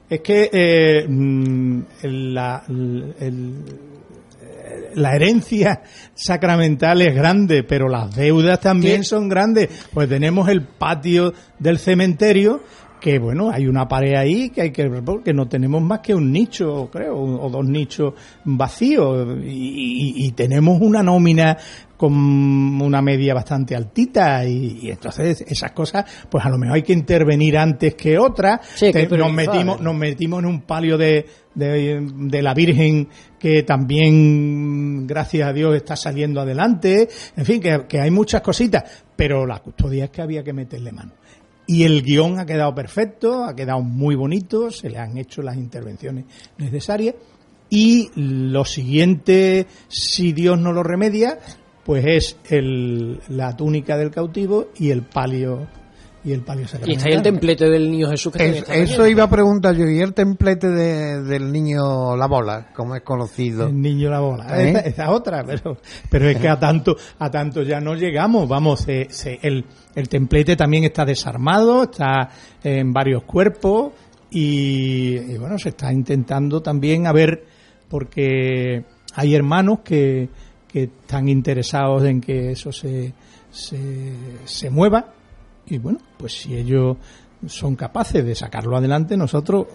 es 0.10 0.22
que 0.22 0.50
eh, 0.52 1.06
mm, 1.08 1.82
la, 2.04 2.64
la 4.96 5.16
herencia 5.16 5.82
sacramental 6.14 7.02
es 7.02 7.16
grande, 7.16 7.64
pero 7.64 7.88
las 7.88 8.16
deudas 8.16 8.60
también 8.60 9.04
son 9.04 9.30
grandes, 9.30 9.70
pues 9.94 10.10
tenemos 10.10 10.50
el 10.50 10.64
patio 10.64 11.34
del 11.60 11.78
cementerio 11.78 12.62
que 13.00 13.20
bueno, 13.20 13.52
hay 13.52 13.68
una 13.68 13.88
pared 13.88 14.16
ahí 14.16 14.50
que 14.50 14.62
hay 14.62 14.72
que 14.72 14.90
porque 14.90 15.34
no 15.34 15.48
tenemos 15.48 15.82
más 15.82 16.00
que 16.00 16.14
un 16.16 16.32
nicho, 16.32 16.90
creo, 16.92 17.18
o 17.18 17.50
dos 17.50 17.66
nichos 17.66 18.14
vacíos 18.44 19.38
y, 19.44 20.32
tenemos 20.36 20.80
una 20.82 21.02
nómina 21.02 21.58
con 21.96 22.14
una 22.14 23.02
media 23.02 23.34
bastante 23.34 23.76
altita 23.76 24.46
y, 24.46 24.92
entonces 24.92 25.42
esas 25.48 25.72
cosas 25.72 26.06
pues 26.30 26.46
a 26.46 26.50
lo 26.50 26.58
mejor 26.58 26.76
hay 26.76 26.84
que 26.84 26.94
intervenir 26.94 27.58
antes 27.58 27.96
que 27.96 28.18
otras. 28.18 28.60
Nos 29.12 29.34
metimos 29.34 29.82
nos 29.82 29.96
metimos 29.96 30.40
en 30.40 30.46
un 30.46 30.62
palio 30.62 30.98
de, 30.98 31.26
de, 31.56 32.42
la 32.42 32.54
Virgen 32.54 33.08
que 33.40 33.64
también 33.64 35.08
gracias 35.08 35.48
a 35.48 35.54
Dios 35.54 35.76
está 35.76 35.96
saliendo 35.96 36.42
adelante. 36.42 37.08
En 37.36 37.46
fin 37.46 37.60
que, 37.60 37.86
que 37.88 38.00
hay 38.00 38.12
muchas 38.12 38.42
cositas 38.42 38.84
pero 39.16 39.46
la 39.46 39.60
custodia 39.60 40.06
es 40.06 40.12
que 40.12 40.22
había 40.22 40.44
que 40.44 40.54
meterle 40.54 40.92
mano 40.92 41.14
y 41.68 41.84
el 41.84 42.02
guion 42.02 42.40
ha 42.40 42.46
quedado 42.46 42.74
perfecto, 42.74 43.44
ha 43.44 43.56
quedado 43.56 43.82
muy 43.82 44.16
bonito, 44.16 44.72
se 44.72 44.90
le 44.90 44.98
han 44.98 45.18
hecho 45.18 45.42
las 45.42 45.58
intervenciones 45.58 46.26
necesarias. 46.58 47.16
Y 47.70 48.10
lo 48.16 48.64
siguiente, 48.64 49.68
si 49.90 50.32
Dios 50.32 50.58
no 50.58 50.72
lo 50.72 50.84
remedia, 50.84 51.38
pues 51.84 52.06
es 52.06 52.38
el, 52.50 53.20
la 53.28 53.58
túnica 53.58 53.98
del 53.98 54.12
cautivo 54.12 54.70
y 54.78 54.92
el 54.92 55.04
palio 55.04 55.68
y 56.28 56.34
el 56.34 56.42
palio 56.42 56.66
Y 56.86 56.94
está 56.94 57.08
ahí 57.08 57.14
el 57.14 57.22
templete 57.22 57.70
del 57.70 57.90
niño 57.90 58.10
Jesús 58.10 58.34
que 58.34 58.62
Eso 58.70 59.08
iba 59.08 59.24
a 59.24 59.30
preguntar 59.30 59.74
yo, 59.76 59.88
¿y 59.88 60.02
el 60.02 60.14
templete 60.14 60.68
del 60.68 61.52
niño 61.54 62.18
La 62.18 62.28
Bola, 62.28 62.68
como 62.76 62.96
es 62.96 63.02
conocido? 63.02 63.68
El 63.68 63.82
niño 63.82 64.10
La 64.10 64.20
Bola, 64.20 64.62
¿Eh? 64.62 64.72
esa, 64.88 65.06
es 65.06 65.10
otra, 65.10 65.46
pero, 65.46 65.78
pero 66.10 66.30
es 66.30 66.38
que 66.38 66.50
a 66.50 66.60
tanto, 66.60 66.98
a 67.18 67.32
tanto 67.32 67.64
ya 67.64 67.80
no 67.80 67.96
llegamos, 67.96 68.46
vamos, 68.46 68.86
el, 68.90 69.66
el 69.96 70.10
templete 70.10 70.58
también 70.58 70.84
está 70.84 71.06
desarmado, 71.06 71.84
está 71.84 72.30
en 72.62 72.92
varios 72.92 73.24
cuerpos 73.24 73.94
y, 74.30 75.38
bueno, 75.38 75.58
se 75.58 75.70
está 75.70 75.94
intentando 75.94 76.62
también 76.62 77.08
a 77.08 77.14
ver, 77.14 77.46
porque 77.88 78.84
hay 79.14 79.34
hermanos 79.34 79.80
que, 79.86 80.28
que 80.68 80.84
están 80.84 81.30
interesados 81.30 82.04
en 82.04 82.20
que 82.20 82.52
eso 82.52 82.74
se, 82.74 83.14
se, 83.50 84.12
se 84.44 84.70
mueva 84.70 85.14
y 85.70 85.78
bueno, 85.78 86.00
pues 86.18 86.34
si 86.34 86.56
ellos 86.56 86.98
son 87.46 87.76
capaces 87.76 88.26
de 88.26 88.36
sacarlo 88.36 88.78
adelante, 88.78 89.16
nosotros 89.18 89.68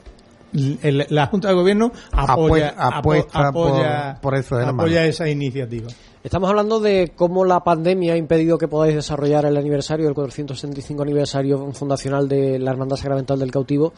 la 0.53 1.27
Junta 1.27 1.49
de 1.49 1.55
Gobierno 1.55 1.93
apoya, 2.13 2.75
apoya, 2.77 4.19
por, 4.21 4.35
eso 4.35 4.59
apoya 4.59 5.07
esa 5.07 5.29
iniciativa. 5.29 5.89
Estamos 6.23 6.51
hablando 6.51 6.79
de 6.79 7.13
cómo 7.17 7.45
la 7.45 7.61
pandemia 7.61 8.13
ha 8.13 8.17
impedido 8.17 8.59
que 8.59 8.69
podáis 8.69 8.95
desarrollar 8.95 9.47
el 9.47 9.57
aniversario, 9.57 10.09
el 10.09 10.15
465 10.15 11.03
aniversario 11.03 11.73
fundacional 11.73 12.29
de 12.29 12.59
la 12.59 12.71
Hermandad 12.71 12.97
Sacramental 12.97 13.39
del 13.39 13.51
Cautivo, 13.51 13.93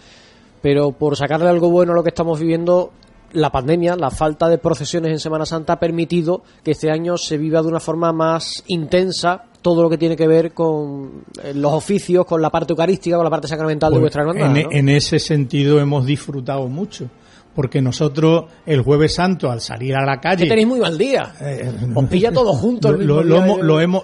pero 0.63 0.93
por 0.93 1.17
sacarle 1.17 1.49
algo 1.49 1.71
bueno 1.71 1.93
a 1.93 1.97
lo 1.97 2.03
que 2.03 2.09
estamos 2.11 2.41
viviendo, 2.41 2.93
la 3.35 3.51
pandemia, 3.51 3.97
la 3.97 4.11
falta 4.11 4.49
de 4.49 4.59
procesiones 4.59 5.13
en 5.13 5.19
Semana 5.19 5.45
Santa 5.45 5.75
ha 5.75 5.81
permitido 5.81 6.43
que 6.63 6.71
este 6.71 6.91
año 6.91 7.19
se 7.19 7.37
viva 7.37 7.63
de 7.63 7.69
una 7.69 7.81
forma 7.81 8.13
más 8.13 8.65
intensa 8.69 9.45
todo 9.65 9.83
lo 9.83 9.89
que 9.89 9.97
tiene 9.97 10.15
que 10.15 10.29
ver 10.29 10.53
con 10.53 11.25
eh, 11.43 11.55
los 11.55 11.73
oficios, 11.73 12.27
con 12.27 12.43
la 12.43 12.51
parte 12.51 12.75
eucarística, 12.75 13.17
con 13.17 13.25
la 13.25 13.31
parte 13.31 13.49
sacramental 13.49 13.91
de 13.91 13.95
pues 13.95 14.03
vuestra 14.03 14.23
hermandad. 14.23 14.57
En, 14.57 14.71
en, 14.71 14.89
ese 14.91 15.19
sentido 15.19 15.81
hemos 15.81 16.05
disfrutado 16.05 16.69
mucho. 16.69 17.09
Porque 17.55 17.81
nosotros 17.81 18.47
el 18.67 18.83
jueves 18.83 19.15
santo 19.15 19.49
al 19.49 19.61
salir 19.61 19.95
a 19.95 20.05
la 20.05 20.21
calle... 20.21 20.43
Que 20.43 20.51
tenéis 20.51 20.67
muy 20.67 20.81
mal 20.81 20.99
día. 20.99 21.35
Eh, 21.41 21.73
Os 21.95 22.05
pilla 22.07 22.33
todo 22.33 22.53
junto. 22.53 22.91
Lo, 22.93 23.23
lo, 23.23 23.81
hemos, 23.81 24.03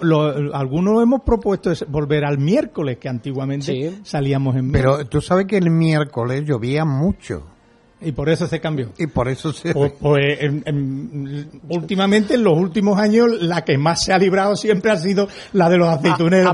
algunos 0.53 1.03
hemos 1.03 1.21
propuesto 1.21 1.73
volver 1.89 2.23
al 2.23 2.37
miércoles, 2.37 2.97
que 2.97 3.09
antiguamente 3.09 3.99
salíamos 4.03 4.55
en 4.55 4.71
Pero 4.71 5.05
tú 5.05 5.19
sabes 5.19 5.47
que 5.47 5.57
el 5.57 5.69
miércoles 5.69 6.43
llovía 6.45 6.85
mucho. 6.85 7.43
Y 8.03 8.11
por 8.13 8.29
eso 8.29 8.47
se 8.47 8.59
cambió. 8.59 8.91
Y 8.97 9.07
por 9.07 9.27
eso 9.27 9.53
se... 9.53 9.73
Pues, 9.73 9.93
pues 9.99 10.39
últimamente, 11.69 12.33
en 12.33 12.43
los 12.43 12.57
últimos 12.57 12.99
años, 12.99 13.29
la 13.41 13.63
que 13.63 13.77
más 13.77 14.03
se 14.03 14.11
ha 14.11 14.17
librado 14.17 14.55
siempre 14.55 14.91
ha 14.91 14.97
sido 14.97 15.27
la 15.53 15.69
de 15.69 15.77
los 15.77 15.87
aceituneros. 15.87 16.49
A, 16.49 16.53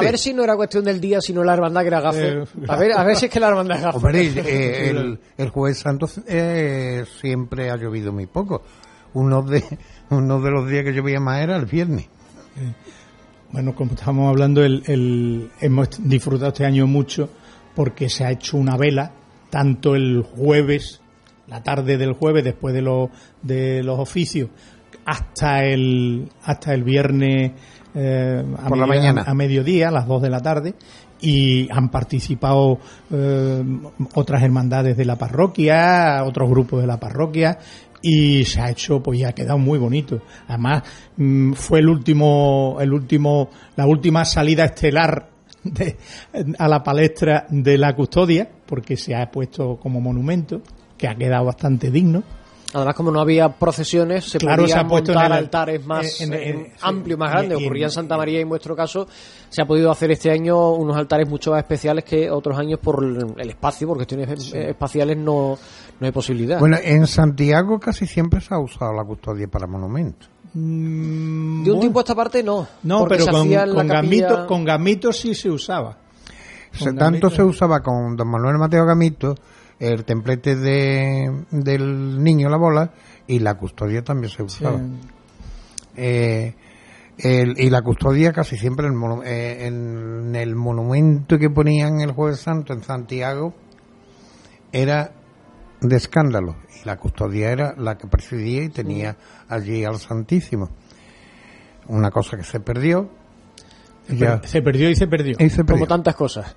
ver, 0.00 0.18
si 0.18 0.34
no 0.34 0.44
era 0.44 0.54
cuestión 0.54 0.84
del 0.84 1.00
día, 1.00 1.20
sino 1.22 1.42
la 1.42 1.54
hermandad 1.54 1.80
que 1.80 1.86
era 1.86 2.00
gafe. 2.00 2.28
Eh, 2.28 2.44
a, 2.68 2.76
ver, 2.76 2.92
a 2.92 3.04
ver 3.04 3.16
si 3.16 3.26
es 3.26 3.32
que 3.32 3.40
la 3.40 3.48
hermandad 3.48 3.82
gafe. 3.82 3.96
Hombre, 3.96 4.26
eh, 4.26 4.90
el, 4.90 5.18
el, 5.38 5.48
Jueves 5.48 5.78
Santo 5.78 6.08
eh, 6.26 7.04
siempre 7.20 7.70
ha 7.70 7.76
llovido 7.76 8.12
muy 8.12 8.26
poco. 8.26 8.62
Uno 9.14 9.42
de, 9.42 9.64
uno 10.10 10.40
de 10.42 10.50
los 10.50 10.68
días 10.68 10.84
que 10.84 10.92
llovía 10.92 11.20
más 11.20 11.42
era 11.42 11.56
el 11.56 11.64
viernes. 11.64 12.06
Bueno, 13.50 13.74
como 13.74 13.92
estábamos 13.92 14.28
hablando, 14.28 14.62
el, 14.62 14.82
el, 14.86 15.50
hemos 15.60 15.88
disfrutado 16.06 16.48
este 16.48 16.66
año 16.66 16.86
mucho 16.86 17.30
porque 17.74 18.10
se 18.10 18.24
ha 18.24 18.30
hecho 18.30 18.58
una 18.58 18.76
vela 18.76 19.12
tanto 19.56 19.94
el 19.94 20.20
jueves, 20.20 21.00
la 21.46 21.62
tarde 21.62 21.96
del 21.96 22.12
jueves, 22.12 22.44
después 22.44 22.74
de, 22.74 22.82
los 22.82 23.08
de 23.40 23.82
los 23.82 23.98
oficios, 23.98 24.50
hasta 25.06 25.64
el, 25.64 26.28
hasta 26.44 26.74
el 26.74 26.84
viernes 26.84 27.52
eh, 27.94 28.44
a, 28.58 28.68
Por 28.68 28.76
la 28.76 28.86
mañana. 28.86 29.24
a 29.26 29.32
mediodía, 29.32 29.88
a 29.88 29.92
las 29.92 30.06
2 30.06 30.20
de 30.20 30.28
la 30.28 30.42
tarde, 30.42 30.74
y 31.22 31.72
han 31.72 31.88
participado 31.88 32.80
eh, 33.10 33.64
otras 34.12 34.42
hermandades 34.42 34.94
de 34.94 35.06
la 35.06 35.16
parroquia, 35.16 36.22
otros 36.26 36.50
grupos 36.50 36.82
de 36.82 36.88
la 36.88 37.00
parroquia, 37.00 37.58
y 38.02 38.44
se 38.44 38.60
ha 38.60 38.68
hecho, 38.68 39.02
pues 39.02 39.20
ya 39.20 39.30
ha 39.30 39.32
quedado 39.32 39.56
muy 39.56 39.78
bonito. 39.78 40.20
Además, 40.48 40.82
mm, 41.16 41.54
fue 41.54 41.78
el 41.78 41.88
último, 41.88 42.76
el 42.78 42.92
último, 42.92 43.48
la 43.74 43.86
última 43.86 44.26
salida 44.26 44.66
estelar 44.66 45.30
a 46.58 46.68
la 46.68 46.82
palestra 46.82 47.46
de 47.48 47.78
la 47.78 47.94
custodia, 47.94 48.48
porque 48.66 48.96
se 48.96 49.14
ha 49.14 49.30
puesto 49.30 49.76
como 49.76 50.00
monumento, 50.00 50.60
que 50.96 51.08
ha 51.08 51.14
quedado 51.14 51.44
bastante 51.44 51.90
digno. 51.90 52.22
Además, 52.74 52.94
como 52.94 53.10
no 53.10 53.20
había 53.20 53.48
procesiones, 53.48 54.24
se 54.24 54.38
claro, 54.38 54.64
podían 54.64 54.86
montar 54.86 55.32
altares 55.32 55.86
más 55.86 56.20
amplios, 56.82 57.18
más 57.18 57.30
grandes. 57.30 57.58
Ocurría 57.58 57.86
en 57.86 57.90
Santa 57.90 58.16
María, 58.16 58.40
en 58.40 58.48
vuestro 58.48 58.74
caso, 58.74 59.06
se 59.48 59.62
ha 59.62 59.66
podido 59.66 59.90
hacer 59.90 60.10
este 60.10 60.30
año 60.30 60.72
unos 60.72 60.96
altares 60.96 61.28
mucho 61.28 61.52
más 61.52 61.60
especiales 61.60 62.04
que 62.04 62.28
otros 62.28 62.58
años 62.58 62.80
por 62.80 63.02
el 63.04 63.48
espacio, 63.48 63.86
por 63.86 63.96
cuestiones 63.96 64.52
espaciales 64.52 65.16
no, 65.16 65.56
no 66.00 66.06
hay 66.06 66.12
posibilidad. 66.12 66.58
Bueno, 66.58 66.76
en 66.82 67.06
Santiago 67.06 67.78
casi 67.78 68.06
siempre 68.06 68.40
se 68.40 68.52
ha 68.52 68.58
usado 68.58 68.92
la 68.92 69.04
custodia 69.04 69.46
para 69.46 69.66
monumentos. 69.66 70.28
Mm, 70.58 71.64
de 71.64 71.70
un 71.70 71.80
tiempo 71.80 71.98
a 71.98 72.02
esta 72.02 72.14
parte 72.14 72.42
no. 72.42 72.66
No, 72.82 73.06
pero 73.06 73.26
con, 73.26 73.52
con, 73.52 74.46
con 74.46 74.64
Gamito 74.64 75.12
sí 75.12 75.34
se 75.34 75.50
usaba. 75.50 75.98
tanto 76.96 77.28
se 77.28 77.42
usaba 77.42 77.80
con 77.80 78.16
don 78.16 78.30
Manuel 78.30 78.56
Mateo 78.56 78.86
Gamito, 78.86 79.34
el 79.78 80.06
templete 80.06 80.56
de, 80.56 81.44
del 81.50 82.22
niño 82.22 82.48
la 82.48 82.56
bola, 82.56 82.90
y 83.26 83.38
la 83.40 83.58
custodia 83.58 84.02
también 84.02 84.30
se 84.30 84.42
usaba. 84.42 84.80
Eh, 85.94 86.54
y 87.18 87.68
la 87.68 87.82
custodia 87.82 88.32
casi 88.32 88.56
siempre 88.56 88.86
en 88.86 88.94
el, 88.94 89.26
eh, 89.26 89.66
en 89.66 90.34
el 90.34 90.54
monumento 90.56 91.38
que 91.38 91.50
ponían 91.50 92.00
el 92.00 92.12
Jueves 92.12 92.40
Santo 92.40 92.72
en 92.72 92.82
Santiago 92.82 93.52
era 94.72 95.12
de 95.80 95.96
escándalo 95.96 96.56
y 96.80 96.86
la 96.86 96.96
custodia 96.96 97.50
era 97.50 97.74
la 97.76 97.96
que 97.96 98.06
presidía 98.06 98.64
y 98.64 98.68
tenía 98.68 99.16
allí 99.48 99.84
al 99.84 99.98
Santísimo. 99.98 100.70
Una 101.88 102.10
cosa 102.10 102.36
que 102.36 102.44
se 102.44 102.60
perdió. 102.60 103.08
Se, 104.44 104.62
perdió 104.62 104.88
y 104.88 104.96
se 104.96 105.06
perdió. 105.06 105.36
Como 105.66 105.86
tantas 105.86 106.14
cosas. 106.14 106.54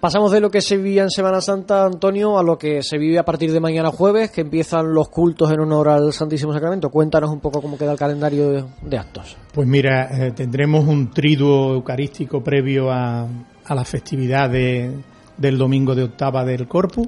Pasamos 0.00 0.32
de 0.32 0.40
lo 0.40 0.50
que 0.50 0.60
se 0.60 0.76
vivía 0.78 1.04
en 1.04 1.10
Semana 1.10 1.40
Santa, 1.40 1.84
Antonio, 1.84 2.36
a 2.36 2.42
lo 2.42 2.58
que 2.58 2.82
se 2.82 2.98
vive 2.98 3.20
a 3.20 3.24
partir 3.24 3.52
de 3.52 3.60
mañana 3.60 3.90
jueves, 3.90 4.32
que 4.32 4.40
empiezan 4.40 4.92
los 4.92 5.08
cultos 5.08 5.52
en 5.52 5.60
honor 5.60 5.88
al 5.90 6.12
Santísimo 6.12 6.52
Sacramento. 6.52 6.90
Cuéntanos 6.90 7.30
un 7.30 7.38
poco 7.38 7.62
cómo 7.62 7.78
queda 7.78 7.92
el 7.92 7.98
calendario 7.98 8.66
de, 8.82 8.98
actos. 8.98 9.36
Pues 9.54 9.68
mira, 9.68 10.08
eh, 10.10 10.32
tendremos 10.32 10.88
un 10.88 11.10
triduo 11.12 11.74
eucarístico 11.74 12.42
previo 12.42 12.90
a, 12.90 13.28
a 13.64 13.74
la 13.74 13.84
festividad 13.84 14.50
del 14.50 15.58
domingo 15.58 15.94
de 15.94 16.02
octava 16.02 16.44
del 16.44 16.66
Corpus, 16.66 17.06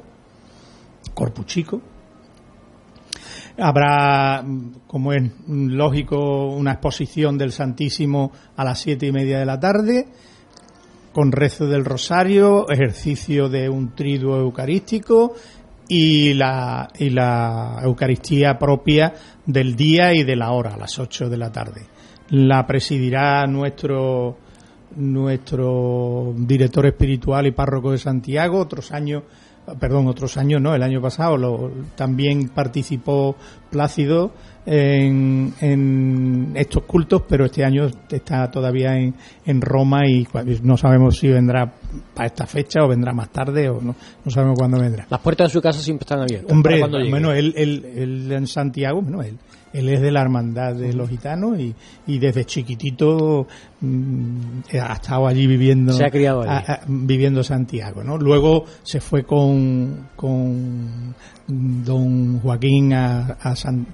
Corpus 1.15 1.47
Chico, 1.47 1.81
Habrá, 3.57 4.45
como 4.87 5.13
es 5.13 5.31
lógico, 5.47 6.49
una 6.49 6.73
exposición 6.73 7.39
del 7.39 7.53
Santísimo 7.53 8.33
a 8.57 8.65
las 8.65 8.81
siete 8.81 9.07
y 9.07 9.13
media 9.13 9.39
de 9.39 9.47
la 9.47 9.61
tarde, 9.61 10.09
con 11.13 11.31
rezo 11.31 11.69
del 11.69 11.85
rosario, 11.85 12.69
ejercicio 12.69 13.49
de 13.49 13.69
un 13.69 13.95
triduo 13.95 14.37
eucarístico 14.39 15.35
y 15.89 16.35
la, 16.35 16.89
y 16.99 17.11
la 17.11 17.81
Eucaristía 17.83 18.59
propia 18.59 19.15
del 19.47 19.77
día 19.77 20.13
y 20.15 20.25
de 20.25 20.35
la 20.35 20.51
hora, 20.51 20.75
a 20.75 20.79
las 20.79 20.99
8 20.99 21.29
de 21.29 21.37
la 21.37 21.53
tarde. 21.53 21.87
La 22.31 22.67
presidirá 22.67 23.47
nuestro, 23.47 24.39
nuestro 24.97 26.35
director 26.37 26.87
espiritual 26.87 27.47
y 27.47 27.53
párroco 27.53 27.93
de 27.93 27.99
Santiago, 27.99 28.59
otros 28.59 28.91
años 28.91 29.23
perdón, 29.79 30.07
otros 30.09 30.37
años 30.37 30.61
no, 30.61 30.75
el 30.75 30.83
año 30.83 31.01
pasado 31.01 31.37
lo, 31.37 31.71
también 31.97 32.49
participó 32.49 33.37
Plácido 33.71 34.31
en, 34.67 35.53
en, 35.61 36.53
estos 36.55 36.85
cultos, 36.85 37.23
pero 37.29 37.47
este 37.47 37.65
año 37.65 37.89
está 38.09 38.49
todavía 38.51 38.97
en, 38.97 39.15
en, 39.45 39.61
Roma 39.61 40.07
y 40.07 40.27
no 40.63 40.77
sabemos 40.77 41.19
si 41.19 41.29
vendrá 41.29 41.73
para 42.15 42.27
esta 42.27 42.47
fecha 42.47 42.85
o 42.85 42.89
vendrá 42.89 43.13
más 43.13 43.31
tarde 43.31 43.69
o 43.69 43.81
no, 43.81 43.97
no 44.25 44.31
sabemos 44.31 44.57
cuándo 44.57 44.79
vendrá. 44.79 45.07
Las 45.11 45.21
puertas 45.21 45.49
de 45.49 45.53
su 45.55 45.61
casa 45.61 45.81
siempre 45.81 46.05
están 46.05 46.21
abiertas. 46.21 46.53
Hombre, 46.53 46.81
bueno, 47.11 47.33
él, 47.33 47.53
él, 47.57 47.85
él, 47.97 48.33
en 48.33 48.47
Santiago, 48.47 49.03
bueno, 49.03 49.23
él, 49.23 49.39
él 49.75 49.89
es 49.89 50.01
de 50.01 50.13
la 50.13 50.23
hermandad 50.23 50.75
de 50.75 50.93
los 50.93 51.11
gitanos 51.11 51.59
y, 51.59 51.75
y 52.07 52.19
desde 52.19 52.45
chiquitito 52.45 53.49
mm, 53.81 54.61
ha 54.81 54.93
estado 54.93 55.27
allí 55.27 55.49
viviendo. 55.49 55.93
Se 55.93 56.07
ha 56.07 56.11
criado 56.11 56.45
viviendo 56.87 57.43
Santiago, 57.43 58.05
¿no? 58.05 58.17
Luego 58.17 58.65
se 58.85 59.01
fue 59.01 59.25
con, 59.25 60.11
con 60.15 61.15
don 61.49 62.39
Joaquín 62.39 62.93
a, 62.95 63.37
a, 63.41 63.57
San, 63.57 63.87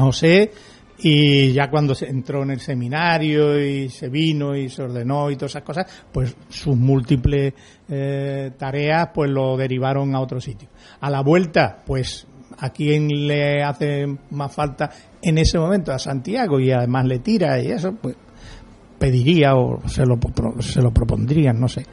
José. 0.00 0.50
y 0.98 1.52
ya 1.52 1.70
cuando 1.70 1.94
se 1.94 2.06
entró 2.10 2.42
en 2.42 2.50
el 2.50 2.60
seminario 2.60 3.58
y 3.58 3.88
se 3.88 4.10
vino 4.10 4.54
y 4.54 4.68
se 4.68 4.82
ordenó 4.82 5.30
y 5.30 5.36
todas 5.36 5.52
esas 5.52 5.62
cosas, 5.62 6.04
pues 6.12 6.36
sus 6.50 6.76
múltiples 6.76 7.54
eh, 7.88 8.50
tareas 8.58 9.08
pues 9.14 9.30
lo 9.30 9.56
derivaron 9.56 10.14
a 10.14 10.20
otro 10.20 10.42
sitio. 10.42 10.68
A 11.00 11.08
la 11.08 11.22
vuelta, 11.22 11.82
pues 11.86 12.26
a 12.58 12.70
quién 12.70 13.08
le 13.26 13.62
hace 13.62 14.06
más 14.30 14.52
falta 14.52 14.90
en 15.22 15.38
ese 15.38 15.58
momento 15.58 15.92
a 15.92 15.98
Santiago 15.98 16.60
y 16.60 16.70
además 16.70 17.06
le 17.06 17.18
tira 17.18 17.60
y 17.60 17.68
eso, 17.68 17.92
pues 17.92 18.16
pediría 18.98 19.54
o 19.56 19.86
se 19.88 20.04
lo, 20.06 20.18
se 20.60 20.80
lo 20.80 20.90
propondrían, 20.90 21.60
no 21.60 21.68
sé. 21.68 21.84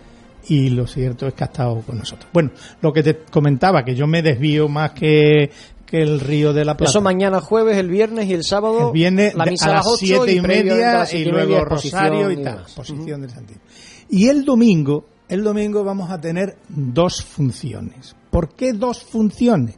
Y 0.47 0.69
lo 0.69 0.87
cierto 0.87 1.27
es 1.27 1.33
que 1.33 1.43
ha 1.43 1.47
estado 1.47 1.81
con 1.81 1.99
nosotros. 1.99 2.29
Bueno, 2.33 2.51
lo 2.81 2.91
que 2.91 3.03
te 3.03 3.17
comentaba, 3.31 3.83
que 3.83 3.95
yo 3.95 4.07
me 4.07 4.21
desvío 4.21 4.67
más 4.67 4.91
que, 4.91 5.51
que 5.85 6.01
el 6.01 6.19
río 6.19 6.51
de 6.53 6.65
la 6.65 6.75
Plata. 6.75 6.89
Eso 6.89 7.01
mañana 7.01 7.41
jueves, 7.41 7.77
el 7.77 7.89
viernes 7.89 8.27
y 8.27 8.33
el 8.33 8.43
sábado. 8.43 8.91
la 8.93 9.45
misa 9.45 9.71
a 9.71 9.73
las 9.75 9.97
siete 9.97 10.33
y, 10.33 10.41
media 10.41 11.05
y, 11.11 11.25
luego 11.25 11.63
Rosario 11.65 12.31
y, 12.31 12.41
tal. 12.41 12.65
Posición 12.75 13.21
del 13.21 13.29
Santísimo. 13.29 13.65
Y 14.09 14.27
el 14.27 14.43
domingo, 14.43 15.05
el 15.27 15.43
domingo 15.43 15.83
vamos 15.83 16.09
a 16.09 16.19
tener 16.19 16.57
dos 16.69 17.23
funciones. 17.23 18.15
¿Por 18.29 18.55
qué 18.55 18.73
dos 18.73 19.03
funciones? 19.03 19.75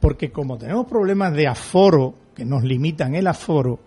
Porque 0.00 0.32
como 0.32 0.56
tenemos 0.56 0.86
problemas 0.86 1.32
de 1.34 1.46
aforo, 1.46 2.14
que 2.34 2.44
nos 2.44 2.64
limitan 2.64 3.14
el 3.14 3.26
aforo, 3.26 3.80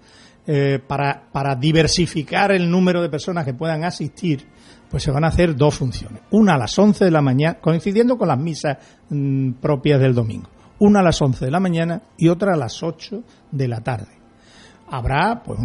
eh, 0.46 0.80
para, 0.86 1.56
diversificar 1.56 2.52
el 2.52 2.70
número 2.70 3.02
de 3.02 3.10
personas 3.10 3.46
que 3.46 3.54
puedan 3.54 3.86
asistir, 3.86 4.46
pues 4.90 5.02
se 5.02 5.12
van 5.12 5.24
a 5.24 5.30
hacer 5.30 5.56
dos 5.56 5.76
funciones. 5.76 6.22
Una 6.32 6.56
a 6.56 6.58
las 6.58 6.78
11 6.78 7.06
de 7.06 7.12
la 7.12 7.22
mañana, 7.22 7.60
coincidiendo 7.62 8.18
con 8.18 8.28
las 8.28 8.38
misas 8.38 8.78
mm, 9.10 9.54
propias 9.54 10.02
del 10.02 10.14
domingo. 10.14 10.50
Una 10.80 11.00
a 11.00 11.04
las 11.04 11.22
11 11.22 11.46
de 11.46 11.52
la 11.52 11.62
mañana 11.62 12.02
y 12.18 12.28
otra 12.28 12.54
a 12.54 12.58
las 12.58 12.84
8 12.84 13.24
de 13.52 13.68
la 13.70 13.80
tarde. 13.80 14.12
Habrá 14.90 15.42
pues 15.42 15.60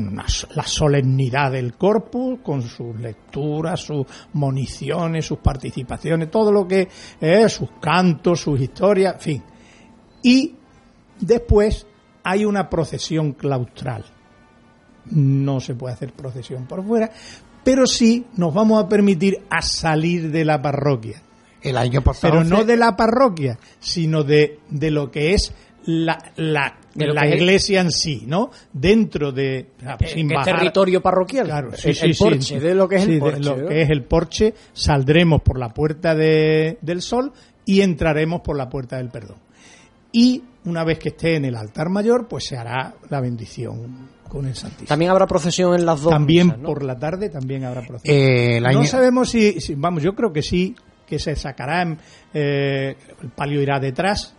la 0.54 0.62
solemnidad 0.62 1.50
del 1.52 1.74
corpus 1.74 2.38
con 2.40 2.62
sus 2.62 2.98
lecturas, 2.98 3.80
sus 3.80 4.06
municiones, 4.34 5.26
sus 5.26 5.38
participaciones, 5.38 6.30
todo 6.30 6.52
lo 6.52 6.68
que 6.68 6.88
es, 7.20 7.52
sus 7.52 7.70
cantos, 7.80 8.40
sus 8.40 8.60
historias, 8.60 9.14
en 9.14 9.20
fin 9.20 9.42
y 10.22 10.54
después 11.20 11.86
hay 12.24 12.44
una 12.44 12.68
procesión 12.68 13.32
claustral. 13.32 14.04
No 15.10 15.60
se 15.60 15.74
puede 15.74 15.94
hacer 15.94 16.12
procesión 16.12 16.66
por 16.66 16.84
fuera, 16.84 17.10
pero 17.64 17.86
sí 17.86 18.26
nos 18.36 18.52
vamos 18.52 18.82
a 18.82 18.88
permitir 18.88 19.42
a 19.48 19.62
salir 19.62 20.30
de 20.30 20.44
la 20.44 20.60
parroquia. 20.60 21.22
El 21.62 21.76
año 21.76 22.02
pasado. 22.02 22.34
Pero 22.34 22.44
no 22.44 22.64
de 22.64 22.76
la 22.76 22.94
parroquia, 22.96 23.58
sino 23.80 24.22
de, 24.22 24.60
de 24.68 24.90
lo 24.90 25.10
que 25.10 25.34
es 25.34 25.52
la, 25.86 26.18
la, 26.36 26.78
la 26.94 27.26
iglesia 27.26 27.80
en 27.80 27.90
sí, 27.90 28.24
¿no? 28.26 28.50
Dentro 28.72 29.32
de. 29.32 29.70
el 29.80 30.44
territorio 30.44 31.00
parroquial. 31.00 31.46
Claro, 31.46 31.70
sí, 31.74 31.92
el, 32.02 32.14
porche, 32.14 32.60
de 32.60 32.74
lo 32.74 32.86
que 32.88 32.96
es 32.96 33.08
el 33.08 33.18
porche. 33.18 33.40
lo 33.40 33.66
que 33.66 33.82
es 33.82 33.90
el 33.90 34.04
porche, 34.04 34.54
saldremos 34.72 35.40
por 35.40 35.58
la 35.58 35.70
puerta 35.70 36.14
de, 36.14 36.78
del 36.82 37.00
sol 37.00 37.32
y 37.64 37.80
entraremos 37.80 38.42
por 38.42 38.56
la 38.56 38.68
puerta 38.68 38.98
del 38.98 39.08
perdón 39.08 39.47
y 40.12 40.42
una 40.64 40.84
vez 40.84 40.98
que 40.98 41.10
esté 41.10 41.36
en 41.36 41.44
el 41.44 41.56
altar 41.56 41.88
mayor, 41.88 42.28
pues 42.28 42.46
se 42.46 42.56
hará 42.56 42.94
la 43.08 43.20
bendición 43.20 44.08
con 44.28 44.46
el 44.46 44.54
Santísimo. 44.54 44.88
También 44.88 45.10
habrá 45.10 45.26
procesión 45.26 45.74
en 45.74 45.86
las 45.86 46.02
dos. 46.02 46.12
También 46.12 46.62
por 46.62 46.84
la 46.84 46.98
tarde 46.98 47.30
también 47.30 47.64
habrá 47.64 47.82
procesión. 47.82 48.16
Eh, 48.16 48.60
no 48.60 48.84
sabemos 48.84 49.30
si, 49.30 49.58
vamos, 49.76 50.02
yo 50.02 50.14
creo 50.14 50.32
que 50.32 50.42
sí, 50.42 50.74
que 51.06 51.18
se 51.18 51.34
sacará, 51.34 51.96
eh, 52.32 52.96
el 53.22 53.30
palio 53.30 53.62
irá 53.62 53.80
detrás 53.80 54.34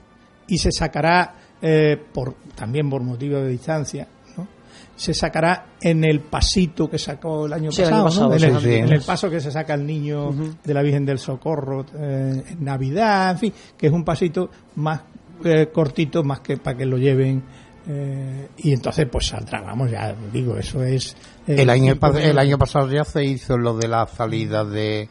y 0.47 0.57
se 0.57 0.72
sacará 0.72 1.36
eh, 1.61 1.97
por 2.13 2.36
también 2.55 2.89
por 2.89 3.01
motivo 3.01 3.38
de 3.38 3.49
distancia. 3.49 4.07
¿no? 4.38 4.47
Se 4.95 5.13
sacará 5.15 5.74
en 5.82 6.03
el 6.03 6.20
pasito 6.20 6.88
que 6.88 6.99
sacó 6.99 7.47
el 7.47 7.53
año 7.53 7.72
pasado, 7.72 8.34
en, 8.36 8.93
el, 8.93 9.01
paso 9.01 9.30
que 9.30 9.39
se 9.39 9.51
saca 9.51 9.74
el 9.74 9.86
niño 9.86 10.30
de 10.63 10.74
la 10.74 10.84
Virgen 10.84 11.05
del 11.05 11.17
Socorro 11.17 11.86
en 11.97 12.63
Navidad, 12.63 13.32
en 13.32 13.38
fin, 13.39 13.53
que 13.76 13.88
es 13.88 13.93
un 13.93 14.03
pasito 14.03 14.51
más 14.76 15.01
eh, 15.44 15.70
cortito 15.72 16.24
más 16.24 16.42
que 16.42 16.58
para 16.58 16.78
que 16.78 16.86
lo 16.86 16.98
lleven 16.98 17.44
eh, 17.88 18.50
y 18.58 18.74
entonces 18.74 19.08
pues 19.12 19.28
saldrá, 19.28 19.62
vamos, 19.62 19.90
ya 19.90 20.16
digo, 20.32 20.58
eso 20.58 20.84
es... 20.84 21.16
Eh, 21.48 21.56
el, 21.62 21.70
año, 21.70 21.96
el 22.22 22.38
año 22.38 22.58
pasado 22.58 22.92
ya 22.92 23.04
se 23.04 23.24
hizo 23.24 23.58
lo 23.58 23.78
de 23.78 23.88
la 23.88 24.06
salida 24.06 24.64
de 24.64 25.10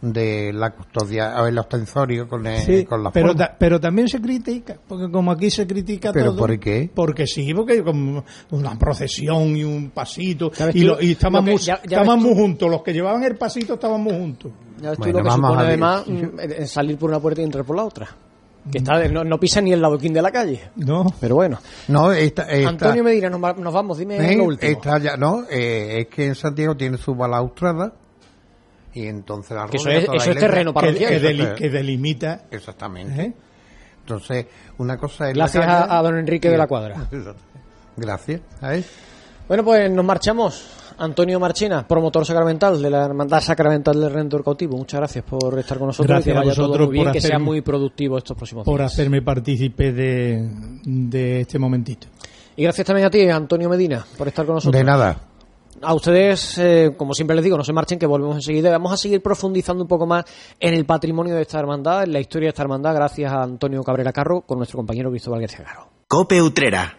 de 0.00 0.50
la 0.54 0.70
custodia 0.70 1.42
o 1.42 1.46
el 1.46 1.58
ostensorio 1.58 2.26
con, 2.26 2.42
con 2.88 3.02
la 3.04 3.10
pero 3.10 3.34
pero 3.58 3.78
también 3.78 4.08
se 4.08 4.18
critica 4.18 4.78
porque 4.88 5.10
como 5.10 5.30
aquí 5.30 5.50
se 5.50 5.66
critica 5.66 6.10
pero 6.10 6.30
todo 6.30 6.38
por 6.38 6.58
qué 6.58 6.90
porque 6.94 7.26
sí 7.26 7.52
porque 7.52 7.82
como 7.82 8.24
una 8.50 8.78
procesión 8.78 9.54
y 9.56 9.64
un 9.64 9.90
pasito 9.90 10.50
y, 10.72 10.84
lo, 10.84 11.00
y 11.02 11.12
estábamos, 11.12 11.68
estábamos 11.68 12.34
juntos 12.34 12.70
los 12.70 12.82
que 12.82 12.94
llevaban 12.94 13.24
el 13.24 13.36
pasito 13.36 13.74
estábamos 13.74 14.14
juntos. 14.14 14.52
Ya 14.80 14.90
ves 14.90 14.98
tú 15.00 15.12
lo 15.12 15.22
que 15.22 15.30
supone 15.30 15.60
además 15.60 16.04
salir 16.64 16.96
por 16.96 17.10
una 17.10 17.20
puerta 17.20 17.42
y 17.42 17.44
entrar 17.44 17.66
por 17.66 17.76
la 17.76 17.84
otra 17.84 18.08
que 18.70 18.78
está, 18.78 19.06
no, 19.08 19.40
pisa 19.40 19.60
ni 19.60 19.72
el 19.72 19.80
laboquín 19.80 20.12
de 20.12 20.22
la 20.22 20.30
calle. 20.30 20.70
No. 20.76 21.06
Pero 21.20 21.36
bueno. 21.36 21.58
No, 21.88 22.10
Antonio 22.66 23.04
Medina, 23.04 23.30
nos, 23.30 23.40
vamos, 23.40 23.98
dime 23.98 24.36
lo 24.36 24.44
último. 24.44 24.80
ya, 25.00 25.16
no, 25.16 25.44
eh, 25.50 26.00
es 26.00 26.06
que 26.08 26.26
en 26.26 26.34
Santiago 26.34 26.76
tiene 26.76 26.98
su 26.98 27.14
balaustrada 27.14 27.92
y 28.92 29.06
entonces 29.06 29.56
la 29.56 29.66
eso 29.72 29.88
es, 29.88 30.04
eso 30.04 30.30
es 30.30 30.38
terreno 30.38 30.74
parroquial. 30.74 31.20
Que, 31.20 31.54
que, 31.56 31.70
delimita. 31.70 32.46
Exactamente. 32.50 33.22
¿Eh? 33.22 33.32
Entonces, 34.00 34.46
una 34.78 34.96
cosa 34.96 35.28
es 35.28 35.34
Gracias 35.34 35.64
a, 35.66 36.02
don 36.02 36.18
Enrique 36.18 36.50
de 36.50 36.58
la 36.58 36.66
Cuadra. 36.66 37.08
Gracias. 37.96 38.40
Bueno, 39.46 39.64
pues 39.64 39.90
nos 39.90 40.04
marchamos. 40.04 40.79
Antonio 41.00 41.40
Marchena, 41.40 41.88
promotor 41.88 42.26
sacramental 42.26 42.80
de 42.80 42.90
la 42.90 43.06
Hermandad 43.06 43.40
Sacramental 43.40 43.98
del 43.98 44.12
Redentor 44.12 44.44
Cautivo. 44.44 44.76
Muchas 44.76 45.00
gracias 45.00 45.24
por 45.24 45.58
estar 45.58 45.78
con 45.78 45.86
nosotros 45.86 46.08
gracias 46.08 46.26
y 46.26 46.38
que 46.38 46.46
vaya 46.46 46.54
todo 46.54 46.78
muy 46.78 46.92
bien, 46.92 47.10
que 47.10 47.22
sea 47.22 47.38
muy 47.38 47.62
productivo 47.62 48.18
estos 48.18 48.36
próximos 48.36 48.66
días. 48.66 48.70
Por 48.70 48.82
hacerme 48.82 49.22
partícipe 49.22 49.92
de, 49.92 50.46
de 50.84 51.40
este 51.40 51.58
momentito. 51.58 52.06
Y 52.54 52.64
gracias 52.64 52.86
también 52.86 53.06
a 53.06 53.10
ti, 53.10 53.26
Antonio 53.26 53.70
Medina, 53.70 54.04
por 54.18 54.28
estar 54.28 54.44
con 54.44 54.56
nosotros. 54.56 54.78
De 54.78 54.84
nada. 54.84 55.16
A 55.80 55.94
ustedes, 55.94 56.58
eh, 56.58 56.92
como 56.94 57.14
siempre 57.14 57.34
les 57.34 57.44
digo, 57.44 57.56
no 57.56 57.64
se 57.64 57.72
marchen, 57.72 57.98
que 57.98 58.04
volvemos 58.04 58.36
enseguida. 58.36 58.70
Vamos 58.70 58.92
a 58.92 58.98
seguir 58.98 59.22
profundizando 59.22 59.82
un 59.82 59.88
poco 59.88 60.06
más 60.06 60.26
en 60.58 60.74
el 60.74 60.84
patrimonio 60.84 61.34
de 61.34 61.40
esta 61.40 61.58
hermandad, 61.58 62.02
en 62.02 62.12
la 62.12 62.20
historia 62.20 62.48
de 62.48 62.50
esta 62.50 62.62
hermandad, 62.62 62.94
gracias 62.94 63.32
a 63.32 63.42
Antonio 63.42 63.82
Cabrera 63.82 64.12
Carro, 64.12 64.42
con 64.42 64.58
nuestro 64.58 64.76
compañero 64.76 65.08
Cristóbal 65.08 65.40
García 65.40 65.64
Caro. 65.64 65.88
Cope 66.06 66.42
Utrera. 66.42 66.98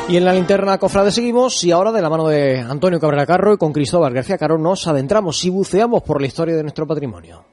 Y 0.10 0.16
en 0.16 0.24
la 0.24 0.32
linterna 0.32 0.78
cofrade 0.78 1.12
seguimos 1.12 1.62
y 1.66 1.72
ahora 1.72 1.92
de 1.92 2.02
la 2.02 2.10
mano 2.10 2.30
de 2.30 2.62
Antonio 2.62 2.98
Cabrera 2.98 3.26
Carro 3.26 3.54
y 3.54 3.58
con 3.58 3.74
Cristóbal 3.74 4.14
García 4.14 4.38
Caro 4.38 4.58
nos 4.58 4.88
adentramos 4.88 5.44
y 5.44 5.50
buceamos 5.50 6.02
por 6.02 6.22
la 6.22 6.28
historia 6.28 6.56
de 6.56 6.64
nuestro 6.64 6.88
patrimonio. 6.88 7.44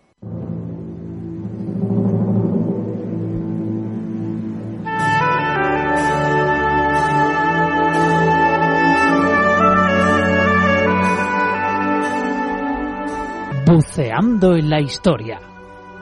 Buceando 13.66 14.55
en 14.55 14.70
la 14.70 14.80
historia 14.80 15.40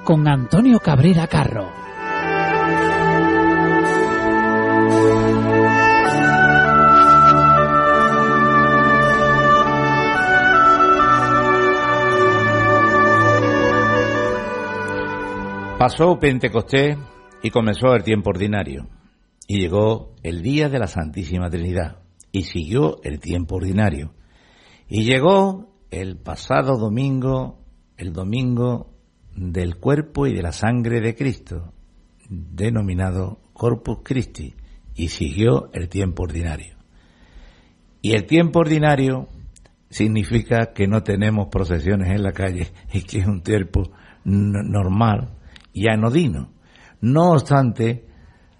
con 0.04 0.28
Antonio 0.28 0.78
Cabrera 0.80 1.26
Carro. 1.26 1.81
Pasó 15.82 16.16
Pentecostés 16.16 16.96
y 17.42 17.50
comenzó 17.50 17.92
el 17.92 18.04
tiempo 18.04 18.30
ordinario. 18.30 18.86
Y 19.48 19.58
llegó 19.58 20.14
el 20.22 20.40
día 20.40 20.68
de 20.68 20.78
la 20.78 20.86
Santísima 20.86 21.50
Trinidad. 21.50 21.96
Y 22.30 22.44
siguió 22.44 23.02
el 23.02 23.18
tiempo 23.18 23.56
ordinario. 23.56 24.14
Y 24.88 25.02
llegó 25.02 25.74
el 25.90 26.18
pasado 26.18 26.78
domingo, 26.78 27.64
el 27.96 28.12
domingo 28.12 28.92
del 29.34 29.78
cuerpo 29.78 30.28
y 30.28 30.36
de 30.36 30.42
la 30.42 30.52
sangre 30.52 31.00
de 31.00 31.16
Cristo, 31.16 31.72
denominado 32.28 33.40
Corpus 33.52 34.02
Christi. 34.04 34.54
Y 34.94 35.08
siguió 35.08 35.68
el 35.72 35.88
tiempo 35.88 36.22
ordinario. 36.22 36.76
Y 38.00 38.12
el 38.12 38.24
tiempo 38.26 38.60
ordinario 38.60 39.26
significa 39.90 40.74
que 40.74 40.86
no 40.86 41.02
tenemos 41.02 41.48
procesiones 41.48 42.08
en 42.12 42.22
la 42.22 42.30
calle 42.30 42.68
y 42.92 43.02
que 43.02 43.18
es 43.18 43.26
un 43.26 43.42
tiempo 43.42 43.90
normal 44.22 45.41
y 45.72 45.88
anodino. 45.88 46.52
No 47.00 47.32
obstante, 47.32 48.06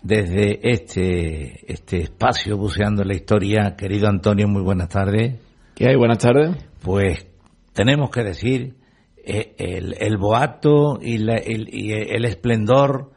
desde 0.03 0.71
este, 0.73 1.73
este 1.73 1.99
espacio 1.99 2.57
buceando 2.57 3.05
la 3.05 3.15
historia, 3.15 3.77
querido 3.77 4.09
Antonio, 4.09 4.49
muy 4.49 4.63
buenas 4.63 4.89
tardes. 4.89 5.41
¿Qué 5.75 5.89
hay? 5.89 5.97
Buenas 5.97 6.19
tardes. 6.19 6.57
Pues 6.83 7.27
tenemos 7.73 8.11
que 8.11 8.25
decir 8.25 8.77
eh, 9.17 9.55
el, 9.59 9.95
el 9.99 10.17
boato 10.17 10.99
y, 11.01 11.17
el, 11.17 11.69
y 11.73 11.93
el 11.93 12.25
esplendor 12.25 13.13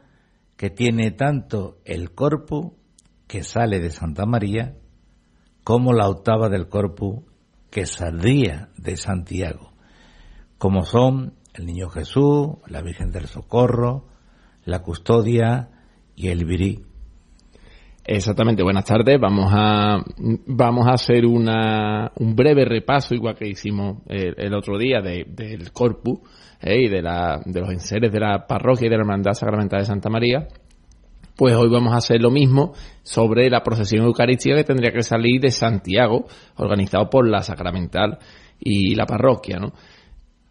que 0.56 0.70
tiene 0.70 1.10
tanto 1.10 1.78
el 1.84 2.12
corpus 2.12 2.72
que 3.26 3.42
sale 3.42 3.80
de 3.80 3.90
Santa 3.90 4.24
María 4.24 4.76
como 5.64 5.92
la 5.92 6.08
octava 6.08 6.48
del 6.48 6.68
corpus 6.68 7.24
que 7.70 7.86
saldría 7.86 8.70
de 8.76 8.96
Santiago, 8.96 9.72
como 10.58 10.84
son 10.84 11.34
el 11.58 11.66
Niño 11.66 11.88
Jesús, 11.88 12.56
la 12.68 12.82
Virgen 12.82 13.10
del 13.10 13.26
Socorro, 13.26 14.04
la 14.64 14.82
Custodia 14.82 15.70
y 16.14 16.28
el 16.28 16.44
Virí. 16.44 16.82
Exactamente, 18.04 18.62
buenas 18.62 18.84
tardes. 18.84 19.18
Vamos 19.20 19.50
a, 19.52 19.98
vamos 20.46 20.86
a 20.86 20.92
hacer 20.92 21.26
una, 21.26 22.12
un 22.16 22.36
breve 22.36 22.64
repaso, 22.64 23.14
igual 23.14 23.34
que 23.34 23.48
hicimos 23.48 23.98
el, 24.06 24.54
otro 24.54 24.78
día, 24.78 25.00
del 25.00 25.72
corpus 25.72 26.20
eh, 26.60 26.82
y 26.82 26.88
de, 26.88 27.02
la, 27.02 27.40
de 27.44 27.60
los 27.60 27.70
enseres 27.70 28.12
de 28.12 28.20
la 28.20 28.46
parroquia 28.46 28.86
y 28.86 28.90
de 28.90 28.96
la 28.96 29.02
Hermandad 29.02 29.32
Sacramental 29.32 29.80
de 29.80 29.86
Santa 29.86 30.08
María. 30.08 30.46
Pues 31.36 31.54
hoy 31.56 31.68
vamos 31.68 31.92
a 31.92 31.98
hacer 31.98 32.22
lo 32.22 32.30
mismo 32.30 32.74
sobre 33.02 33.50
la 33.50 33.62
procesión 33.62 34.04
eucarística 34.04 34.56
que 34.56 34.64
tendría 34.64 34.92
que 34.92 35.02
salir 35.02 35.40
de 35.40 35.50
Santiago, 35.50 36.26
organizado 36.56 37.10
por 37.10 37.28
la 37.28 37.42
Sacramental 37.42 38.18
y 38.58 38.94
la 38.94 39.04
parroquia, 39.04 39.58
¿no? 39.58 39.72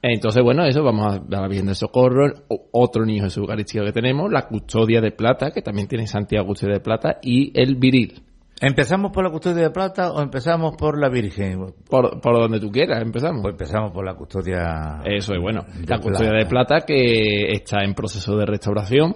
Entonces, 0.08 0.44
bueno, 0.44 0.64
eso, 0.66 0.84
vamos 0.84 1.16
a 1.16 1.24
la 1.28 1.48
Virgen 1.48 1.66
del 1.66 1.76
Socorro, 1.76 2.32
otro 2.72 3.06
niño 3.08 3.24
Jesús 3.24 3.40
Eucarístico 3.40 3.84
que 3.86 3.92
tenemos, 3.92 4.32
la 4.32 4.46
custodia 4.46 5.02
de 5.02 5.12
plata, 5.12 5.50
que 5.50 5.64
también 5.64 5.88
tiene 5.88 6.06
Santiago 6.06 6.46
Custodia 6.46 6.76
de 6.76 6.80
Plata, 6.80 7.18
y 7.24 7.52
el 7.60 7.76
viril. 7.76 8.22
¿Empezamos 8.62 9.12
por 9.12 9.24
la 9.24 9.32
custodia 9.32 9.64
de 9.64 9.72
plata 9.72 10.12
o 10.12 10.22
empezamos 10.22 10.76
por 10.78 11.00
la 11.00 11.10
Virgen? 11.10 11.74
Por, 11.90 12.22
por 12.22 12.40
donde 12.40 12.60
tú 12.60 12.70
quieras, 12.70 13.02
empezamos. 13.02 13.42
Pues 13.42 13.54
empezamos 13.54 13.92
por 13.92 14.06
la 14.06 14.14
custodia. 14.14 15.02
Eso 15.06 15.34
es 15.34 15.42
bueno. 15.42 15.66
la 15.88 16.00
custodia 16.00 16.34
de 16.34 16.46
plata 16.46 16.82
que 16.86 17.52
está 17.52 17.84
en 17.84 17.96
proceso 17.96 18.38
de 18.38 18.46
restauración. 18.46 19.16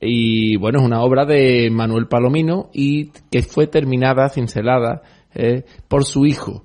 Y 0.00 0.56
bueno, 0.56 0.78
es 0.80 0.86
una 0.86 1.02
obra 1.02 1.26
de 1.26 1.68
Manuel 1.70 2.08
Palomino 2.08 2.70
y 2.72 3.10
que 3.30 3.42
fue 3.42 3.66
terminada, 3.66 4.30
cincelada, 4.30 5.02
eh, 5.34 5.64
por 5.88 6.04
su 6.04 6.24
hijo, 6.24 6.64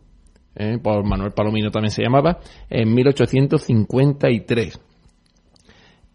eh, 0.58 0.78
por 0.82 1.06
Manuel 1.06 1.34
Palomino 1.34 1.70
también 1.70 1.92
se 1.92 2.04
llamaba, 2.04 2.40
en 2.70 2.94
1853. 2.94 4.82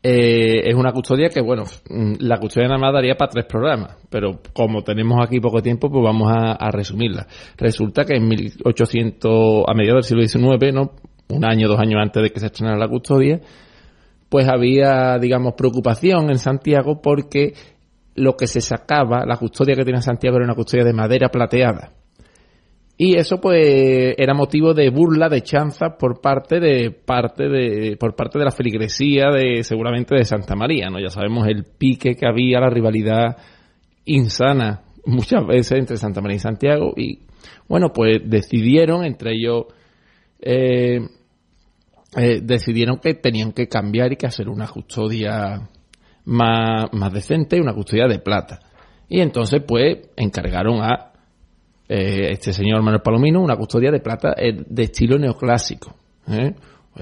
Eh, 0.05 0.69
es 0.69 0.75
una 0.75 0.91
custodia 0.91 1.29
que, 1.29 1.41
bueno, 1.41 1.63
mm, 1.89 2.15
la 2.19 2.39
custodia 2.39 2.67
nada 2.67 2.81
más 2.81 2.93
daría 2.93 3.15
para 3.15 3.31
tres 3.31 3.47
programas, 3.47 3.97
pero 4.11 4.41
como 4.53 4.83
tenemos 4.83 5.25
aquí 5.25 5.39
poco 5.39 5.63
tiempo, 5.63 5.89
pues 5.89 6.03
vamos 6.03 6.33
a, 6.35 6.71
resumirla. 6.73 7.29
Resulta 7.57 8.05
que 8.05 8.17
en 8.17 8.27
1800, 8.27 9.65
a 9.69 9.75
mediados 9.75 10.09
del 10.09 10.29
siglo 10.29 10.59
XIX, 10.59 10.75
¿no? 10.75 10.91
un 11.29 11.45
año, 11.45 11.69
dos 11.69 11.79
años 11.79 12.01
antes 12.03 12.21
de 12.21 12.31
que 12.31 12.41
se 12.41 12.47
estrenara 12.47 12.77
la 12.77 12.89
custodia, 12.89 13.41
pues 14.29 14.49
había, 14.49 15.19
digamos, 15.19 15.55
preocupación 15.55 16.31
en 16.31 16.39
Santiago 16.39 17.01
porque 17.01 17.55
lo 18.17 18.37
que 18.37 18.47
se 18.49 18.61
sacaba, 18.61 19.25
la 19.25 19.37
custodia 19.37 19.77
que 19.77 19.85
tenía 19.85 20.03
Santiago 20.03 20.37
era 20.37 20.47
una 20.47 20.55
custodia 20.55 20.85
de 20.85 20.93
madera 20.93 21.29
plateada. 21.29 21.93
Y 23.05 23.17
eso 23.17 23.41
pues 23.41 24.15
era 24.17 24.33
motivo 24.33 24.75
de 24.75 24.89
burla, 24.89 25.29
de 25.29 25.43
chanza 25.43 25.97
por 25.99 26.21
parte 26.21 26.61
de 26.61 26.93
parte 26.93 27.49
de 27.49 27.97
por 27.97 28.15
parte 28.15 28.39
de 28.39 28.45
la 28.45 28.53
feligresía 28.53 29.27
de 29.33 29.65
seguramente 29.65 30.15
de 30.15 30.25
Santa 30.25 30.55
María, 30.55 30.89
¿no? 30.89 31.01
Ya 31.01 31.09
sabemos 31.09 31.49
el 31.49 31.65
pique 31.65 32.15
que 32.15 32.29
había, 32.29 32.61
la 32.61 32.71
rivalidad 32.71 33.39
insana 34.05 34.83
muchas 35.05 35.45
veces 35.45 35.81
entre 35.81 35.97
Santa 35.97 36.21
María 36.21 36.37
y 36.37 36.39
Santiago 36.39 36.93
y 36.97 37.19
bueno, 37.67 37.93
pues 37.93 38.21
decidieron 38.25 39.05
entre 39.05 39.33
ellos 39.33 39.65
eh, 40.41 41.01
eh, 42.17 42.41
decidieron 42.41 42.99
que 42.99 43.15
tenían 43.15 43.51
que 43.51 43.67
cambiar 43.67 44.13
y 44.13 44.17
que 44.17 44.29
hacer 44.29 44.49
una 44.49 44.69
custodia 44.69 45.69
más, 46.27 46.85
más 46.93 47.13
decente, 47.13 47.61
una 47.61 47.75
custodia 47.75 48.07
de 48.07 48.21
plata. 48.21 48.61
Y 49.09 49.19
entonces 49.19 49.61
pues 49.67 50.09
encargaron 50.17 50.81
a 50.85 51.12
eh, 51.95 52.33
este 52.33 52.55
señor 52.55 52.81
Manuel 52.81 53.03
Palomino 53.03 53.43
una 53.43 53.55
custodia 53.55 53.91
de 53.91 54.01
plata 54.01 54.33
eh, 54.39 54.65
de 54.67 54.83
estilo 54.85 55.19
neoclásico. 55.19 55.95
¿eh? 56.27 56.55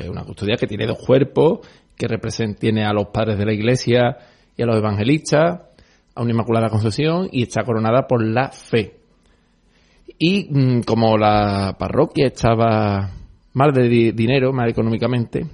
una 0.08 0.24
custodia 0.24 0.56
que 0.56 0.66
tiene 0.66 0.84
dos 0.84 0.98
cuerpos, 0.98 1.60
que 1.96 2.08
tiene 2.58 2.84
a 2.84 2.92
los 2.92 3.06
padres 3.12 3.38
de 3.38 3.46
la 3.46 3.52
iglesia 3.52 4.16
y 4.56 4.62
a 4.62 4.66
los 4.66 4.76
evangelistas, 4.76 5.60
a 6.12 6.22
una 6.22 6.32
Inmaculada 6.32 6.70
Concepción 6.70 7.28
y 7.30 7.42
está 7.42 7.62
coronada 7.62 8.08
por 8.08 8.20
la 8.20 8.50
fe. 8.50 8.96
Y 10.18 10.48
mm, 10.50 10.80
como 10.82 11.16
la 11.16 11.76
parroquia 11.78 12.26
estaba 12.26 13.10
mal 13.52 13.72
de 13.72 14.12
dinero, 14.12 14.52
mal 14.52 14.70
económicamente, 14.70 15.46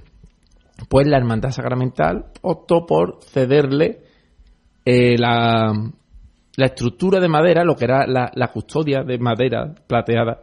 pues 0.89 1.05
la 1.05 1.17
hermandad 1.17 1.51
sacramental 1.51 2.25
optó 2.41 2.87
por 2.87 3.19
cederle 3.21 3.99
la, 4.83 5.73
la, 6.57 6.65
estructura 6.65 7.21
de 7.21 7.29
madera, 7.29 7.63
lo 7.63 7.75
que 7.75 7.85
era 7.85 8.05
la, 8.05 8.51
custodia 8.51 9.03
de 9.03 9.17
madera 9.17 9.73
plateada, 9.87 10.41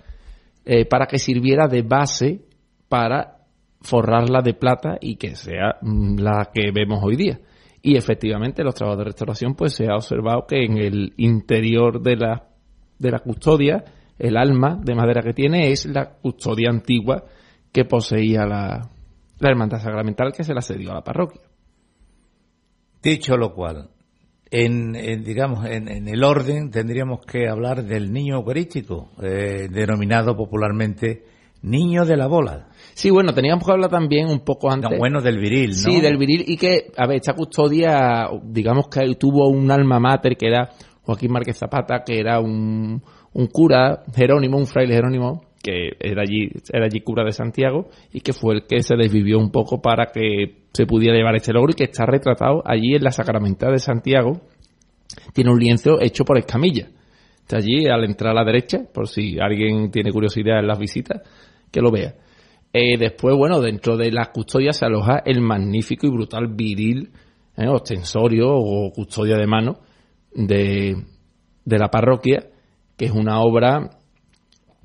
eh, 0.64 0.86
para 0.86 1.06
que 1.06 1.18
sirviera 1.18 1.68
de 1.68 1.82
base 1.82 2.40
para 2.88 3.34
forrarla 3.82 4.40
de 4.40 4.54
plata 4.54 4.96
y 5.00 5.16
que 5.16 5.36
sea 5.36 5.76
mm, 5.82 6.18
la 6.18 6.50
que 6.52 6.70
vemos 6.72 7.00
hoy 7.02 7.16
día. 7.16 7.38
Y 7.82 7.96
efectivamente, 7.98 8.64
los 8.64 8.74
trabajos 8.74 8.98
de 8.98 9.04
restauración, 9.04 9.54
pues 9.54 9.74
se 9.74 9.88
ha 9.88 9.96
observado 9.96 10.46
que 10.46 10.64
en 10.64 10.78
el 10.78 11.12
interior 11.18 12.00
de 12.00 12.16
la, 12.16 12.48
de 12.98 13.10
la 13.10 13.18
custodia, 13.18 13.84
el 14.18 14.38
alma 14.38 14.80
de 14.82 14.94
madera 14.94 15.20
que 15.20 15.34
tiene 15.34 15.70
es 15.70 15.84
la 15.84 16.14
custodia 16.14 16.70
antigua 16.70 17.24
que 17.70 17.84
poseía 17.84 18.46
la, 18.46 18.88
la 19.38 19.50
hermandad 19.50 19.80
sacramental 19.80 20.32
que 20.32 20.44
se 20.44 20.54
la 20.54 20.62
cedió 20.62 20.92
a 20.92 20.94
la 20.94 21.04
parroquia. 21.04 21.42
Dicho 23.02 23.36
lo 23.36 23.52
cual, 23.52 23.90
en, 24.54 25.24
digamos 25.24 25.66
en, 25.66 26.08
el 26.08 26.22
orden 26.22 26.70
tendríamos 26.70 27.20
que 27.26 27.48
hablar 27.48 27.84
del 27.84 28.12
niño 28.12 28.36
eucarístico, 28.36 29.10
eh, 29.20 29.68
denominado 29.70 30.36
popularmente 30.36 31.24
niño 31.62 32.04
de 32.04 32.16
la 32.16 32.26
bola. 32.26 32.68
Sí, 32.92 33.10
bueno, 33.10 33.32
teníamos 33.32 33.64
que 33.64 33.72
hablar 33.72 33.90
también 33.90 34.28
un 34.28 34.40
poco 34.40 34.70
antes. 34.70 34.96
bueno, 34.96 35.20
del 35.20 35.38
viril, 35.38 35.70
¿no? 35.70 35.74
Sí, 35.74 36.00
del 36.00 36.16
viril 36.18 36.44
y 36.46 36.56
que, 36.56 36.92
a 36.96 37.06
ver, 37.06 37.16
esta 37.16 37.32
custodia, 37.32 38.28
digamos 38.44 38.86
que 38.88 39.00
tuvo 39.16 39.48
un 39.48 39.70
alma 39.70 39.98
mater 39.98 40.36
que 40.36 40.46
era 40.46 40.70
Joaquín 41.02 41.32
Márquez 41.32 41.58
Zapata, 41.58 42.04
que 42.04 42.20
era 42.20 42.38
un, 42.38 43.02
un 43.32 43.46
cura, 43.48 44.04
Jerónimo, 44.14 44.58
un 44.58 44.66
fraile 44.66 44.94
Jerónimo, 44.94 45.42
que 45.64 45.96
era 45.98 46.20
allí, 46.20 46.50
era 46.70 46.84
allí 46.84 47.00
cura 47.00 47.24
de 47.24 47.32
Santiago 47.32 47.88
y 48.12 48.20
que 48.20 48.34
fue 48.34 48.56
el 48.56 48.66
que 48.66 48.82
se 48.82 48.96
desvivió 48.96 49.38
un 49.38 49.50
poco 49.50 49.80
para 49.80 50.12
que 50.12 50.66
se 50.74 50.84
pudiera 50.84 51.16
llevar 51.16 51.36
este 51.36 51.54
logro 51.54 51.72
y 51.72 51.74
que 51.74 51.84
está 51.84 52.04
retratado 52.04 52.62
allí 52.66 52.94
en 52.94 53.02
la 53.02 53.10
Sacramental 53.10 53.72
de 53.72 53.78
Santiago. 53.78 54.42
Tiene 55.32 55.50
un 55.50 55.58
lienzo 55.58 56.00
hecho 56.02 56.24
por 56.24 56.36
Escamilla. 56.36 56.88
Está 57.40 57.56
allí 57.56 57.86
al 57.86 58.04
entrar 58.04 58.32
a 58.32 58.34
la 58.34 58.44
derecha, 58.44 58.82
por 58.92 59.08
si 59.08 59.38
alguien 59.40 59.90
tiene 59.90 60.12
curiosidad 60.12 60.58
en 60.58 60.66
las 60.66 60.78
visitas, 60.78 61.22
que 61.72 61.80
lo 61.80 61.90
vea. 61.90 62.14
Eh, 62.70 62.98
después, 62.98 63.34
bueno, 63.34 63.60
dentro 63.60 63.96
de 63.96 64.12
la 64.12 64.32
custodia 64.32 64.72
se 64.72 64.84
aloja 64.84 65.22
el 65.24 65.40
magnífico 65.40 66.06
y 66.06 66.10
brutal 66.10 66.48
viril, 66.48 67.10
eh, 67.56 67.68
ostensorio 67.68 68.50
o 68.50 68.92
custodia 68.92 69.36
de 69.36 69.46
mano 69.46 69.78
de, 70.34 70.94
de 71.64 71.78
la 71.78 71.88
parroquia, 71.88 72.48
que 72.96 73.06
es 73.06 73.12
una 73.12 73.40
obra 73.40 73.90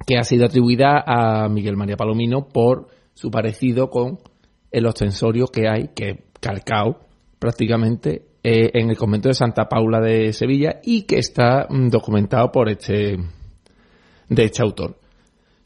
que 0.06 0.18
ha 0.18 0.24
sido 0.24 0.45
atribuida 0.45 1.04
a 1.06 1.47
Miguel 1.50 1.78
María 1.78 1.97
Palomino 1.97 2.47
por 2.47 2.88
su 3.14 3.30
parecido 3.30 3.89
con 3.89 4.20
el 4.72 4.86
ostensorio 4.86 5.47
que 5.47 5.68
hay, 5.68 5.89
que 5.95 6.24
calcao 6.39 7.00
prácticamente 7.38 8.24
eh, 8.43 8.72
en 8.74 8.89
el 8.89 8.97
convento 8.97 9.28
de 9.28 9.34
Santa 9.34 9.68
Paula 9.68 10.00
de 10.00 10.32
Sevilla 10.34 10.80
y 10.84 11.04
que 11.04 11.18
está 11.18 11.68
mm, 11.70 11.89
documentado 11.89 12.52
por 12.52 12.70
este 12.70 13.18
de 14.30 14.43
este 14.43 14.62
autor. 14.62 14.97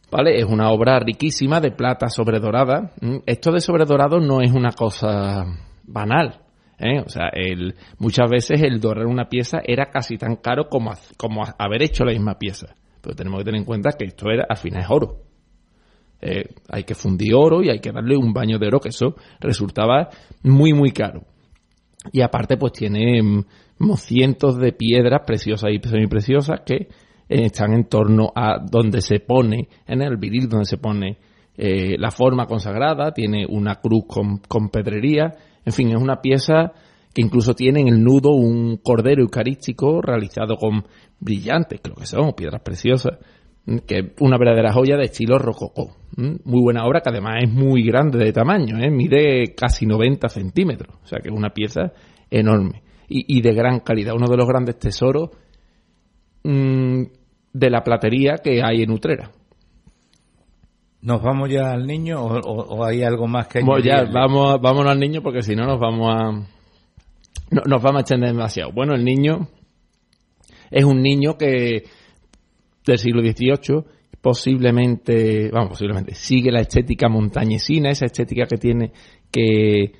¿Vale? 0.09 0.39
Es 0.39 0.45
una 0.45 0.69
obra 0.71 0.99
riquísima 0.99 1.59
de 1.59 1.71
plata 1.71 2.07
sobredorada. 2.07 2.91
Mm, 3.01 3.17
esto 3.25 3.51
de 3.51 3.59
sobredorado 3.59 4.19
no 4.19 4.41
es 4.41 4.51
una 4.51 4.71
cosa 4.71 5.45
banal. 5.83 6.41
¿eh? 6.79 6.99
O 7.05 7.09
sea, 7.09 7.29
el, 7.33 7.75
muchas 7.97 8.29
veces 8.29 8.61
el 8.61 8.79
dorar 8.79 9.05
una 9.05 9.29
pieza 9.29 9.59
era 9.63 9.87
casi 9.91 10.17
tan 10.17 10.37
caro 10.37 10.69
como, 10.69 10.93
como 11.17 11.43
haber 11.57 11.83
hecho 11.83 12.05
la 12.05 12.11
misma 12.13 12.37
pieza. 12.37 12.75
Pero 13.03 13.15
tenemos 13.15 13.39
que 13.39 13.45
tener 13.45 13.59
en 13.59 13.65
cuenta 13.65 13.91
que 13.91 14.05
esto 14.05 14.31
era, 14.31 14.45
al 14.47 14.55
final 14.55 14.81
es 14.81 14.89
oro. 14.89 15.17
Eh, 16.21 16.45
hay 16.69 16.85
que 16.85 16.95
fundir 16.95 17.35
oro 17.35 17.61
y 17.61 17.69
hay 17.69 17.79
que 17.79 17.91
darle 17.91 18.15
un 18.15 18.31
baño 18.31 18.57
de 18.57 18.67
oro, 18.67 18.79
que 18.79 18.89
eso 18.89 19.15
resultaba 19.41 20.07
muy, 20.41 20.71
muy 20.71 20.91
caro. 20.91 21.23
Y 22.13 22.21
aparte, 22.21 22.55
pues 22.55 22.71
tiene 22.71 23.21
mm, 23.21 23.43
cientos 23.97 24.57
de 24.57 24.71
piedras 24.71 25.21
preciosas 25.27 25.71
y 25.71 25.85
semipreciosas 25.85 26.61
que 26.65 26.75
eh, 26.75 26.87
están 27.27 27.73
en 27.73 27.89
torno 27.89 28.31
a 28.33 28.57
donde 28.59 29.01
se 29.01 29.19
pone, 29.19 29.67
en 29.85 30.01
el 30.01 30.15
viril, 30.15 30.47
donde 30.47 30.65
se 30.65 30.77
pone 30.77 31.17
eh, 31.57 31.97
la 31.99 32.09
forma 32.09 32.45
consagrada, 32.45 33.11
tiene 33.11 33.45
una 33.45 33.75
cruz 33.75 34.05
con, 34.07 34.37
con 34.47 34.69
pedrería, 34.69 35.35
en 35.65 35.73
fin, 35.73 35.89
es 35.89 36.01
una 36.01 36.21
pieza 36.21 36.71
que 37.13 37.21
incluso 37.21 37.53
tiene 37.53 37.81
en 37.81 37.87
el 37.87 38.03
nudo 38.03 38.31
un 38.31 38.77
cordero 38.77 39.21
eucarístico 39.21 40.01
realizado 40.01 40.57
con 40.57 40.83
brillantes, 41.19 41.79
creo 41.81 41.95
que 41.95 42.05
son, 42.05 42.33
piedras 42.33 42.61
preciosas, 42.61 43.19
que 43.87 43.99
es 43.99 44.05
una 44.19 44.37
verdadera 44.37 44.73
joya 44.73 44.97
de 44.97 45.05
estilo 45.05 45.37
rococó. 45.37 45.95
Muy 46.15 46.61
buena 46.61 46.85
obra 46.85 47.01
que 47.01 47.09
además 47.09 47.43
es 47.43 47.51
muy 47.51 47.83
grande 47.83 48.17
de 48.17 48.33
tamaño, 48.33 48.77
¿eh? 48.79 48.89
mide 48.89 49.53
casi 49.55 49.85
90 49.85 50.27
centímetros, 50.29 50.95
o 51.03 51.07
sea 51.07 51.19
que 51.19 51.29
es 51.29 51.35
una 51.35 51.51
pieza 51.51 51.93
enorme 52.29 52.83
y, 53.15 53.41
de 53.41 53.53
gran 53.53 53.79
calidad, 53.79 54.15
uno 54.15 54.27
de 54.27 54.37
los 54.37 54.47
grandes 54.47 54.79
tesoros 54.79 55.29
mm, 56.43 57.03
de 57.53 57.69
la 57.69 57.83
platería 57.83 58.35
que 58.43 58.61
hay 58.63 58.81
en 58.81 58.91
Utrera. 58.91 59.31
¿Nos 61.01 61.21
vamos 61.21 61.49
ya 61.49 61.71
al 61.71 61.85
niño 61.85 62.23
o, 62.23 62.83
hay 62.85 63.03
algo 63.03 63.27
más 63.27 63.47
que 63.47 63.61
Bueno, 63.61 63.83
ya, 63.83 64.05
vamos, 64.05 64.59
vámonos 64.61 64.93
al 64.93 64.99
niño 64.99 65.21
porque 65.21 65.41
si 65.41 65.55
no 65.55 65.65
nos 65.65 65.79
vamos 65.79 66.09
a... 66.09 66.47
No, 67.51 67.61
nos 67.65 67.81
vamos 67.81 67.99
a 67.99 68.01
extender 68.01 68.31
demasiado. 68.31 68.71
Bueno, 68.71 68.93
el 68.95 69.03
niño 69.03 69.47
es 70.71 70.83
un 70.83 71.01
niño 71.01 71.37
que 71.37 71.83
del 72.85 72.97
siglo 72.97 73.21
XVIII 73.21 73.83
posiblemente, 74.23 75.49
vamos, 75.51 75.71
posiblemente, 75.71 76.15
sigue 76.15 76.49
la 76.49 76.61
estética 76.61 77.09
montañesina, 77.09 77.89
esa 77.89 78.05
estética 78.05 78.45
que 78.45 78.57
tiene 78.57 78.91
que, 79.29 79.91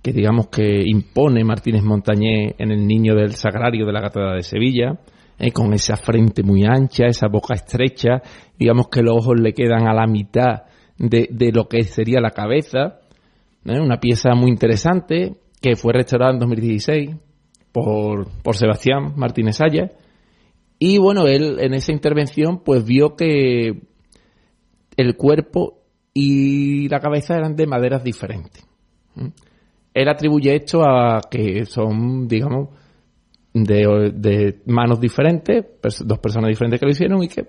que 0.00 0.12
digamos 0.12 0.46
que 0.46 0.82
impone 0.84 1.42
Martínez 1.42 1.82
Montañé 1.82 2.54
en 2.58 2.70
el 2.70 2.86
niño 2.86 3.16
del 3.16 3.32
sagrario 3.32 3.84
de 3.84 3.92
la 3.92 4.00
Catedral 4.00 4.36
de 4.36 4.42
Sevilla, 4.42 5.00
eh, 5.36 5.50
con 5.50 5.72
esa 5.74 5.96
frente 5.96 6.44
muy 6.44 6.62
ancha, 6.64 7.06
esa 7.06 7.26
boca 7.26 7.54
estrecha, 7.54 8.22
digamos 8.56 8.86
que 8.88 9.02
los 9.02 9.16
ojos 9.16 9.40
le 9.40 9.52
quedan 9.52 9.88
a 9.88 9.94
la 9.94 10.06
mitad 10.06 10.62
de, 10.96 11.28
de 11.32 11.50
lo 11.50 11.66
que 11.68 11.82
sería 11.82 12.20
la 12.20 12.30
cabeza, 12.30 13.00
¿eh? 13.64 13.80
una 13.80 13.98
pieza 13.98 14.34
muy 14.36 14.50
interesante 14.50 15.34
que 15.62 15.76
fue 15.76 15.92
restaurada 15.94 16.32
en 16.32 16.40
2016 16.40 17.10
por, 17.72 18.28
por 18.42 18.56
Sebastián 18.56 19.14
Martínez 19.16 19.60
Aya 19.60 19.92
y 20.84 20.98
bueno, 20.98 21.28
él 21.28 21.58
en 21.60 21.74
esa 21.74 21.92
intervención 21.92 22.64
pues 22.64 22.84
vio 22.84 23.14
que 23.14 23.82
el 24.96 25.16
cuerpo 25.16 25.78
y 26.12 26.88
la 26.88 26.98
cabeza 26.98 27.36
eran 27.36 27.54
de 27.54 27.68
maderas 27.68 28.02
diferentes. 28.02 28.66
Él 29.94 30.08
atribuye 30.08 30.56
esto 30.56 30.82
a 30.82 31.20
que 31.30 31.66
son, 31.66 32.26
digamos, 32.26 32.70
de, 33.54 34.60
manos 34.66 35.00
diferentes, 35.00 35.64
dos 36.04 36.18
personas 36.18 36.48
diferentes 36.48 36.80
que 36.80 36.86
lo 36.86 36.92
hicieron 36.92 37.22
y 37.22 37.28
que, 37.28 37.46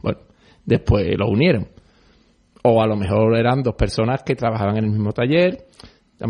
bueno, 0.00 0.20
después 0.64 1.06
lo 1.18 1.28
unieron. 1.28 1.66
O 2.62 2.80
a 2.80 2.86
lo 2.86 2.96
mejor 2.96 3.36
eran 3.36 3.64
dos 3.64 3.74
personas 3.74 4.22
que 4.22 4.36
trabajaban 4.36 4.76
en 4.76 4.84
el 4.84 4.90
mismo 4.90 5.12
taller. 5.12 5.66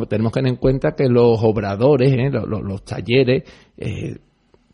Tenemos 0.09 0.33
que 0.33 0.41
tener 0.41 0.53
en 0.53 0.57
cuenta 0.57 0.93
que 0.93 1.09
los 1.09 1.39
obradores, 1.43 2.13
¿eh? 2.13 2.31
los, 2.31 2.85
talleres, 2.85 3.43
eh, 3.77 4.17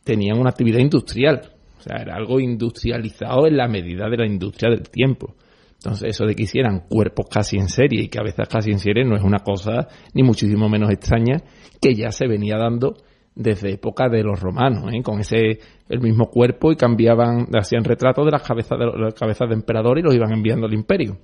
tenían 0.05 0.39
una 0.39 0.51
actividad 0.51 0.79
industrial 0.79 1.57
sea, 1.87 2.03
era 2.03 2.17
algo 2.17 2.41
industrializado 2.41 3.47
en 3.47 3.57
la 3.57 3.69
medida 3.69 4.09
de 4.09 4.17
la 4.17 4.27
industria 4.27 4.71
del 4.71 4.89
tiempo. 4.91 5.35
Entonces, 5.75 6.11
eso 6.11 6.25
de 6.25 6.35
que 6.35 6.45
hicieran 6.45 6.85
cuerpos 6.89 7.27
casi 7.31 7.57
en 7.57 7.69
serie 7.69 8.03
y 8.03 8.09
cabezas 8.09 8.49
casi 8.49 8.71
en 8.71 8.79
serie 8.79 9.05
no 9.05 9.15
es 9.15 9.23
una 9.23 9.39
cosa 9.39 9.89
ni 10.15 10.23
muchísimo 10.23 10.69
menos 10.69 10.91
extraña 10.91 11.43
que 11.81 11.95
ya 11.95 12.11
se 12.11 12.27
venía 12.27 12.57
dando 12.57 12.97
desde 13.35 13.75
época 13.75 14.09
de 14.09 14.23
los 14.23 14.41
romanos, 14.41 14.91
¿eh? 14.93 15.03
con 15.03 15.21
ese 15.21 15.61
el 15.89 16.01
mismo 16.01 16.31
cuerpo 16.31 16.73
y 16.73 16.77
cambiaban, 16.77 17.49
hacían 17.55 17.85
retratos 17.85 18.25
de 18.25 18.33
las 18.33 18.43
cabezas 18.43 18.79
de 18.79 18.87
las 18.87 19.15
cabezas 19.15 19.49
de 19.49 19.55
emperador 19.55 19.99
y 19.99 20.03
los 20.03 20.15
iban 20.15 20.33
enviando 20.33 20.67
al 20.67 20.73
imperio. 20.73 21.19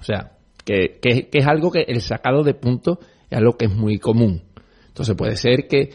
O 0.00 0.02
sea, 0.02 0.32
que, 0.66 0.98
que, 1.00 1.30
que 1.30 1.38
es 1.38 1.46
algo 1.46 1.70
que 1.70 1.86
el 1.88 2.02
sacado 2.02 2.42
de 2.42 2.52
punto 2.52 2.98
es 3.30 3.38
algo 3.38 3.56
que 3.56 3.66
es 3.66 3.74
muy 3.74 3.98
común. 3.98 4.42
Entonces 4.88 5.14
puede 5.16 5.36
ser 5.36 5.66
que, 5.68 5.90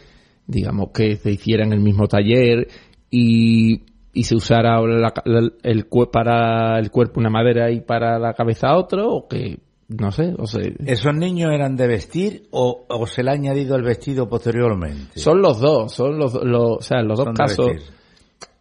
digamos, 0.46 0.90
que 0.92 1.16
se 1.16 1.30
hiciera 1.30 1.64
en 1.64 1.72
el 1.72 1.80
mismo 1.80 2.08
taller, 2.08 2.66
y, 3.10 3.82
y 4.14 4.24
se 4.24 4.34
usara 4.34 4.80
el, 4.80 5.86
para 6.10 6.78
el 6.78 6.90
cuerpo 6.90 7.20
una 7.20 7.30
madera 7.30 7.70
y 7.70 7.82
para 7.82 8.18
la 8.18 8.32
cabeza 8.32 8.74
otro, 8.74 9.12
o 9.12 9.28
que, 9.28 9.58
no 9.88 10.10
sé, 10.10 10.34
o 10.38 10.46
sea... 10.46 10.62
¿Esos 10.86 11.14
niños 11.14 11.52
eran 11.52 11.76
de 11.76 11.86
vestir 11.86 12.48
o, 12.50 12.86
o, 12.88 13.06
se 13.06 13.22
le 13.22 13.30
ha 13.30 13.34
añadido 13.34 13.76
el 13.76 13.82
vestido 13.82 14.28
posteriormente? 14.28 15.18
Son 15.18 15.42
los 15.42 15.60
dos, 15.60 15.92
son 15.92 16.18
los, 16.18 16.34
los 16.42 16.78
o 16.78 16.80
sea, 16.80 17.00
en 17.00 17.08
los 17.08 17.18
dos 17.18 17.28
casos... 17.36 17.70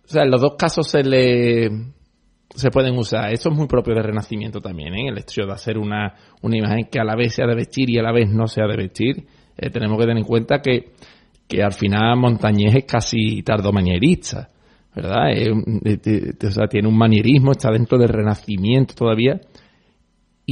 O 0.03 0.14
sea, 0.14 0.24
en 0.24 0.32
los 0.32 0.41
dos 0.41 0.55
casos 0.57 0.89
se 0.89 1.03
le 1.03 1.70
se 2.56 2.70
pueden 2.70 2.97
usar. 2.97 3.34
Eso 3.34 3.49
es 3.49 3.56
muy 3.56 3.68
propio 3.68 3.93
del 3.93 4.04
Renacimiento 4.04 4.62
también, 4.62 4.93
¿eh? 4.93 5.10
el 5.10 5.18
hecho 5.18 5.45
de 5.45 5.54
hacer 5.54 5.78
una, 5.78 6.14
una 6.41 6.58
imagen 6.58 6.88
que 6.91 6.99
a 6.99 7.04
la 7.04 7.16
vez 7.16 7.34
sea 7.36 7.47
de 7.47 7.56
vestir 7.56 7.89
y 7.89 7.97
a 7.97 8.04
la 8.04 8.12
vez 8.12 8.30
no 8.30 8.47
sea 8.47 8.68
de 8.68 8.78
vestir. 8.78 9.26
Eh, 9.58 9.70
tenemos 9.70 9.97
que 9.97 10.04
tener 10.04 10.18
en 10.18 10.26
cuenta 10.26 10.62
que 10.62 10.91
que 11.52 11.62
al 11.62 11.74
final 11.74 12.18
Montañés 12.18 12.74
es 12.76 12.86
casi 12.86 13.43
tardomanierista. 13.43 14.49
¿verdad? 14.95 15.32
o 15.32 16.52
sea, 16.52 16.68
tiene 16.68 16.88
un 16.88 16.97
manierismo, 16.97 17.52
está 17.52 17.72
dentro 17.72 17.97
del 17.97 18.10
renacimiento 18.10 18.93
todavía, 18.93 19.39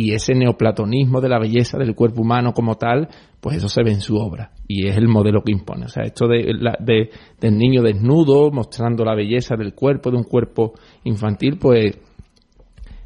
y 0.01 0.13
ese 0.13 0.33
neoplatonismo 0.33 1.19
de 1.19 1.27
la 1.27 1.39
belleza 1.39 1.77
del 1.77 1.93
cuerpo 1.93 2.21
humano 2.21 2.53
como 2.53 2.75
tal, 2.75 3.09
pues 3.41 3.57
eso 3.57 3.67
se 3.67 3.83
ve 3.83 3.91
en 3.91 3.99
su 3.99 4.15
obra 4.15 4.53
y 4.65 4.87
es 4.87 4.95
el 4.95 5.09
modelo 5.09 5.43
que 5.43 5.51
impone. 5.51 5.87
O 5.87 5.89
sea, 5.89 6.03
esto 6.03 6.25
de, 6.25 6.53
de, 6.79 7.09
del 7.41 7.57
niño 7.57 7.81
desnudo 7.81 8.49
mostrando 8.49 9.03
la 9.03 9.13
belleza 9.13 9.57
del 9.57 9.73
cuerpo, 9.73 10.09
de 10.09 10.15
un 10.15 10.23
cuerpo 10.23 10.71
infantil, 11.03 11.57
pues 11.59 11.97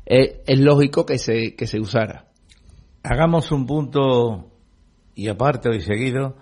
es, 0.06 0.36
es 0.46 0.60
lógico 0.60 1.04
que 1.04 1.18
se, 1.18 1.56
que 1.56 1.66
se 1.66 1.80
usara. 1.80 2.28
Hagamos 3.02 3.52
un 3.52 3.66
punto 3.66 4.52
y 5.16 5.30
aparte 5.30 5.70
hoy 5.70 5.82
seguido, 5.82 6.36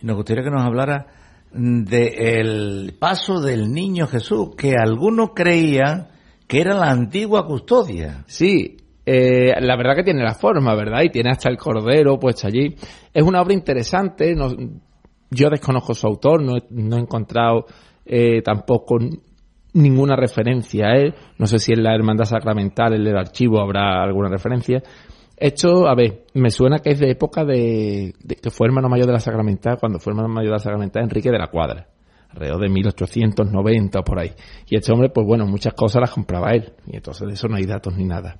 nos 0.00 0.16
gustaría 0.16 0.44
que 0.44 0.50
nos 0.50 0.64
hablara 0.64 1.08
del 1.52 2.96
paso 2.98 3.42
del 3.42 3.70
niño 3.70 4.06
Jesús, 4.06 4.56
que 4.56 4.76
algunos 4.82 5.32
creían 5.34 6.08
que 6.46 6.62
era 6.62 6.72
la 6.72 6.90
antigua 6.90 7.46
custodia. 7.46 8.24
Sí, 8.28 8.78
eh, 9.04 9.54
la 9.60 9.76
verdad 9.76 9.96
que 9.96 10.04
tiene 10.04 10.22
la 10.22 10.34
forma, 10.34 10.74
¿verdad? 10.74 11.02
Y 11.02 11.10
tiene 11.10 11.30
hasta 11.30 11.48
el 11.48 11.56
cordero 11.56 12.18
puesto 12.18 12.46
allí. 12.46 12.74
Es 13.12 13.22
una 13.22 13.40
obra 13.40 13.54
interesante, 13.54 14.34
yo 15.30 15.50
desconozco 15.50 15.94
su 15.94 16.06
autor, 16.06 16.42
no 16.42 16.56
he, 16.96 17.00
encontrado 17.00 17.66
eh, 18.04 18.42
tampoco 18.42 18.98
ninguna 19.72 20.16
referencia 20.16 20.88
a 20.88 20.96
él, 20.96 21.14
no 21.38 21.46
sé 21.46 21.58
si 21.58 21.72
en 21.72 21.82
la 21.82 21.94
Hermandad 21.94 22.24
Sacramental, 22.24 22.94
en 22.94 23.06
el 23.06 23.16
archivo 23.16 23.60
habrá 23.60 24.02
alguna 24.02 24.28
referencia, 24.28 24.82
esto, 25.40 25.88
a 25.88 25.94
ver, 25.94 26.26
me 26.34 26.50
suena 26.50 26.80
que 26.80 26.90
es 26.90 26.98
de 26.98 27.10
época 27.10 27.44
de, 27.44 28.14
que 28.42 28.50
fue 28.50 28.66
hermano 28.66 28.90
mayor 28.90 29.06
de 29.06 29.14
la 29.14 29.20
Sacramental, 29.20 29.78
cuando 29.80 29.98
fue 29.98 30.12
hermano 30.12 30.28
mayor 30.28 30.50
de 30.50 30.56
la 30.56 30.58
Sacramental, 30.58 31.04
Enrique 31.04 31.30
de 31.30 31.38
la 31.38 31.46
Cuadra, 31.46 31.88
alrededor 32.28 32.60
de 32.60 32.68
1890 32.68 34.00
o 34.00 34.04
por 34.04 34.18
ahí. 34.18 34.32
Y 34.68 34.76
este 34.76 34.92
hombre, 34.92 35.08
pues 35.08 35.26
bueno, 35.26 35.46
muchas 35.46 35.72
cosas 35.72 36.00
las 36.00 36.10
compraba 36.10 36.50
él, 36.50 36.74
y 36.86 36.96
entonces 36.96 37.26
de 37.26 37.34
eso 37.34 37.48
no 37.48 37.56
hay 37.56 37.64
datos 37.64 37.96
ni 37.96 38.04
nada. 38.04 38.38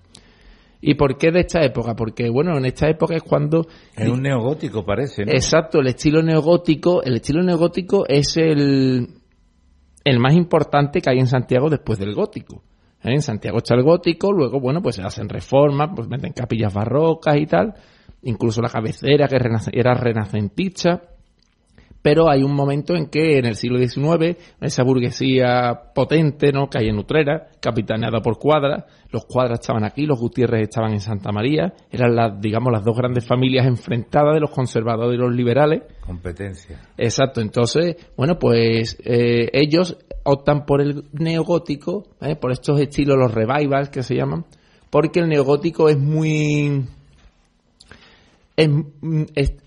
¿Y 0.80 0.94
por 0.94 1.18
qué 1.18 1.30
de 1.30 1.40
esta 1.40 1.62
época? 1.62 1.94
Porque, 1.94 2.30
bueno, 2.30 2.56
en 2.56 2.64
esta 2.64 2.88
época 2.88 3.14
es 3.14 3.22
cuando... 3.22 3.66
Es 3.94 4.08
un 4.08 4.22
neogótico, 4.22 4.84
parece, 4.84 5.26
¿no? 5.26 5.32
Exacto, 5.32 5.80
el 5.80 5.88
estilo 5.88 6.22
neogótico, 6.22 7.02
el 7.02 7.16
estilo 7.16 7.42
neogótico 7.42 8.06
es 8.08 8.36
el, 8.38 9.08
el 10.04 10.18
más 10.18 10.34
importante 10.34 11.00
que 11.00 11.10
hay 11.10 11.18
en 11.18 11.26
Santiago 11.26 11.68
después 11.68 11.98
del 11.98 12.14
gótico. 12.14 12.62
¿eh? 13.02 13.12
En 13.12 13.22
Santiago 13.22 13.58
está 13.58 13.74
el 13.74 13.82
gótico, 13.82 14.32
luego, 14.32 14.58
bueno, 14.58 14.80
pues 14.80 14.96
se 14.96 15.02
hacen 15.02 15.28
reformas, 15.28 15.90
pues 15.94 16.08
meten 16.08 16.32
capillas 16.32 16.72
barrocas 16.72 17.36
y 17.36 17.46
tal, 17.46 17.74
incluso 18.22 18.62
la 18.62 18.70
cabecera 18.70 19.28
que 19.28 19.36
era 19.72 19.94
renacentista, 19.94 21.02
pero 22.02 22.30
hay 22.30 22.42
un 22.42 22.54
momento 22.54 22.94
en 22.94 23.06
que 23.06 23.38
en 23.38 23.44
el 23.44 23.56
siglo 23.56 23.78
XIX, 23.78 24.36
esa 24.60 24.82
burguesía 24.82 25.92
potente, 25.94 26.52
¿no? 26.52 26.68
que 26.68 26.78
hay 26.78 26.88
en 26.88 26.98
Utrera, 26.98 27.48
capitaneada 27.60 28.20
por 28.20 28.38
Cuadras, 28.38 28.84
los 29.10 29.26
Cuadras 29.26 29.60
estaban 29.60 29.84
aquí, 29.84 30.06
los 30.06 30.18
Gutiérrez 30.18 30.62
estaban 30.62 30.92
en 30.92 31.00
Santa 31.00 31.30
María, 31.32 31.74
eran 31.90 32.14
las, 32.14 32.40
digamos, 32.40 32.72
las 32.72 32.84
dos 32.84 32.96
grandes 32.96 33.26
familias 33.26 33.66
enfrentadas 33.66 34.34
de 34.34 34.40
los 34.40 34.50
conservadores 34.50 35.18
y 35.18 35.20
los 35.20 35.34
liberales. 35.34 35.82
Competencia. 36.00 36.80
Exacto, 36.96 37.40
entonces, 37.40 37.96
bueno, 38.16 38.38
pues 38.38 38.96
eh, 39.04 39.50
ellos 39.52 39.98
optan 40.24 40.64
por 40.64 40.80
el 40.80 41.04
neogótico, 41.12 42.04
¿eh? 42.20 42.36
por 42.36 42.52
estos 42.52 42.80
estilos, 42.80 43.16
los 43.18 43.34
revivals 43.34 43.90
que 43.90 44.02
se 44.02 44.14
llaman, 44.14 44.46
porque 44.90 45.20
el 45.20 45.28
neogótico 45.28 45.88
es 45.88 45.98
muy... 45.98 46.86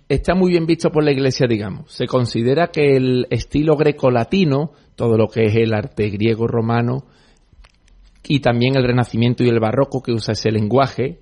está 0.09 0.35
muy 0.35 0.51
bien 0.51 0.65
visto 0.65 0.89
por 0.89 1.03
la 1.03 1.11
iglesia, 1.11 1.47
digamos. 1.47 1.91
Se 1.91 2.07
considera 2.07 2.67
que 2.67 2.95
el 2.95 3.27
estilo 3.29 3.75
grecolatino, 3.75 4.71
todo 4.95 5.17
lo 5.17 5.27
que 5.27 5.45
es 5.45 5.55
el 5.55 5.73
arte 5.73 6.09
griego 6.09 6.47
romano, 6.47 7.05
y 8.25 8.39
también 8.39 8.75
el 8.75 8.85
renacimiento 8.85 9.43
y 9.43 9.49
el 9.49 9.59
barroco 9.59 10.01
que 10.01 10.13
usa 10.13 10.31
ese 10.31 10.51
lenguaje, 10.51 11.19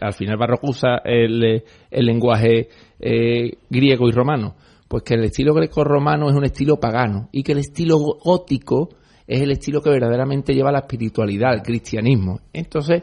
al 0.00 0.12
final 0.12 0.34
el 0.34 0.38
barroco 0.38 0.68
usa 0.68 0.98
el, 1.04 1.64
lenguaje 1.90 2.68
eh, 3.00 3.56
griego 3.68 4.08
y 4.08 4.12
romano, 4.12 4.54
pues 4.86 5.02
que 5.02 5.14
el 5.14 5.24
estilo 5.24 5.52
greco-romano 5.52 6.28
es 6.28 6.36
un 6.36 6.44
estilo 6.44 6.78
pagano 6.78 7.28
y 7.32 7.42
que 7.42 7.52
el 7.52 7.58
estilo 7.58 7.98
gótico 7.98 8.90
es 9.26 9.40
el 9.40 9.50
estilo 9.50 9.80
que 9.80 9.90
verdaderamente 9.90 10.54
lleva 10.54 10.70
la 10.70 10.80
espiritualidad, 10.80 11.54
el 11.54 11.62
cristianismo. 11.62 12.40
Entonces, 12.52 13.02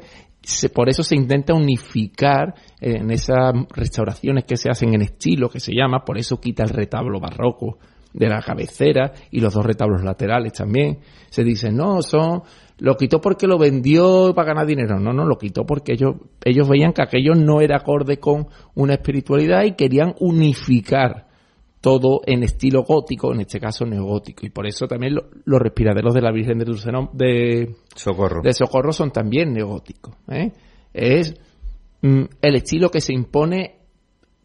por 0.73 0.89
eso 0.89 1.03
se 1.03 1.15
intenta 1.15 1.53
unificar 1.53 2.55
en 2.79 3.11
esas 3.11 3.53
restauraciones 3.75 4.45
que 4.45 4.57
se 4.57 4.69
hacen 4.69 4.93
en 4.93 5.03
estilo, 5.03 5.49
que 5.49 5.59
se 5.59 5.73
llama, 5.73 6.03
por 6.03 6.17
eso 6.17 6.39
quita 6.39 6.63
el 6.63 6.69
retablo 6.69 7.19
barroco 7.19 7.77
de 8.13 8.27
la 8.27 8.41
cabecera 8.41 9.13
y 9.29 9.39
los 9.39 9.53
dos 9.53 9.65
retablos 9.65 10.03
laterales 10.03 10.53
también. 10.53 10.99
Se 11.29 11.43
dice, 11.43 11.71
no, 11.71 12.01
son, 12.01 12.41
lo 12.79 12.97
quitó 12.97 13.21
porque 13.21 13.47
lo 13.47 13.57
vendió 13.57 14.33
para 14.35 14.47
ganar 14.47 14.65
dinero. 14.65 14.99
No, 14.99 15.13
no, 15.13 15.25
lo 15.25 15.37
quitó 15.37 15.65
porque 15.65 15.93
ellos, 15.93 16.15
ellos 16.43 16.67
veían 16.67 16.93
que 16.93 17.03
aquello 17.03 17.35
no 17.35 17.61
era 17.61 17.77
acorde 17.77 18.17
con 18.17 18.47
una 18.75 18.93
espiritualidad 18.93 19.63
y 19.63 19.73
querían 19.73 20.15
unificar 20.19 21.27
todo 21.81 22.21
en 22.25 22.43
estilo 22.43 22.83
gótico, 22.83 23.33
en 23.33 23.41
este 23.41 23.59
caso 23.59 23.85
neogótico. 23.85 24.45
Y 24.45 24.51
por 24.51 24.67
eso 24.67 24.87
también 24.87 25.15
los 25.15 25.59
respiraderos 25.59 26.13
de 26.13 26.21
la 26.21 26.31
Virgen 26.31 26.59
de 26.59 26.65
de 27.13 27.75
Socorro, 27.95 28.41
de 28.43 28.53
Socorro 28.53 28.93
son 28.93 29.11
también 29.11 29.51
neogóticos. 29.51 30.15
¿eh? 30.29 30.51
Es 30.93 31.33
mm, 32.01 32.23
el 32.41 32.55
estilo 32.55 32.89
que 32.89 33.01
se 33.01 33.13
impone 33.13 33.79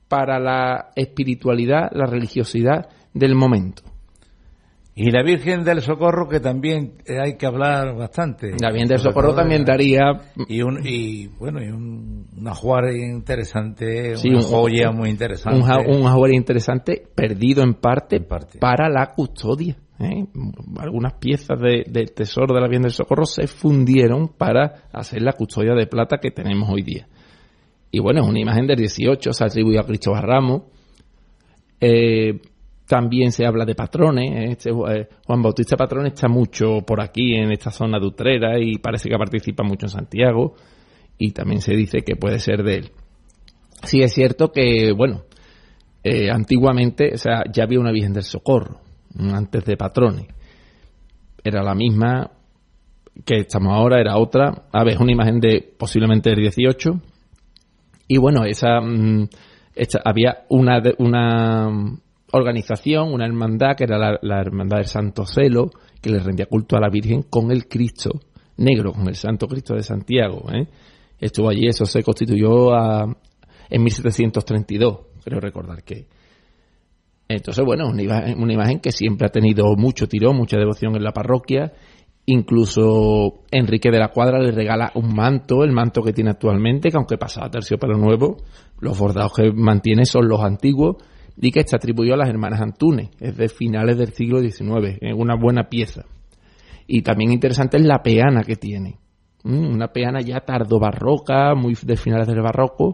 para 0.09 0.41
la 0.41 0.91
espiritualidad, 0.97 1.91
la 1.93 2.07
religiosidad 2.07 2.89
del 3.13 3.35
momento. 3.35 3.83
Y 4.99 5.11
la 5.11 5.23
Virgen 5.23 5.63
del 5.63 5.83
Socorro, 5.83 6.27
que 6.27 6.41
también 6.41 6.95
hay 7.07 7.37
que 7.37 7.45
hablar 7.45 7.95
bastante. 7.95 8.53
La 8.59 8.71
Virgen 8.71 8.89
del 8.89 8.99
Socorro 8.99 9.35
también 9.35 9.63
daría... 9.63 10.23
Y, 10.49 10.63
un, 10.63 10.81
y 10.83 11.27
bueno, 11.27 11.63
y 11.63 11.69
un, 11.69 12.27
una 12.35 12.55
jugar 12.55 12.85
interesante, 12.95 14.15
una 14.25 14.41
joya 14.41 14.93
muy 14.93 15.11
interesante. 15.11 15.61
Un, 15.61 16.07
un 16.07 16.33
interesante, 16.33 17.07
perdido 17.15 17.63
en 17.63 17.75
parte, 17.75 18.23
para 18.59 18.89
la 18.89 19.13
custodia. 19.13 19.77
¿eh? 20.01 20.25
Algunas 20.79 21.13
piezas 21.21 21.61
del 21.61 22.13
tesoro 22.15 22.55
de 22.55 22.63
la 22.63 22.67
Virgen 22.67 22.85
del 22.85 22.93
Socorro 22.93 23.27
se 23.27 23.47
fundieron 23.49 24.29
para 24.29 24.89
hacer 24.95 25.21
la 25.21 25.35
custodia 25.35 25.75
de 25.75 25.87
plata 25.87 26.17
que 26.17 26.31
tenemos 26.31 26.71
hoy 26.71 26.81
día. 26.81 27.07
Y 27.91 28.01
bueno, 28.01 28.23
es 28.23 28.27
una 28.27 28.41
imagen 28.41 28.67
del 28.67 28.79
18, 28.79 29.31
se 29.31 29.45
atribuye 29.45 29.79
a 29.79 29.85
Cristóbal 29.85 30.23
Ramos. 30.23 30.63
Eh, 31.83 32.41
también 32.87 33.33
se 33.33 33.45
habla 33.45 33.65
de 33.65 33.75
patrones. 33.75 34.31
¿eh? 34.33 34.53
Este, 34.53 34.71
eh, 34.71 35.09
Juan 35.27 35.43
Bautista 35.43 35.77
Patrón 35.77 36.07
está 36.07 36.29
mucho 36.29 36.81
por 36.87 37.01
aquí, 37.01 37.35
en 37.35 37.51
esta 37.53 37.71
zona 37.71 37.99
de 37.99 38.07
Utrera, 38.07 38.59
y 38.59 38.79
parece 38.79 39.09
que 39.09 39.17
participa 39.17 39.63
mucho 39.63 39.87
en 39.87 39.91
Santiago. 39.91 40.55
Y 41.19 41.33
también 41.33 41.61
se 41.61 41.75
dice 41.75 42.03
que 42.03 42.17
puede 42.17 42.39
ser 42.39 42.63
de 42.63 42.75
él. 42.75 42.91
Sí 43.83 44.01
es 44.01 44.13
cierto 44.13 44.53
que, 44.53 44.93
bueno, 44.93 45.23
eh, 46.03 46.31
antiguamente, 46.31 47.15
o 47.15 47.19
sea, 47.19 47.45
ya 47.53 47.65
había 47.65 47.81
una 47.81 47.93
Virgen 47.93 48.13
del 48.13 48.23
Socorro, 48.23 48.81
antes 49.19 49.65
de 49.65 49.77
patrones. 49.77 50.27
Era 51.43 51.63
la 51.63 51.75
misma 51.75 52.31
que 53.25 53.39
estamos 53.39 53.75
ahora, 53.75 54.01
era 54.01 54.17
otra. 54.19 54.67
A 54.73 54.85
ver, 54.85 54.95
es 54.95 55.01
una 55.01 55.13
imagen 55.13 55.41
de 55.41 55.75
posiblemente 55.79 56.31
del 56.31 56.41
18. 56.41 57.01
Y 58.09 58.19
bueno, 58.19 58.45
esa, 58.45 58.81
mm, 58.81 59.29
había 60.05 60.45
una, 60.49 60.83
una 60.99 61.99
organización, 62.37 63.13
una 63.13 63.27
hermandad, 63.27 63.77
que 63.77 63.85
era 63.85 64.19
la, 64.21 64.41
Hermandad 64.41 64.79
del 64.79 64.87
Santo 64.87 65.25
Celo, 65.27 65.71
que 66.01 66.11
le 66.11 66.19
rendía 66.19 66.47
culto 66.47 66.77
a 66.77 66.81
la 66.81 66.89
Virgen 66.89 67.23
con 67.23 67.51
el 67.51 67.67
Cristo 67.67 68.21
negro, 68.59 68.93
con 68.93 69.09
el 69.09 69.17
Santo 69.17 69.47
Cristo 69.47 69.75
de 69.75 69.83
Santiago. 69.83 70.51
¿eh? 70.53 70.67
Estuvo 71.21 71.49
allí, 71.49 71.67
eso 71.67 71.85
se 71.85 72.03
constituyó 72.03 72.75
en 73.69 73.83
1732, 73.83 74.99
creo 75.25 75.41
recordar 75.41 75.83
que. 75.83 76.07
Entonces, 77.29 77.65
bueno, 77.65 77.89
una 77.89 78.03
imagen, 78.03 78.41
una 78.41 78.53
imagen 78.53 78.79
que 78.79 78.93
siempre 78.93 79.27
ha 79.27 79.33
tenido 79.33 79.75
mucho 79.77 80.07
tirón, 80.07 80.37
mucha 80.37 80.59
devoción 80.59 80.95
en 80.95 81.03
la 81.03 81.13
parroquia. 81.13 81.73
Incluso 82.27 83.45
Enrique 83.51 83.91
de 83.91 83.99
la 83.99 84.09
Cuadra 84.09 84.39
le 84.39 84.53
regala 84.53 84.93
un 84.95 85.13
manto, 85.15 85.65
el 85.65 85.73
manto 85.73 86.03
que 86.03 86.13
tiene 86.13 86.31
actualmente, 86.31 86.91
que 86.91 86.97
aunque 86.97 87.19
pasaba 87.19 87.51
terciopelo 87.51 87.97
nuevo, 87.99 88.37
los 88.79 88.97
bordados 88.97 89.33
que 89.33 89.53
mantiene 89.53 90.05
son 90.05 90.29
los 90.29 90.41
antiguos 90.41 90.97
se 91.67 91.77
atribuyó 91.77 92.15
a 92.15 92.19
las 92.19 92.29
hermanas 92.29 92.61
Antunes, 92.61 93.11
es 93.21 93.37
de 93.37 93.49
finales 93.49 93.99
del 93.99 94.13
siglo 94.13 94.41
XIX, 94.41 94.99
es 95.01 95.15
una 95.15 95.37
buena 95.37 95.69
pieza. 95.69 96.05
Y 96.87 97.03
también 97.03 97.33
interesante 97.33 97.77
es 97.77 97.85
la 97.85 98.03
peana 98.03 98.43
que 98.43 98.57
tiene, 98.57 98.99
una 99.45 99.89
peana 99.89 100.21
ya 100.21 100.41
tardo 100.41 100.79
barroca, 100.79 101.55
muy 101.55 101.75
de 101.81 101.97
finales 101.97 102.27
del 102.27 102.41
barroco, 102.41 102.93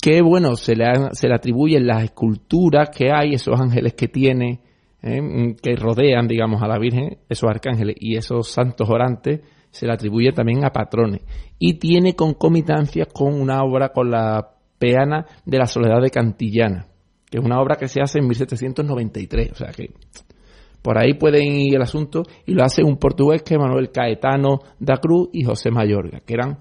que 0.00 0.22
bueno, 0.22 0.56
se 0.56 0.74
le, 0.74 0.86
se 1.12 1.28
le 1.28 1.34
atribuyen 1.34 1.86
las 1.86 2.04
esculturas 2.04 2.88
que 2.90 3.12
hay, 3.12 3.34
esos 3.34 3.60
ángeles 3.60 3.94
que 3.94 4.08
tiene, 4.08 4.60
¿eh? 5.02 5.54
que 5.62 5.76
rodean, 5.76 6.26
digamos, 6.26 6.62
a 6.62 6.68
la 6.68 6.78
Virgen, 6.78 7.18
esos 7.28 7.48
arcángeles 7.50 7.96
y 7.98 8.16
esos 8.16 8.48
santos 8.48 8.88
orantes, 8.88 9.40
se 9.70 9.86
le 9.86 9.92
atribuye 9.92 10.32
también 10.32 10.64
a 10.64 10.70
patrones. 10.70 11.22
Y 11.58 11.74
tiene 11.74 12.16
concomitancias 12.16 13.08
con 13.12 13.38
una 13.40 13.62
obra 13.62 13.90
con 13.90 14.10
la 14.10 14.54
peana 14.78 15.26
de 15.44 15.58
la 15.58 15.66
Soledad 15.66 16.00
de 16.00 16.10
Cantillana 16.10 16.89
que 17.30 17.38
es 17.38 17.44
una 17.44 17.60
obra 17.60 17.76
que 17.76 17.88
se 17.88 18.00
hace 18.00 18.18
en 18.18 18.26
1793, 18.26 19.52
o 19.52 19.54
sea 19.54 19.68
que 19.68 19.90
Por 20.82 20.98
ahí 20.98 21.14
pueden 21.14 21.44
ir 21.44 21.76
el 21.76 21.82
asunto 21.82 22.22
y 22.46 22.54
lo 22.54 22.64
hace 22.64 22.82
un 22.82 22.96
portugués 22.96 23.42
que 23.42 23.54
es 23.54 23.60
Manuel 23.60 23.90
Caetano 23.90 24.60
da 24.78 24.96
Cruz 24.96 25.28
y 25.32 25.44
José 25.44 25.70
Mayorga, 25.70 26.20
que 26.20 26.34
eran 26.34 26.58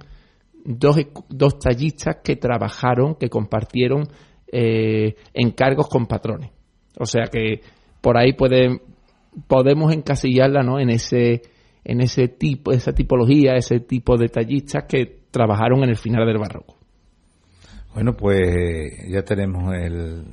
dos, 0.64 0.98
dos 1.30 1.58
tallistas 1.58 2.18
que 2.24 2.36
trabajaron, 2.36 3.16
que 3.16 3.30
compartieron 3.30 4.08
eh, 4.52 5.16
encargos 5.34 5.88
con 5.90 6.06
patrones. 6.06 6.52
O 7.00 7.06
sea 7.06 7.26
que 7.32 7.62
por 8.02 8.18
ahí 8.18 8.34
pueden, 8.34 8.82
podemos 9.48 9.94
encasillarla 9.94 10.64
¿no? 10.64 10.80
en 10.80 10.90
ese 10.90 11.42
en 11.84 12.02
ese 12.02 12.28
tipo, 12.28 12.72
esa 12.72 12.94
tipología, 12.94 13.56
ese 13.56 13.80
tipo 13.80 14.18
de 14.18 14.30
tallistas 14.30 14.84
que 14.88 15.22
trabajaron 15.32 15.84
en 15.84 15.90
el 15.90 15.96
final 15.96 16.26
del 16.28 16.38
barroco. 16.38 16.76
Bueno, 17.94 18.16
pues 18.16 19.10
ya 19.10 19.24
tenemos 19.24 19.74
el, 19.74 20.26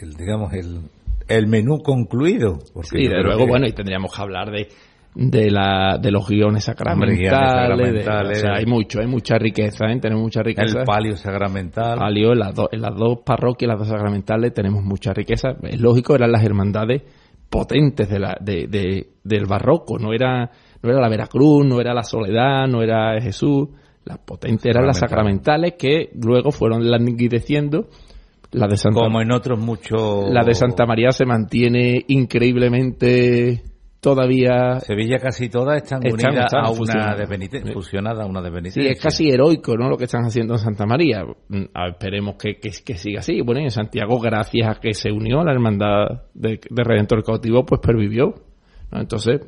digamos, 0.00 0.52
el, 0.52 0.82
el 1.28 1.46
menú 1.46 1.82
concluido. 1.82 2.58
Sí, 2.82 3.08
de 3.08 3.22
luego, 3.22 3.46
bueno, 3.46 3.66
y 3.66 3.72
tendríamos 3.72 4.14
que 4.14 4.22
hablar 4.22 4.50
de, 4.50 4.68
de, 5.14 5.50
la, 5.50 5.98
de 6.00 6.10
los 6.10 6.28
guiones 6.28 6.64
sacramentales. 6.64 8.44
hay 8.44 8.66
mucho, 8.66 9.00
hay 9.00 9.06
mucha 9.06 9.36
riqueza, 9.36 9.86
¿eh? 9.86 9.98
tenemos 10.00 10.22
mucha 10.22 10.42
riqueza. 10.42 10.80
El 10.80 10.84
palio 10.84 11.16
sacramental. 11.16 11.98
Palio, 11.98 12.32
en 12.32 12.38
las, 12.38 12.54
en 12.72 12.80
las 12.80 12.94
dos 12.96 13.20
parroquias, 13.24 13.68
las 13.68 13.78
dos 13.78 13.88
sacramentales, 13.88 14.52
tenemos 14.52 14.82
mucha 14.82 15.12
riqueza. 15.12 15.50
Es 15.62 15.80
lógico, 15.80 16.14
eran 16.14 16.32
las 16.32 16.44
hermandades 16.44 17.02
potentes 17.48 18.08
de 18.08 18.18
la, 18.18 18.36
de, 18.40 18.66
de, 18.66 19.08
del 19.22 19.46
barroco, 19.46 19.98
no 19.98 20.12
era, 20.12 20.50
no 20.82 20.90
era 20.90 21.00
la 21.00 21.08
Veracruz, 21.08 21.64
no 21.64 21.80
era 21.80 21.94
la 21.94 22.02
Soledad, 22.02 22.66
no 22.66 22.82
era 22.82 23.20
Jesús, 23.20 23.68
las 24.04 24.18
potentes 24.18 24.66
eran 24.66 24.86
las 24.86 24.98
sacramentales 24.98 25.74
que 25.78 26.10
luego 26.20 26.50
fueron 26.50 26.90
languideciendo. 26.90 27.88
La 28.54 28.68
de 28.68 28.76
Santa, 28.76 29.00
Como 29.00 29.20
en 29.20 29.32
otros 29.32 29.58
muchos. 29.58 30.30
La 30.30 30.44
de 30.44 30.54
Santa 30.54 30.86
María 30.86 31.10
se 31.10 31.26
mantiene 31.26 32.04
increíblemente 32.08 33.62
todavía. 34.00 34.78
Sevilla 34.80 35.18
casi 35.18 35.48
todas 35.48 35.82
están, 35.82 36.00
unidas 36.06 36.52
a 36.54 36.70
una 36.70 37.16
de 37.16 37.72
fusionada 37.72 38.22
a 38.22 38.26
una 38.26 38.42
de 38.42 38.50
penitencia. 38.52 38.82
Sí, 38.82 38.88
es 38.88 39.00
casi 39.00 39.30
heroico, 39.30 39.76
¿no? 39.76 39.88
Lo 39.88 39.96
que 39.96 40.04
están 40.04 40.24
haciendo 40.24 40.54
en 40.54 40.58
Santa 40.58 40.86
María. 40.86 41.24
Mm, 41.48 41.64
esperemos 41.90 42.36
que, 42.36 42.60
que, 42.60 42.94
siga 42.94 43.20
así. 43.20 43.40
Bueno, 43.40 43.60
en 43.60 43.70
Santiago, 43.70 44.20
gracias 44.20 44.68
a 44.68 44.80
que 44.80 44.94
se 44.94 45.10
unió 45.10 45.40
a 45.40 45.44
la 45.44 45.52
hermandad 45.52 46.22
de, 46.34 46.60
Redentor 46.70 47.24
Cautivo, 47.24 47.64
pues 47.64 47.80
pervivió. 47.80 48.34
Entonces, 48.92 49.40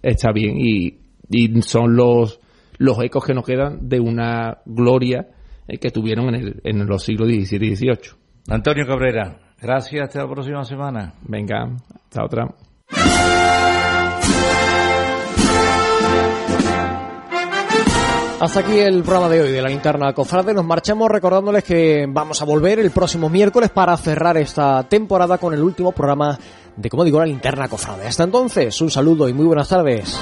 está 0.00 0.32
bien 0.32 0.56
y, 0.58 1.00
y 1.28 1.60
son 1.60 1.96
los, 1.96 2.40
los 2.78 2.98
ecos 3.02 3.26
que 3.26 3.34
nos 3.34 3.44
quedan 3.44 3.88
de 3.88 4.00
una 4.00 4.58
gloria 4.64 5.26
eh, 5.68 5.78
que 5.78 5.90
tuvieron 5.90 6.34
en, 6.34 6.34
el, 6.34 6.60
en 6.64 6.86
los 6.86 7.04
siglos 7.04 7.28
XVII 7.28 7.68
y 7.68 7.76
XVIII. 7.76 8.10
Antonio 8.48 8.86
Cabrera, 8.86 9.38
gracias, 9.60 10.08
hasta 10.08 10.22
la 10.22 10.30
próxima 10.30 10.64
semana. 10.64 11.14
Venga, 11.22 11.76
hasta 11.94 12.24
otra. 12.24 12.48
Hasta 18.40 18.60
aquí 18.60 18.78
el 18.78 19.02
programa 19.02 19.28
de 19.28 19.42
hoy 19.42 19.50
de 19.50 19.60
la 19.60 19.68
linterna 19.68 20.12
Cofrade. 20.12 20.54
Nos 20.54 20.64
marchamos 20.64 21.10
recordándoles 21.10 21.64
que 21.64 22.06
vamos 22.08 22.40
a 22.40 22.44
volver 22.44 22.78
el 22.78 22.92
próximo 22.92 23.28
miércoles 23.28 23.70
para 23.70 23.96
cerrar 23.96 24.36
esta 24.36 24.84
temporada 24.84 25.38
con 25.38 25.54
el 25.54 25.62
último 25.62 25.90
programa 25.90 26.38
de, 26.76 26.88
como 26.88 27.04
digo, 27.04 27.18
la 27.18 27.26
linterna 27.26 27.66
Cofrade. 27.68 28.06
Hasta 28.06 28.22
entonces, 28.22 28.80
un 28.80 28.92
saludo 28.92 29.28
y 29.28 29.32
muy 29.32 29.44
buenas 29.44 29.68
tardes. 29.68 30.20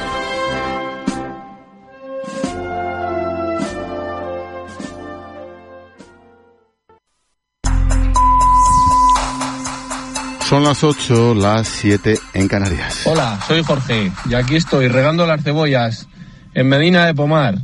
Son 10.48 10.62
las 10.62 10.84
8, 10.84 11.34
las 11.34 11.66
7 11.66 12.20
en 12.34 12.46
Canarias. 12.46 13.00
Hola, 13.04 13.40
soy 13.48 13.64
Jorge 13.64 14.12
y 14.30 14.34
aquí 14.34 14.54
estoy 14.54 14.86
regando 14.86 15.26
las 15.26 15.42
cebollas 15.42 16.06
en 16.54 16.68
Medina 16.68 17.04
de 17.04 17.14
Pomar. 17.14 17.56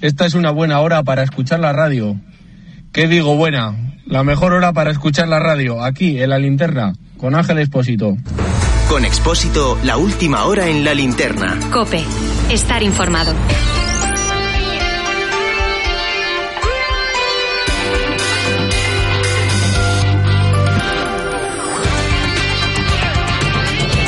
Esta 0.00 0.24
es 0.24 0.32
una 0.32 0.50
buena 0.50 0.80
hora 0.80 1.02
para 1.02 1.22
escuchar 1.22 1.60
la 1.60 1.74
radio. 1.74 2.18
¿Qué 2.92 3.08
digo 3.08 3.36
buena? 3.36 3.76
La 4.06 4.24
mejor 4.24 4.54
hora 4.54 4.72
para 4.72 4.90
escuchar 4.90 5.28
la 5.28 5.38
radio, 5.38 5.84
aquí 5.84 6.18
en 6.18 6.30
la 6.30 6.38
linterna, 6.38 6.94
con 7.18 7.34
Ángel 7.34 7.58
Expósito. 7.58 8.16
Con 8.88 9.04
Expósito, 9.04 9.78
la 9.84 9.98
última 9.98 10.46
hora 10.46 10.66
en 10.66 10.82
la 10.82 10.94
linterna. 10.94 11.58
Cope, 11.70 12.02
estar 12.48 12.82
informado. 12.82 13.34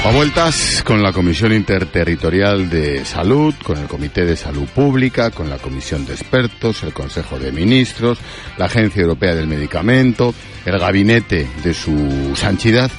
A 0.04 0.10
vueltas 0.10 0.82
con 0.84 1.00
la 1.00 1.12
Comisión 1.12 1.52
Interterritorial 1.52 2.68
de 2.68 3.04
Salud, 3.04 3.54
con 3.62 3.78
el 3.78 3.86
Comité 3.86 4.24
de 4.24 4.36
Salud 4.36 4.66
Pública, 4.66 5.30
con 5.30 5.48
la 5.48 5.58
Comisión 5.58 6.04
de 6.04 6.14
Expertos, 6.14 6.82
el 6.82 6.92
Consejo 6.92 7.38
de 7.38 7.52
Ministros, 7.52 8.18
la 8.58 8.64
Agencia 8.64 9.00
Europea 9.00 9.32
del 9.32 9.46
Medicamento, 9.46 10.34
el 10.64 10.76
Gabinete 10.76 11.46
de 11.62 11.72
su 11.72 12.32
Sanchidad. 12.34 12.90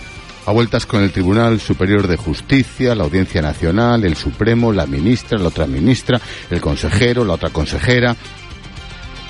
A 0.46 0.54
vueltas 0.54 0.86
con 0.86 1.04
el 1.04 1.12
Tribunal 1.12 1.60
Superior 1.60 2.08
de 2.08 2.16
Justicia, 2.16 2.96
la 2.96 3.04
Audiencia 3.04 3.42
Nacional, 3.42 4.06
el 4.06 4.16
Supremo, 4.16 4.72
la 4.72 4.86
ministra, 4.86 5.38
la 5.38 5.50
otra 5.50 5.68
ministra, 5.68 6.22
el 6.50 6.62
consejero, 6.62 7.26
la 7.26 7.34
otra 7.34 7.50
consejera, 7.50 8.16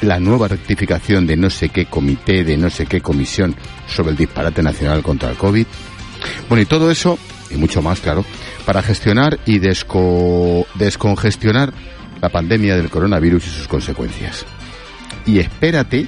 la 0.01 0.19
nueva 0.19 0.47
rectificación 0.47 1.25
de 1.25 1.37
no 1.37 1.49
sé 1.49 1.69
qué 1.69 1.87
comité, 1.87 2.43
de 2.43 2.55
no 2.55 2.69
sé 2.69 2.85
qué 2.85 3.01
comisión 3.01 3.55
sobre 3.87 4.11
el 4.11 4.17
disparate 4.17 4.61
nacional 4.61 5.01
contra 5.01 5.31
el 5.31 5.37
COVID. 5.37 5.65
Bueno, 6.47 6.61
y 6.61 6.65
todo 6.65 6.91
eso 6.91 7.17
y 7.53 7.57
mucho 7.57 7.81
más, 7.81 7.99
claro, 7.99 8.23
para 8.65 8.81
gestionar 8.81 9.39
y 9.45 9.59
descongestionar 9.59 11.73
la 12.21 12.29
pandemia 12.29 12.75
del 12.75 12.89
coronavirus 12.89 13.47
y 13.47 13.49
sus 13.49 13.67
consecuencias. 13.67 14.45
Y 15.25 15.39
espérate 15.39 16.07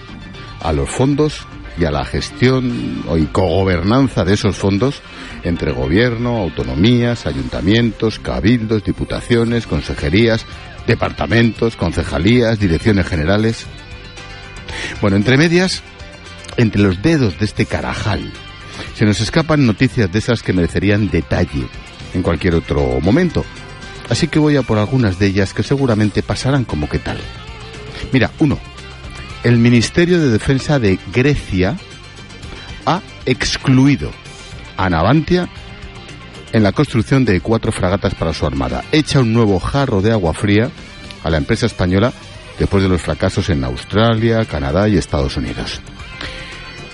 a 0.62 0.74
los 0.74 0.90
fondos 0.90 1.46
y 1.78 1.86
a 1.86 1.92
la 1.92 2.06
gestión 2.06 3.04
y 3.18 3.26
cogobernanza 3.26 4.24
de 4.24 4.34
esos 4.34 4.56
fondos 4.56 5.02
entre 5.44 5.72
gobierno, 5.72 6.38
autonomías, 6.38 7.26
ayuntamientos, 7.26 8.20
cabildos, 8.20 8.84
diputaciones, 8.84 9.68
consejerías, 9.68 10.46
departamentos, 10.88 11.76
concejalías, 11.76 12.60
direcciones 12.60 13.08
generales. 13.08 13.66
Bueno, 15.02 15.18
entre 15.18 15.38
medias, 15.38 15.84
entre 16.58 16.82
los 16.82 17.02
dedos 17.02 17.38
de 17.40 17.46
este 17.46 17.66
carajal 17.66 18.32
se 18.96 19.06
nos 19.06 19.20
escapan 19.20 19.66
noticias 19.66 20.12
de 20.12 20.20
esas 20.20 20.42
que 20.42 20.54
merecerían 20.54 21.10
detalle 21.10 21.68
en 22.14 22.24
cualquier 22.24 22.56
otro 22.56 23.00
momento. 23.02 23.46
Así 24.10 24.28
que 24.28 24.40
voy 24.40 24.56
a 24.56 24.62
por 24.62 24.78
algunas 24.78 25.20
de 25.20 25.28
ellas 25.28 25.54
que 25.54 25.64
seguramente 25.64 26.24
pasarán 26.24 26.64
como 26.64 26.88
que 26.88 27.00
tal. 27.00 27.18
Mira, 28.12 28.32
uno. 28.40 28.58
El 29.44 29.58
Ministerio 29.58 30.20
de 30.20 30.30
Defensa 30.30 30.80
de 30.80 30.98
Grecia 31.14 31.76
ha 32.86 33.02
excluido 33.26 34.12
a 34.78 34.90
Navantia 34.90 35.50
en 36.52 36.64
la 36.64 36.72
construcción 36.72 37.26
de 37.26 37.42
cuatro 37.42 37.72
fragatas 37.72 38.16
para 38.16 38.34
su 38.34 38.46
armada. 38.46 38.84
Echa 38.92 39.20
un 39.20 39.34
nuevo 39.34 39.60
jarro 39.60 40.02
de 40.02 40.12
agua 40.12 40.34
fría 40.34 40.72
a 41.24 41.30
la 41.30 41.38
empresa 41.38 41.66
española 41.66 42.14
después 42.58 42.82
de 42.82 42.90
los 42.90 43.02
fracasos 43.02 43.50
en 43.50 43.64
Australia, 43.64 44.46
Canadá 44.46 44.88
y 44.88 44.98
Estados 44.98 45.38
Unidos. 45.38 45.82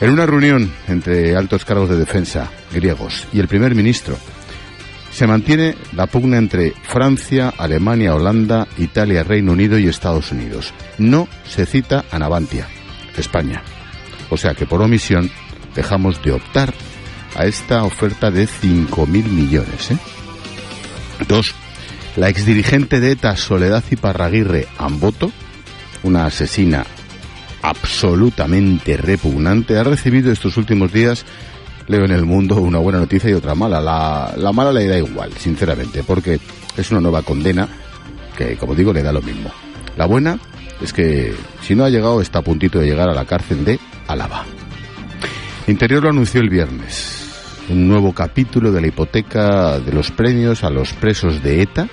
En 0.02 0.10
una 0.10 0.26
reunión 0.26 0.74
entre 0.88 1.36
altos 1.36 1.64
cargos 1.64 1.88
de 1.88 1.95
defensa 1.95 2.49
griegos 2.74 3.28
y 3.32 3.39
el 3.39 3.47
primer 3.47 3.76
ministro, 3.76 4.18
se 5.12 5.28
mantiene 5.28 5.76
la 5.93 6.08
pugna 6.08 6.39
entre 6.39 6.72
Francia, 6.72 7.54
Alemania, 7.56 8.16
Holanda, 8.16 8.68
Italia, 8.80 9.24
Reino 9.24 9.52
Unido 9.52 9.78
y 9.78 9.88
Estados 9.88 10.32
Unidos. 10.32 10.74
No 10.97 11.28
se 11.47 11.68
cita 11.68 12.04
a 12.10 12.18
Navantia, 12.18 12.68
España. 13.16 13.62
O 14.32 14.38
sea 14.38 14.56
que 14.56 14.66
por 14.66 14.82
omisión 14.82 15.30
dejamos 15.76 16.20
de 16.24 16.32
optar 16.32 16.74
a 17.36 17.45
esta 17.45 17.84
oferta 17.84 18.32
de 18.32 18.47
5.000 18.47 19.08
millones. 19.08 19.91
¿eh? 19.91 19.97
Dos, 21.28 21.54
la 22.16 22.28
exdirigente 22.28 22.99
de 22.99 23.12
ETA 23.12 23.38
Soledad 23.38 23.84
Iparraguirre 23.91 24.68
Amboto, 24.80 25.32
una 26.02 26.26
asesina 26.26 26.88
absolutamente 27.62 28.97
repugnante, 28.97 29.78
ha 29.78 29.84
recibido 29.84 30.32
estos 30.32 30.57
últimos 30.57 30.91
días, 30.91 31.26
leo 31.88 32.05
en 32.05 32.12
el 32.12 32.26
mundo, 32.26 32.55
una 32.55 32.80
buena 32.80 32.99
noticia 32.99 33.30
y 33.30 33.34
otra 33.34 33.55
mala. 33.55 33.82
La, 33.82 34.34
la 34.38 34.51
mala 34.51 34.72
le 34.72 34.88
da 34.88 34.97
igual, 34.97 35.34
sinceramente, 35.34 36.03
porque 36.03 36.39
es 36.78 36.91
una 36.91 37.01
nueva 37.01 37.22
condena 37.22 37.68
que, 38.38 38.55
como 38.57 38.76
digo, 38.76 38.93
le 38.93 39.03
da 39.03 39.12
lo 39.12 39.22
mismo. 39.22 39.51
La 39.97 40.05
buena 40.05 40.39
es 40.82 40.93
que, 40.93 41.34
si 41.62 41.76
no 41.76 41.84
ha 41.84 41.89
llegado, 41.89 42.22
está 42.22 42.39
a 42.39 42.43
puntito 42.43 42.80
de 42.80 42.88
llegar 42.88 43.09
a 43.09 43.14
la 43.14 43.26
cárcel 43.26 43.64
de 43.66 43.80
Álava. 44.07 44.45
Interior 45.68 46.03
lo 46.03 46.09
anunció 46.09 46.41
el 46.41 46.49
viernes. 46.49 47.28
Un 47.70 47.88
nuevo 47.88 48.14
capítulo 48.14 48.72
de 48.72 48.82
la 48.82 48.88
hipoteca 48.88 49.80
de 49.80 49.91
los 49.93 50.12
premios 50.12 50.64
a 50.64 50.70
los 50.70 50.93
presos 50.93 51.43
de 51.43 51.62
ETA. 51.62 51.88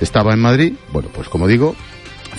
Estaba 0.00 0.32
en 0.32 0.40
Madrid, 0.40 0.74
bueno, 0.92 1.08
pues 1.12 1.28
como 1.28 1.48
digo, 1.48 1.74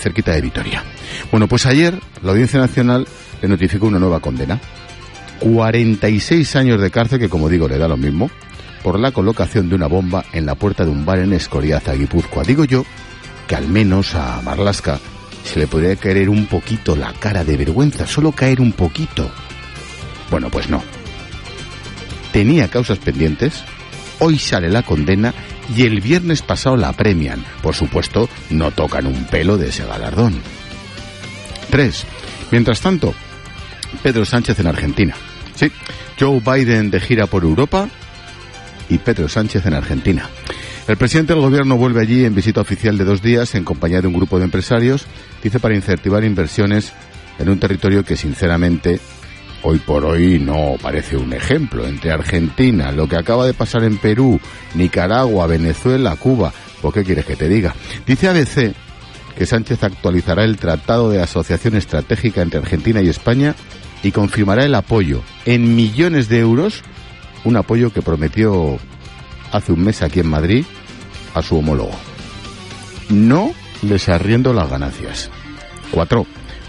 cerquita 0.00 0.32
de 0.32 0.40
Vitoria. 0.40 0.82
Bueno, 1.30 1.46
pues 1.46 1.66
ayer 1.66 1.98
la 2.22 2.32
Audiencia 2.32 2.58
Nacional 2.58 3.06
le 3.40 3.48
notificó 3.48 3.86
una 3.86 3.98
nueva 3.98 4.20
condena. 4.20 4.60
46 5.40 6.56
años 6.56 6.80
de 6.80 6.90
cárcel, 6.90 7.18
que 7.18 7.28
como 7.28 7.48
digo 7.48 7.68
le 7.68 7.78
da 7.78 7.88
lo 7.88 7.96
mismo, 7.96 8.30
por 8.82 8.98
la 8.98 9.12
colocación 9.12 9.68
de 9.68 9.74
una 9.74 9.86
bomba 9.86 10.24
en 10.32 10.46
la 10.46 10.54
puerta 10.54 10.84
de 10.84 10.90
un 10.90 11.04
bar 11.04 11.18
en 11.18 11.32
Escoriaza, 11.32 11.94
Guipúzcoa. 11.94 12.44
Digo 12.44 12.64
yo 12.64 12.84
que 13.46 13.56
al 13.56 13.68
menos 13.68 14.14
a 14.14 14.40
Marlasca 14.42 14.98
se 15.44 15.58
le 15.58 15.66
podría 15.66 15.96
caer 15.96 16.28
un 16.28 16.46
poquito 16.46 16.94
la 16.94 17.12
cara 17.14 17.44
de 17.44 17.56
vergüenza, 17.56 18.06
solo 18.06 18.32
caer 18.32 18.60
un 18.60 18.72
poquito. 18.72 19.30
Bueno, 20.30 20.50
pues 20.50 20.68
no. 20.68 20.82
Tenía 22.32 22.68
causas 22.68 22.98
pendientes, 22.98 23.64
hoy 24.20 24.38
sale 24.38 24.68
la 24.68 24.82
condena 24.82 25.34
y 25.74 25.82
el 25.82 26.00
viernes 26.00 26.42
pasado 26.42 26.76
la 26.76 26.92
premian. 26.92 27.44
Por 27.62 27.74
supuesto, 27.74 28.28
no 28.50 28.70
tocan 28.70 29.06
un 29.06 29.24
pelo 29.26 29.58
de 29.58 29.68
ese 29.68 29.84
galardón. 29.84 30.40
3. 31.70 32.06
Mientras 32.52 32.80
tanto, 32.80 33.14
Pedro 34.02 34.24
Sánchez 34.24 34.58
en 34.60 34.66
Argentina. 34.66 35.14
Sí, 35.54 35.70
Joe 36.18 36.40
Biden 36.40 36.90
de 36.90 37.00
gira 37.00 37.26
por 37.26 37.42
Europa 37.42 37.88
y 38.88 38.98
Pedro 38.98 39.28
Sánchez 39.28 39.66
en 39.66 39.74
Argentina. 39.74 40.28
El 40.88 40.96
presidente 40.96 41.34
del 41.34 41.42
gobierno 41.42 41.76
vuelve 41.76 42.00
allí 42.00 42.24
en 42.24 42.34
visita 42.34 42.60
oficial 42.60 42.98
de 42.98 43.04
dos 43.04 43.22
días 43.22 43.54
en 43.54 43.64
compañía 43.64 44.00
de 44.00 44.08
un 44.08 44.14
grupo 44.14 44.38
de 44.38 44.44
empresarios, 44.44 45.06
dice 45.42 45.60
para 45.60 45.76
incentivar 45.76 46.24
inversiones 46.24 46.92
en 47.38 47.48
un 47.48 47.60
territorio 47.60 48.04
que 48.04 48.16
sinceramente 48.16 49.00
hoy 49.62 49.78
por 49.78 50.04
hoy 50.04 50.38
no 50.38 50.76
parece 50.80 51.16
un 51.16 51.32
ejemplo. 51.32 51.86
Entre 51.86 52.12
Argentina, 52.12 52.92
lo 52.92 53.08
que 53.08 53.16
acaba 53.16 53.46
de 53.46 53.54
pasar 53.54 53.84
en 53.84 53.98
Perú, 53.98 54.40
Nicaragua, 54.74 55.46
Venezuela, 55.46 56.16
Cuba, 56.16 56.52
¿por 56.80 56.92
qué 56.92 57.04
quieres 57.04 57.24
que 57.24 57.36
te 57.36 57.48
diga? 57.48 57.74
Dice 58.06 58.28
ABC 58.28 58.74
que 59.36 59.46
Sánchez 59.46 59.82
actualizará 59.82 60.44
el 60.44 60.58
Tratado 60.58 61.10
de 61.10 61.22
Asociación 61.22 61.74
Estratégica 61.74 62.42
entre 62.42 62.60
Argentina 62.60 63.00
y 63.00 63.08
España 63.08 63.54
y 64.02 64.12
confirmará 64.12 64.64
el 64.64 64.74
apoyo 64.74 65.22
en 65.46 65.76
millones 65.76 66.28
de 66.28 66.40
euros, 66.40 66.82
un 67.44 67.56
apoyo 67.56 67.92
que 67.92 68.02
prometió 68.02 68.78
hace 69.52 69.72
un 69.72 69.84
mes 69.84 70.02
aquí 70.02 70.20
en 70.20 70.28
Madrid 70.28 70.64
a 71.34 71.42
su 71.42 71.56
homólogo. 71.56 71.92
No 73.08 73.52
les 73.82 74.08
arriendo 74.08 74.52
las 74.52 74.68
ganancias. 74.68 75.30
4. 75.90 76.26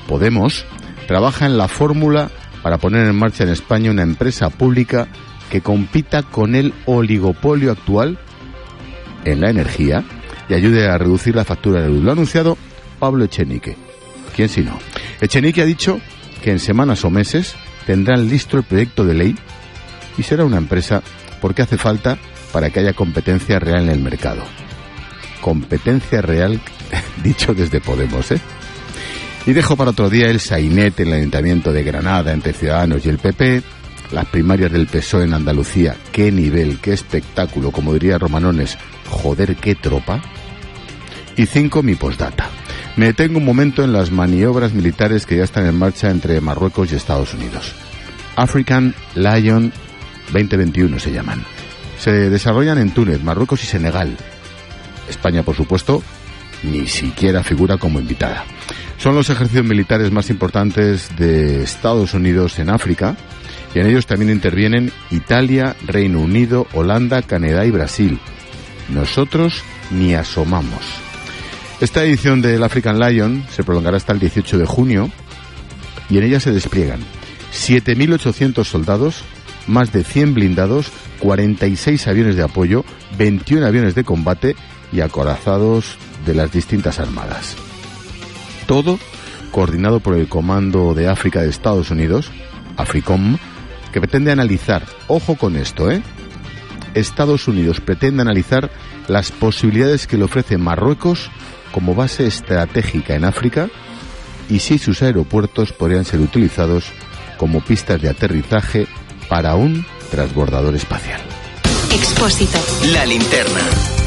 Podemos 0.08 0.66
trabaja 1.08 1.46
en 1.46 1.58
la 1.58 1.68
fórmula 1.68 2.32
para 2.62 2.78
poner 2.78 3.08
en 3.08 3.16
marcha 3.16 3.44
en 3.44 3.50
España 3.50 3.92
una 3.92 4.04
empresa 4.04 4.50
pública 4.50 5.08
que 5.50 5.62
compita 5.62 6.24
con 6.24 6.56
el 6.56 6.74
oligopolio 6.86 7.72
actual 7.72 8.18
en 9.26 9.42
la 9.42 9.50
energía 9.50 10.04
y 10.48 10.54
ayude 10.54 10.88
a 10.88 10.98
reducir 10.98 11.36
la 11.36 11.46
factura 11.46 11.82
de 11.82 11.90
luz. 11.90 12.04
Lo 12.04 12.12
ha 12.12 12.14
anunciado 12.14 12.58
Pablo 13.00 13.26
Echenique. 13.26 13.76
¿Quién 14.36 14.50
si 14.50 14.62
no? 14.62 14.80
Echenique 15.20 15.62
ha 15.62 15.66
dicho 15.66 16.00
que 16.44 16.52
en 16.52 16.60
semanas 16.60 17.04
o 17.04 17.10
meses 17.10 17.56
tendrán 17.86 18.30
listo 18.30 18.58
el 18.58 18.64
proyecto 18.64 19.06
de 19.06 19.14
ley 19.14 19.36
y 20.18 20.24
será 20.24 20.46
una 20.46 20.58
empresa 20.58 21.02
porque 21.42 21.62
hace 21.62 21.78
falta 21.78 22.18
para 22.52 22.70
que 22.70 22.80
haya 22.80 22.94
competencia 22.94 23.60
real 23.60 23.84
en 23.84 23.90
el 23.90 24.00
mercado. 24.00 24.44
Competencia 25.42 26.22
real, 26.22 26.62
dicho 27.24 27.54
desde 27.54 27.82
Podemos, 27.82 28.32
¿eh? 28.32 28.40
Y 29.46 29.54
dejo 29.54 29.76
para 29.76 29.92
otro 29.92 30.10
día 30.10 30.28
el 30.28 30.40
sainete 30.40 31.04
en 31.04 31.10
el 31.10 31.16
Ayuntamiento 31.16 31.74
de 31.74 31.84
Granada 31.84 32.32
entre 32.32 32.54
Ciudadanos 32.54 33.06
y 33.06 33.10
el 33.10 33.18
PP, 33.18 33.64
las 34.12 34.26
primarias 34.28 34.72
del 34.72 34.88
PSOE 34.88 35.24
en 35.24 35.34
Andalucía, 35.34 35.96
qué 36.12 36.32
nivel, 36.32 36.80
qué 36.80 36.94
espectáculo, 36.94 37.72
como 37.72 37.94
diría 37.94 38.18
Romanones, 38.18 38.78
joder, 39.10 39.56
qué 39.56 39.76
tropa. 39.76 40.22
Y 41.38 41.46
cinco, 41.46 41.82
mi 41.82 41.96
postdata. 41.96 42.50
Me 42.98 43.08
detengo 43.08 43.40
un 43.40 43.46
momento 43.46 43.84
en 43.84 43.94
las 43.94 44.12
maniobras 44.12 44.74
militares 44.74 45.26
que 45.26 45.38
ya 45.38 45.44
están 45.44 45.66
en 45.66 45.78
marcha 45.78 46.10
entre 46.10 46.40
Marruecos 46.42 46.92
y 46.92 46.96
Estados 46.96 47.34
Unidos. 47.34 47.74
African 48.36 48.94
Lion 49.16 49.72
2021 50.34 51.00
se 51.00 51.12
llaman 51.12 51.44
se 52.02 52.32
desarrollan 52.32 52.80
en 52.80 52.90
Túnez, 52.90 53.22
Marruecos 53.22 53.64
y 53.64 53.68
Senegal. 53.68 54.18
España, 55.08 55.44
por 55.44 55.56
supuesto, 55.56 56.02
ni 56.64 56.88
siquiera 56.88 57.44
figura 57.44 57.78
como 57.78 58.00
invitada. 58.00 58.44
Son 59.02 59.16
los 59.16 59.32
ejercicios 59.32 59.66
militares 59.66 60.12
más 60.12 60.30
importantes 60.30 61.10
de 61.18 61.64
Estados 61.64 62.14
Unidos 62.14 62.60
en 62.60 62.70
África 62.70 63.18
y 63.74 63.80
en 63.80 63.88
ellos 63.88 64.06
también 64.06 64.30
intervienen 64.30 64.92
Italia, 65.10 65.76
Reino 65.88 66.20
Unido, 66.20 66.68
Holanda, 66.74 67.24
Canadá 67.24 67.66
y 67.66 67.72
Brasil. 67.72 68.20
Nosotros 68.90 69.64
ni 69.90 70.14
asomamos. 70.14 70.86
Esta 71.80 72.04
edición 72.04 72.44
del 72.44 72.62
African 72.62 73.00
Lion 73.00 73.44
se 73.50 73.64
prolongará 73.64 73.98
hasta 73.98 74.14
el 74.14 74.20
18 74.20 74.60
de 74.60 74.66
junio 74.68 75.10
y 76.08 76.20
en 76.20 76.24
ella 76.26 76.40
se 76.40 76.52
despliegan 76.52 77.00
7.800 77.52 78.64
soldados, 78.66 79.24
más 79.66 79.92
de 79.92 80.04
100 80.04 80.36
blindados 80.36 80.92
46 81.22 82.08
aviones 82.08 82.36
de 82.36 82.44
apoyo, 82.44 82.86
21 83.18 83.66
aviones 83.66 83.96
de 83.96 84.04
combate 84.04 84.56
y 84.92 85.02
acorazados 85.02 85.98
de 86.24 86.36
las 86.36 86.52
distintas 86.52 87.00
armadas. 87.00 87.58
Todo 88.72 88.98
coordinado 89.52 90.00
por 90.00 90.16
el 90.16 90.30
Comando 90.30 90.94
de 90.94 91.10
África 91.10 91.42
de 91.42 91.50
Estados 91.50 91.92
Unidos, 91.92 92.32
AFRICOM, 92.78 93.38
que 93.92 94.00
pretende 94.00 94.32
analizar, 94.32 94.86
ojo 95.10 95.36
con 95.36 95.58
esto, 95.58 95.92
¿eh? 95.92 96.02
Estados 96.94 97.50
Unidos 97.50 97.82
pretende 97.82 98.22
analizar 98.22 98.72
las 99.10 99.34
posibilidades 99.34 100.08
que 100.08 100.16
le 100.16 100.24
ofrece 100.24 100.58
Marruecos 100.58 101.30
como 101.74 101.96
base 101.96 102.26
estratégica 102.26 103.14
en 103.14 103.26
África 103.26 103.68
y 104.50 104.60
si 104.60 104.78
sus 104.78 105.02
aeropuertos 105.02 105.74
podrían 105.74 106.06
ser 106.06 106.22
utilizados 106.22 106.86
como 107.36 107.60
pistas 107.60 108.02
de 108.02 108.08
aterrizaje 108.08 108.88
para 109.28 109.56
un 109.56 109.86
transbordador 110.12 110.76
espacial. 110.76 111.20
Expósito. 111.92 112.58
La 112.94 113.06
linterna. 113.06 114.01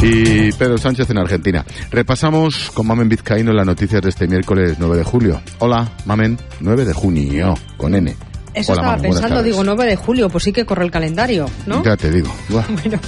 Y 0.00 0.52
Pedro 0.52 0.78
Sánchez 0.78 1.10
en 1.10 1.18
Argentina. 1.18 1.64
Repasamos 1.90 2.70
con 2.72 2.86
Mamen 2.86 3.08
Vizcaíno 3.08 3.52
las 3.52 3.66
noticias 3.66 4.00
de 4.00 4.10
este 4.10 4.28
miércoles 4.28 4.76
9 4.78 4.98
de 4.98 5.04
julio. 5.04 5.40
Hola, 5.58 5.90
Mamen, 6.06 6.38
9 6.60 6.84
de 6.84 6.92
junio, 6.92 7.54
con 7.76 7.94
N. 7.94 8.27
Eso 8.58 8.72
estaba 8.72 8.96
pensando, 8.96 9.42
digo, 9.42 9.62
9 9.62 9.86
de 9.86 9.96
julio, 9.96 10.28
pues 10.28 10.44
sí 10.44 10.52
que 10.52 10.66
corre 10.66 10.84
el 10.84 10.90
calendario, 10.90 11.48
¿no? 11.66 11.82
Ya 11.84 11.96
te 11.96 12.10
digo. 12.10 12.34
bueno, 12.48 12.98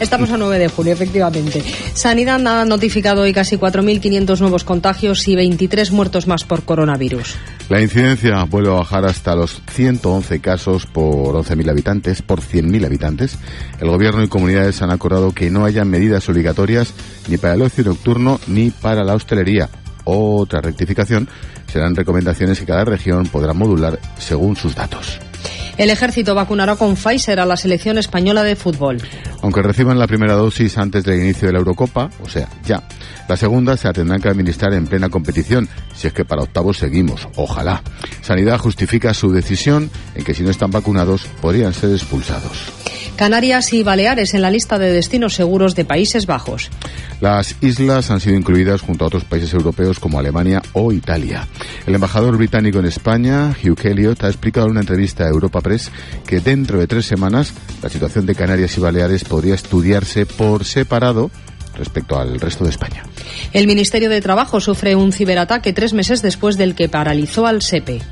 estamos 0.00 0.30
a 0.30 0.36
9 0.36 0.58
de 0.58 0.68
julio, 0.68 0.92
efectivamente. 0.92 1.62
Sanidad 1.94 2.44
ha 2.46 2.64
notificado 2.64 3.22
hoy 3.22 3.32
casi 3.32 3.56
4.500 3.56 4.40
nuevos 4.40 4.64
contagios 4.64 5.26
y 5.28 5.36
23 5.36 5.92
muertos 5.92 6.26
más 6.26 6.44
por 6.44 6.64
coronavirus. 6.64 7.36
La 7.68 7.80
incidencia 7.80 8.44
vuelve 8.44 8.70
a 8.70 8.74
bajar 8.74 9.04
hasta 9.04 9.34
los 9.34 9.60
111 9.72 10.40
casos 10.40 10.86
por 10.86 11.34
11.000 11.34 11.70
habitantes, 11.70 12.22
por 12.22 12.40
100.000 12.40 12.84
habitantes. 12.86 13.38
El 13.80 13.88
gobierno 13.88 14.22
y 14.22 14.28
comunidades 14.28 14.82
han 14.82 14.90
acordado 14.90 15.32
que 15.32 15.50
no 15.50 15.64
haya 15.64 15.84
medidas 15.84 16.28
obligatorias 16.28 16.94
ni 17.28 17.36
para 17.36 17.54
el 17.54 17.62
ocio 17.62 17.84
nocturno 17.84 18.40
ni 18.46 18.70
para 18.70 19.04
la 19.04 19.14
hostelería. 19.14 19.68
Otra 20.06 20.60
rectificación 20.60 21.28
serán 21.66 21.96
recomendaciones 21.96 22.60
que 22.60 22.66
cada 22.66 22.84
región 22.84 23.26
podrá 23.26 23.52
modular 23.52 23.98
según 24.18 24.56
sus 24.56 24.74
datos. 24.74 25.18
El 25.76 25.90
ejército 25.90 26.34
vacunará 26.34 26.76
con 26.76 26.96
Pfizer 26.96 27.38
a 27.38 27.44
la 27.44 27.56
selección 27.56 27.98
española 27.98 28.42
de 28.42 28.56
fútbol. 28.56 28.96
Aunque 29.42 29.60
reciban 29.60 29.98
la 29.98 30.06
primera 30.06 30.34
dosis 30.34 30.78
antes 30.78 31.04
del 31.04 31.20
inicio 31.20 31.48
de 31.48 31.52
la 31.52 31.58
Eurocopa, 31.58 32.08
o 32.22 32.28
sea, 32.28 32.48
ya. 32.64 32.82
La 33.28 33.36
segunda 33.36 33.76
se 33.76 33.88
la 33.88 33.92
tendrán 33.92 34.22
que 34.22 34.28
administrar 34.28 34.72
en 34.72 34.86
plena 34.86 35.10
competición, 35.10 35.68
si 35.94 36.06
es 36.06 36.14
que 36.14 36.24
para 36.24 36.42
octavos 36.42 36.78
seguimos, 36.78 37.28
ojalá. 37.36 37.82
Sanidad 38.22 38.58
justifica 38.58 39.12
su 39.12 39.32
decisión 39.32 39.90
en 40.14 40.24
que 40.24 40.32
si 40.32 40.44
no 40.44 40.50
están 40.50 40.70
vacunados 40.70 41.26
podrían 41.42 41.74
ser 41.74 41.90
expulsados. 41.90 42.85
Canarias 43.16 43.72
y 43.72 43.82
Baleares 43.82 44.34
en 44.34 44.42
la 44.42 44.50
lista 44.50 44.78
de 44.78 44.92
destinos 44.92 45.32
seguros 45.34 45.74
de 45.74 45.86
Países 45.86 46.26
Bajos. 46.26 46.70
Las 47.22 47.56
islas 47.62 48.10
han 48.10 48.20
sido 48.20 48.36
incluidas 48.36 48.82
junto 48.82 49.04
a 49.04 49.08
otros 49.08 49.24
países 49.24 49.54
europeos 49.54 49.98
como 49.98 50.18
Alemania 50.18 50.60
o 50.74 50.92
Italia. 50.92 51.48
El 51.86 51.94
embajador 51.94 52.36
británico 52.36 52.78
en 52.78 52.84
España, 52.84 53.56
Hugh 53.64 53.86
Elliott, 53.86 54.22
ha 54.22 54.28
explicado 54.28 54.66
en 54.66 54.72
una 54.72 54.80
entrevista 54.80 55.24
a 55.24 55.28
Europa 55.28 55.62
Press 55.62 55.90
que 56.26 56.40
dentro 56.40 56.78
de 56.78 56.86
tres 56.86 57.06
semanas 57.06 57.54
la 57.82 57.88
situación 57.88 58.26
de 58.26 58.34
Canarias 58.34 58.76
y 58.76 58.80
Baleares 58.80 59.24
podría 59.24 59.54
estudiarse 59.54 60.26
por 60.26 60.66
separado 60.66 61.30
respecto 61.74 62.18
al 62.18 62.38
resto 62.38 62.64
de 62.64 62.70
España. 62.70 63.04
El 63.54 63.66
Ministerio 63.66 64.10
de 64.10 64.20
Trabajo 64.20 64.60
sufre 64.60 64.94
un 64.94 65.12
ciberataque 65.12 65.72
tres 65.72 65.94
meses 65.94 66.20
después 66.20 66.58
del 66.58 66.74
que 66.74 66.90
paralizó 66.90 67.46
al 67.46 67.62
SEPE. 67.62 68.02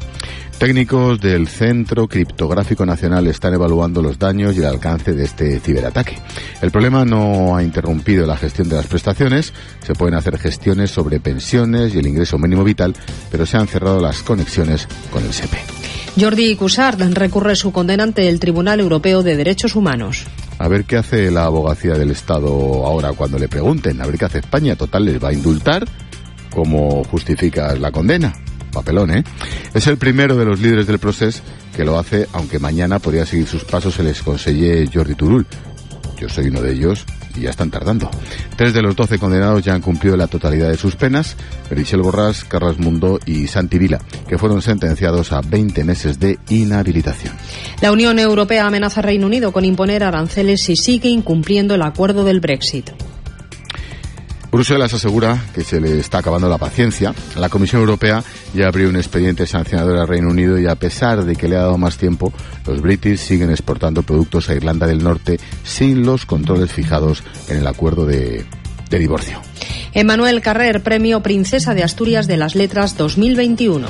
Técnicos 0.59 1.21
del 1.21 1.49
Centro 1.49 2.09
Criptográfico 2.09 2.87
Nacional 2.87 3.27
están 3.27 3.55
evaluando 3.55 4.01
los 4.01 4.19
daños 4.19 4.57
y 4.57 4.61
el 4.61 4.67
alcance 4.67 5.13
de 5.13 5.25
este 5.25 5.61
ciberataque. 5.61 6.19
El 6.63 6.71
problema 6.71 7.05
no 7.05 7.57
ha 7.57 7.63
interrumpido 7.63 8.27
la 8.27 8.37
gestión 8.37 8.69
de 8.69 8.77
las 8.77 8.87
prestaciones, 8.87 9.53
se 9.85 9.95
pueden 9.95 10.15
hacer 10.15 10.39
gestiones 10.39 10.91
sobre 10.91 11.21
pensiones 11.21 11.95
y 11.95 11.99
el 11.99 12.07
ingreso 12.07 12.39
mínimo 12.39 12.65
vital, 12.65 12.95
pero 13.31 13.45
se 13.45 13.57
han 13.57 13.67
cerrado 13.67 14.01
las 14.01 14.23
conexiones 14.23 14.89
con 15.11 15.25
el 15.25 15.33
SEPE. 15.33 15.59
Jordi 16.19 16.55
Cussard 16.55 17.01
recurre 17.13 17.57
su 17.57 17.73
condena 17.73 18.05
ante 18.05 18.29
el 18.29 18.39
Tribunal 18.39 18.79
Europeo 18.79 19.25
de 19.25 19.37
Derechos 19.37 19.75
Humanos. 19.75 20.25
A 20.59 20.69
ver 20.69 20.85
qué 20.85 20.97
hace 20.97 21.33
la 21.33 21.47
abogacía 21.47 21.95
del 21.95 22.13
Estado 22.13 22.49
ahora 22.87 23.13
cuando 23.13 23.39
le 23.39 23.49
pregunten, 23.49 24.01
a 24.01 24.07
ver 24.07 24.17
qué 24.17 24.27
hace 24.27 24.39
España. 24.39 24.77
Total, 24.77 25.05
les 25.05 25.23
va 25.23 25.31
a 25.31 25.33
indultar. 25.33 25.85
¿Cómo 26.51 27.03
justificas 27.03 27.81
la 27.81 27.91
condena? 27.91 28.33
Papelón, 28.75 29.11
¿eh? 29.11 29.25
Es 29.73 29.87
el 29.87 29.97
primero 29.97 30.37
de 30.37 30.45
los 30.45 30.61
líderes 30.61 30.87
del 30.87 30.99
proceso 30.99 31.43
que 31.75 31.85
lo 31.85 31.99
hace, 31.99 32.29
aunque 32.33 32.59
mañana 32.59 32.99
podría 32.99 33.25
seguir 33.25 33.47
sus 33.47 33.65
pasos 33.65 33.99
el 33.99 34.09
exconsellé 34.09 34.89
Jordi 34.93 35.15
Turul. 35.15 35.47
Yo 36.19 36.29
soy 36.29 36.49
uno 36.49 36.61
de 36.61 36.73
ellos 36.73 37.05
y 37.37 37.43
ya 37.43 37.51
están 37.51 37.71
tardando. 37.71 38.11
Tres 38.57 38.73
de 38.73 38.83
los 38.83 38.95
doce 38.95 39.19
condenados 39.19 39.65
ya 39.65 39.75
han 39.75 39.81
cumplido 39.81 40.17
la 40.17 40.27
totalidad 40.27 40.69
de 40.69 40.77
sus 40.77 40.97
penas, 40.97 41.37
Perichel 41.69 42.03
Borrás, 42.03 42.45
Carlos 42.45 42.79
Mundo 42.79 43.19
y 43.27 43.47
Santi 43.47 43.79
Vila, 43.79 44.01
que 44.29 44.39
fueron 44.39 44.63
sentenciados 44.63 45.33
a 45.33 45.41
20 45.41 45.85
meses 45.85 46.21
de 46.21 46.39
inhabilitación. 46.49 47.35
La 47.81 47.93
Unión 47.93 48.19
Europea 48.19 48.67
amenaza 48.67 49.01
a 49.01 49.03
Reino 49.03 49.27
Unido 49.27 49.53
con 49.53 49.65
imponer 49.65 50.05
aranceles 50.05 50.63
si 50.63 50.77
sigue 50.77 51.09
incumpliendo 51.09 51.75
el 51.75 51.83
acuerdo 51.83 52.25
del 52.25 52.41
Brexit. 52.41 52.91
Bruselas 54.55 54.95
asegura 54.95 55.47
que 55.53 55.65
se 55.65 55.81
le 55.81 55.99
está 55.99 56.19
acabando 56.19 56.49
la 56.49 56.59
paciencia. 56.59 57.13
La 57.35 57.49
Comisión 57.49 57.81
Europea 57.81 58.23
ya 58.55 58.69
abrió 58.69 58.89
un 58.89 58.95
expediente 58.95 59.49
sancionador 59.49 59.99
al 59.99 60.07
Reino 60.07 60.29
Unido 60.29 60.61
y 60.61 60.69
a 60.69 60.77
pesar 60.77 61.25
de 61.25 61.35
que 61.35 61.49
le 61.49 61.57
ha 61.57 61.63
dado 61.63 61.77
más 61.77 61.99
tiempo, 61.99 62.33
los 62.65 62.81
british 62.81 63.19
siguen 63.19 63.51
exportando 63.51 64.05
productos 64.05 64.49
a 64.49 64.55
Irlanda 64.55 64.87
del 64.87 65.03
Norte 65.03 65.41
sin 65.65 66.07
los 66.07 66.25
controles 66.25 66.71
fijados 66.71 67.25
en 67.49 67.57
el 67.57 67.67
acuerdo 67.67 68.07
de, 68.07 68.47
de 68.91 68.99
divorcio. 69.01 69.43
Emmanuel 69.93 70.41
Carrer, 70.41 70.85
Premio 70.85 71.21
Princesa 71.21 71.75
de 71.75 71.83
Asturias 71.83 72.29
de 72.29 72.37
las 72.37 72.55
Letras 72.55 72.97
2021. 72.97 73.89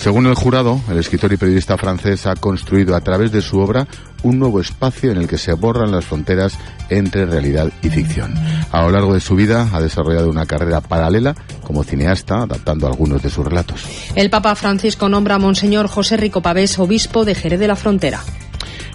Según 0.00 0.26
el 0.26 0.34
jurado, 0.34 0.80
el 0.88 0.98
escritor 0.98 1.32
y 1.32 1.36
periodista 1.36 1.76
francés 1.76 2.26
ha 2.26 2.34
construido 2.34 2.96
a 2.96 3.02
través 3.02 3.32
de 3.32 3.42
su 3.42 3.58
obra 3.58 3.88
un 4.22 4.38
nuevo 4.38 4.60
espacio 4.60 5.10
en 5.10 5.18
el 5.18 5.28
que 5.28 5.38
se 5.38 5.52
borran 5.52 5.90
las 5.92 6.04
fronteras 6.04 6.58
entre 6.88 7.26
realidad 7.26 7.70
y 7.82 7.90
ficción. 7.90 8.34
A 8.72 8.82
lo 8.82 8.90
largo 8.90 9.14
de 9.14 9.20
su 9.20 9.34
vida 9.34 9.68
ha 9.72 9.80
desarrollado 9.80 10.28
una 10.28 10.46
carrera 10.46 10.80
paralela 10.80 11.34
como 11.62 11.84
cineasta, 11.84 12.42
adaptando 12.42 12.86
algunos 12.86 13.22
de 13.22 13.30
sus 13.30 13.44
relatos. 13.44 13.84
El 14.14 14.30
Papa 14.30 14.54
Francisco 14.54 15.08
nombra 15.08 15.36
a 15.36 15.38
Monseñor 15.38 15.88
José 15.88 16.16
Rico 16.16 16.42
Pavés 16.42 16.78
obispo 16.78 17.24
de 17.24 17.34
Jerez 17.34 17.60
de 17.60 17.68
la 17.68 17.76
Frontera. 17.76 18.20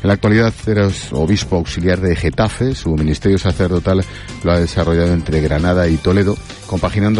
En 0.06 0.10
la 0.10 0.14
actualidad 0.14 0.53
es 0.68 1.11
obispo 1.14 1.56
auxiliar 1.56 1.99
de 1.99 2.15
Getafe. 2.15 2.76
Su 2.76 2.95
ministerio 2.95 3.39
sacerdotal 3.39 4.06
lo 4.43 4.52
ha 4.52 4.60
desarrollado 4.60 5.11
entre 5.14 5.41
Granada 5.41 5.88
y 5.88 5.97
Toledo, 5.97 6.38
compaginando 6.68 7.14